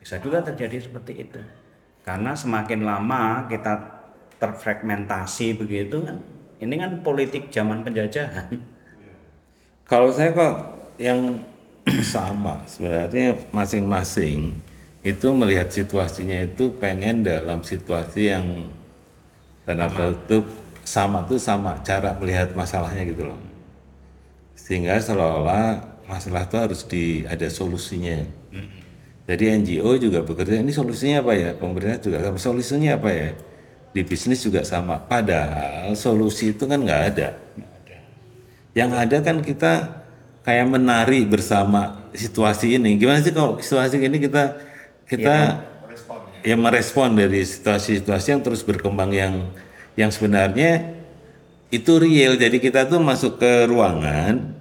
Bisa 0.00 0.16
juga 0.20 0.40
terjadi 0.40 0.80
seperti 0.80 1.12
itu. 1.28 1.40
Karena 2.06 2.32
semakin 2.32 2.88
lama 2.88 3.44
kita 3.50 3.97
terfragmentasi 4.38 5.58
begitu 5.58 6.02
kan, 6.02 6.22
ini 6.62 6.74
kan 6.78 7.02
politik 7.02 7.50
zaman 7.50 7.82
penjajahan. 7.82 8.50
Kalau 9.86 10.10
saya 10.10 10.34
kok 10.34 10.54
yang 10.98 11.42
sama 12.14 12.60
sebenarnya 12.68 13.38
masing-masing 13.54 14.52
itu 15.00 15.28
melihat 15.32 15.70
situasinya 15.70 16.44
itu 16.44 16.68
pengen 16.76 17.24
dalam 17.24 17.62
situasi 17.62 18.34
yang 18.34 18.68
tanda 19.64 19.88
kutip 19.88 20.44
sama 20.84 21.24
tuh 21.24 21.40
sama 21.40 21.80
cara 21.84 22.12
melihat 22.20 22.52
masalahnya 22.52 23.08
gitu 23.08 23.28
loh. 23.28 23.40
Sehingga 24.58 25.00
seolah-olah 25.00 25.80
masalah 26.04 26.44
itu 26.44 26.56
harus 26.56 26.80
di 26.84 27.24
ada 27.24 27.48
solusinya. 27.48 28.24
Jadi 29.28 29.44
NGO 29.60 29.92
juga 30.00 30.24
bekerja 30.24 30.64
ini 30.64 30.72
solusinya 30.72 31.20
apa 31.20 31.32
ya? 31.36 31.50
Pemerintah 31.52 32.00
juga 32.00 32.32
solusinya 32.40 32.96
apa 32.96 33.12
ya? 33.12 33.30
Di 33.98 34.06
bisnis 34.06 34.46
juga 34.46 34.62
sama. 34.62 35.02
Padahal 35.02 35.90
solusi 35.98 36.54
itu 36.54 36.70
kan 36.70 36.78
nggak 36.78 37.02
ada. 37.10 37.34
Yang 38.78 38.90
ada 38.94 39.16
kan 39.26 39.42
kita 39.42 39.72
kayak 40.46 40.66
menari 40.70 41.26
bersama 41.26 42.06
situasi 42.14 42.78
ini. 42.78 42.94
Gimana 42.94 43.18
sih 43.18 43.34
kalau 43.34 43.58
situasi 43.58 43.98
ini 43.98 44.22
kita 44.22 44.54
kita 45.02 45.66
ya 46.46 46.54
merespon 46.54 47.18
dari 47.18 47.42
situasi-situasi 47.42 48.38
yang 48.38 48.42
terus 48.46 48.62
berkembang 48.62 49.10
yang 49.10 49.50
yang 49.98 50.14
sebenarnya 50.14 50.94
itu 51.74 51.98
real. 51.98 52.38
Jadi 52.38 52.62
kita 52.62 52.86
tuh 52.86 53.02
masuk 53.02 53.42
ke 53.42 53.66
ruangan, 53.66 54.54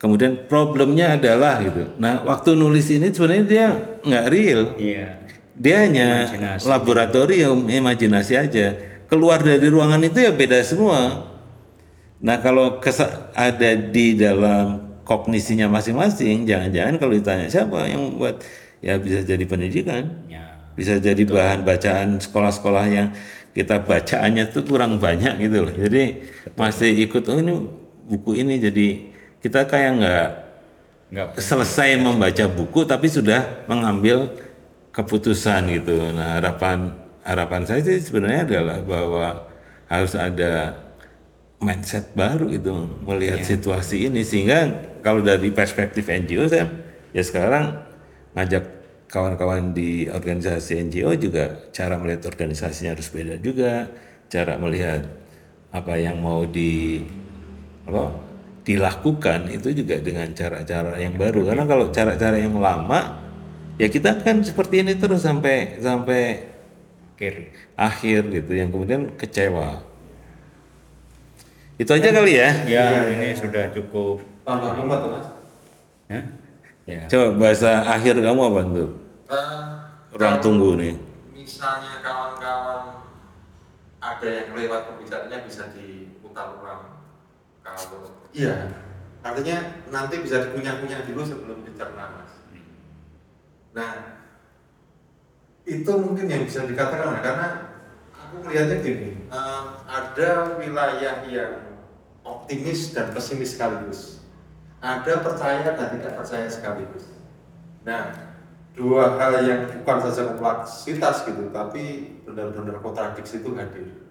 kemudian 0.00 0.48
problemnya 0.48 1.20
adalah 1.20 1.60
gitu. 1.60 1.92
Nah 2.00 2.24
waktu 2.24 2.56
nulis 2.56 2.88
ini 2.88 3.12
sebenarnya 3.12 3.44
dia 3.44 3.66
nggak 4.00 4.26
real. 4.32 4.60
Iya. 4.80 5.27
Dia 5.58 5.82
hanya 5.82 6.30
Imajinasi. 6.30 6.64
laboratorium, 6.70 7.58
imajinasi 7.66 8.34
aja. 8.38 8.66
Keluar 9.10 9.42
dari 9.42 9.66
ruangan 9.66 9.98
itu 10.06 10.22
ya 10.22 10.30
beda 10.30 10.62
semua. 10.62 11.26
Nah 12.22 12.38
kalau 12.38 12.78
ada 13.34 13.70
di 13.74 14.14
dalam 14.14 14.86
kognisinya 15.02 15.66
masing-masing, 15.66 16.46
jangan-jangan 16.46 16.94
kalau 17.02 17.12
ditanya 17.14 17.46
siapa 17.50 17.90
yang 17.90 18.14
buat, 18.14 18.38
ya 18.84 18.98
bisa 19.02 19.26
jadi 19.26 19.44
pendidikan, 19.48 20.26
Ya. 20.30 20.62
bisa 20.78 21.00
jadi 21.02 21.22
bahan 21.26 21.66
bacaan 21.66 22.22
sekolah-sekolah 22.22 22.84
yang 22.90 23.08
kita 23.56 23.82
bacaannya 23.82 24.54
tuh 24.54 24.62
kurang 24.62 25.02
banyak 25.02 25.42
gitu 25.42 25.66
loh. 25.66 25.74
Jadi 25.74 26.22
masih 26.54 26.94
ikut 27.08 27.22
oh 27.26 27.38
ini 27.40 27.52
buku 28.06 28.38
ini 28.38 28.62
jadi 28.62 28.86
kita 29.42 29.66
kayak 29.66 29.90
nggak 29.98 30.26
Enggak 31.08 31.40
selesai 31.40 31.96
membaca 31.96 32.44
buku 32.52 32.84
tapi 32.84 33.08
sudah 33.08 33.64
mengambil 33.64 34.28
keputusan 34.92 35.68
gitu. 35.72 36.12
Nah 36.14 36.40
harapan 36.40 36.92
harapan 37.22 37.62
saya 37.68 37.80
sih 37.84 38.00
sebenarnya 38.00 38.48
adalah 38.48 38.78
bahwa 38.82 39.26
harus 39.88 40.14
ada 40.16 40.76
mindset 41.58 42.14
baru 42.14 42.48
itu 42.48 42.72
melihat 43.04 43.42
situasi 43.42 44.08
ini. 44.08 44.22
Sehingga 44.22 44.72
kalau 45.04 45.20
dari 45.22 45.50
perspektif 45.50 46.08
NGO 46.08 46.48
saya 46.48 46.70
ya 47.12 47.22
sekarang 47.24 47.84
ngajak 48.36 48.64
kawan-kawan 49.08 49.72
di 49.72 50.06
organisasi 50.06 50.84
NGO 50.88 51.16
juga 51.16 51.68
cara 51.72 51.96
melihat 51.96 52.28
organisasinya 52.28 52.94
harus 52.96 53.08
beda 53.10 53.36
juga. 53.40 53.88
Cara 54.28 54.60
melihat 54.60 55.08
apa 55.72 55.96
yang 55.96 56.20
mau 56.20 56.44
di 56.44 57.00
apa 57.88 58.12
dilakukan 58.68 59.48
itu 59.48 59.72
juga 59.72 59.96
dengan 59.96 60.28
cara-cara 60.36 61.00
yang 61.00 61.16
baru. 61.16 61.48
Karena 61.48 61.64
kalau 61.64 61.88
cara-cara 61.88 62.36
yang 62.36 62.60
lama 62.60 63.27
ya 63.78 63.86
kita 63.88 64.20
kan 64.20 64.42
seperti 64.42 64.82
ini 64.82 64.98
terus 64.98 65.22
sampai 65.22 65.78
sampai 65.78 66.50
kiri. 67.14 67.54
akhir 67.78 68.26
gitu 68.30 68.52
yang 68.54 68.74
kemudian 68.74 69.14
kecewa 69.14 69.82
itu 71.78 71.90
aja 71.94 72.10
kali 72.10 72.34
ya 72.34 72.50
Ya, 72.66 73.06
ini 73.06 73.38
sudah 73.38 73.70
cukup 73.70 74.18
berapa 74.42 74.94
tuh 74.98 75.10
mas? 75.14 75.26
Ya. 76.08 76.20
ya. 76.88 77.00
Coba 77.06 77.26
bahasa 77.36 77.84
akhir 77.84 78.16
kamu 78.18 78.40
apa 78.48 78.60
tuh? 78.72 78.90
Eh, 79.28 79.62
Ruang 80.16 80.40
kalau 80.40 80.40
tunggu 80.40 80.70
nih. 80.80 80.94
Misalnya 81.36 82.00
kawan-kawan 82.00 83.04
ada 84.00 84.28
yang 84.28 84.56
lewat 84.56 84.80
pembicaranya 84.88 85.38
bisa 85.44 85.68
diputar 85.76 86.56
ulang. 86.56 87.04
Kalau 87.60 88.08
iya, 88.32 88.72
artinya 89.20 89.84
nanti 89.92 90.24
bisa 90.24 90.48
dikunyah-kunyah 90.48 91.04
dulu 91.04 91.22
sebelum 91.28 91.58
dicerna 91.68 92.04
mas. 92.16 92.27
Nah, 93.78 93.94
itu 95.62 95.92
mungkin 95.94 96.26
yang 96.26 96.42
bisa 96.42 96.66
dikatakan 96.66 97.22
karena 97.22 97.48
aku 98.10 98.42
melihatnya 98.42 98.82
gini, 98.82 99.30
eh, 99.30 99.64
ada 99.86 100.58
wilayah 100.58 101.22
yang 101.30 101.62
optimis 102.26 102.90
dan 102.90 103.14
pesimis 103.14 103.54
sekaligus, 103.54 104.26
ada 104.82 105.22
percaya 105.22 105.78
dan 105.78 105.94
tidak 105.94 106.18
percaya 106.18 106.50
sekaligus. 106.50 107.06
Nah, 107.86 108.10
dua 108.74 109.14
hal 109.14 109.46
yang 109.46 109.70
bukan 109.78 110.10
saja 110.10 110.34
kompleksitas 110.34 111.22
gitu, 111.30 111.54
tapi 111.54 112.18
benar-benar 112.26 112.82
kontradiksi 112.82 113.38
itu 113.46 113.54
hadir. 113.54 114.10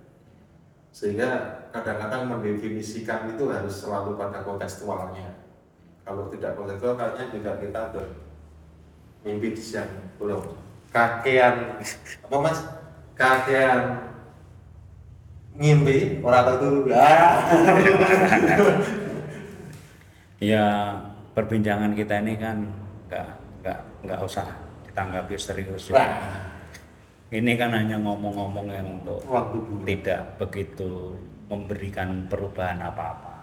Sehingga 0.95 1.29
kadang-kadang 1.75 2.31
mendefinisikan 2.31 3.35
itu 3.35 3.51
harus 3.51 3.83
selalu 3.83 4.15
pada 4.15 4.41
kontekstualnya. 4.47 5.35
Kalau 6.07 6.31
tidak 6.31 6.55
kontekstual, 6.55 6.95
kayaknya 6.95 7.25
juga 7.35 7.51
kita 7.59 7.79
ada 7.91 8.03
mimpi 9.27 9.51
di 9.51 9.59
siang 9.59 9.91
belum 10.15 10.39
kakean 10.87 11.83
apa 12.23 12.35
mas 12.39 12.59
kakean 13.19 14.07
ngimpi 15.57 16.21
orang 16.23 16.43
tahu 16.47 16.57
dulu. 16.63 16.81
Ya 20.37 20.93
perbincangan 21.33 21.97
kita 21.97 22.21
ini 22.21 22.37
kan 22.37 22.61
nggak 23.09 23.25
nggak 23.65 23.79
nggak 24.05 24.19
usah 24.21 24.45
ditanggapi 24.85 25.33
serius. 25.33 25.89
ya. 25.89 26.05
Ini 27.33 27.57
kan 27.57 27.73
hanya 27.73 27.97
ngomong-ngomong 27.97 28.69
yang 28.69 29.01
untuk 29.01 29.17
Waktu 29.25 29.57
dulu. 29.57 29.81
tidak 29.89 30.37
begitu 30.37 31.17
memberikan 31.49 32.29
perubahan 32.29 32.85
apa-apa. 32.85 33.33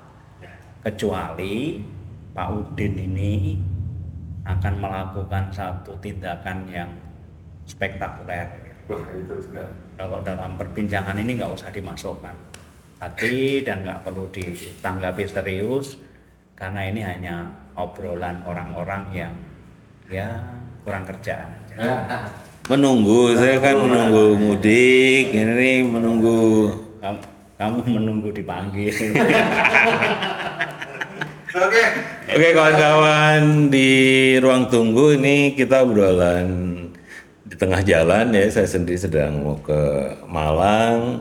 Kecuali 0.87 1.83
Pak 2.31 2.49
Udin 2.55 2.95
ini 2.95 3.59
akan 4.45 4.75
melakukan 4.77 5.45
satu 5.49 5.97
tindakan 6.05 6.69
yang 6.69 6.91
spektakuler. 7.65 8.49
Wah, 8.85 9.01
itu 9.17 9.35
juga 9.41 9.65
Kalau 9.97 10.21
dalam 10.21 10.61
perbincangan 10.61 11.17
ini 11.17 11.41
nggak 11.41 11.53
usah 11.57 11.73
dimasukkan 11.73 12.37
hati 13.01 13.65
dan 13.65 13.81
nggak 13.85 14.05
perlu 14.05 14.29
ditanggapi 14.29 15.25
serius 15.25 15.97
karena 16.53 16.89
ini 16.89 17.01
hanya 17.01 17.49
obrolan 17.75 18.45
orang-orang 18.45 19.03
yang 19.13 19.35
ya 20.13 20.29
kurang 20.85 21.09
kerjaan. 21.09 21.49
Ah, 21.81 22.29
Menunggu, 22.65 23.37
saya 23.37 23.61
kan 23.61 23.77
menunggu 23.77 24.41
mudik, 24.41 25.37
ini 25.37 25.85
menunggu 25.85 26.73
Kamu, 26.97 27.21
kamu 27.61 27.79
menunggu 28.01 28.29
dipanggil. 28.33 28.89
oke 31.55 31.85
Oke 32.25 32.57
kawan-kawan 32.57 33.69
di 33.69 33.91
ruang 34.41 34.67
tunggu 34.73 35.15
ini 35.15 35.53
kita 35.55 35.85
obrolan 35.85 36.49
di 37.47 37.55
tengah 37.55 37.85
jalan 37.85 38.33
ya. 38.33 38.49
Saya 38.51 38.67
sendiri 38.67 38.99
sedang 38.99 39.45
mau 39.45 39.61
ke 39.61 39.81
Malang. 40.27 41.21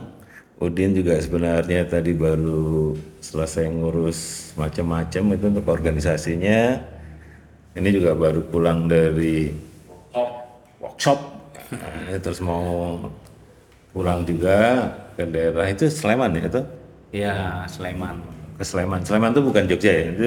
Udin 0.58 0.96
juga 0.96 1.20
sebenarnya 1.20 1.84
tadi 1.86 2.16
baru 2.16 2.96
selesai 3.20 3.68
ngurus 3.68 4.50
macam-macam 4.58 5.38
itu 5.38 5.44
untuk 5.54 5.66
organisasinya. 5.68 6.82
Ini 7.76 7.88
juga 7.92 8.16
baru 8.16 8.42
pulang 8.48 8.88
dari 8.88 9.52
workshop. 10.80 11.20
Nah, 11.68 12.18
terus 12.18 12.40
mau 12.40 12.96
pulang 13.92 14.26
juga 14.26 14.88
ke 15.14 15.28
daerah 15.30 15.70
itu 15.70 15.86
Sleman 15.86 16.34
ya 16.38 16.42
itu 16.48 16.62
ya 17.14 17.34
Sleman. 17.70 18.33
Ke 18.54 18.64
Sleman. 18.64 19.00
Sleman 19.02 19.30
itu 19.34 19.42
bukan 19.42 19.64
Jogja 19.66 19.92
ya, 19.92 20.06
itu 20.14 20.26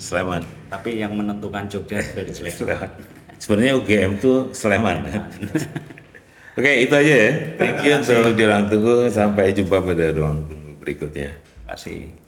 Sleman. 0.00 0.42
Tapi 0.72 1.00
yang 1.00 1.12
menentukan 1.16 1.64
Jogja 1.68 2.00
dari 2.00 2.32
Sleman. 2.32 2.56
Sleman. 2.56 2.90
Sebenarnya 3.36 3.72
UGM 3.76 4.12
itu 4.16 4.32
Sleman. 4.56 4.96
Oke, 6.56 6.72
itu 6.88 6.94
aja 6.96 7.14
ya. 7.20 7.30
Thank 7.60 7.84
you 7.84 8.00
untuk 8.00 8.32
di 8.32 8.44
ruang 8.48 8.64
tunggu. 8.72 9.12
Sampai 9.12 9.52
jumpa 9.52 9.76
pada 9.84 10.08
ruang 10.16 10.48
berikutnya. 10.80 11.36
Terima 11.36 11.76
kasih. 11.76 12.25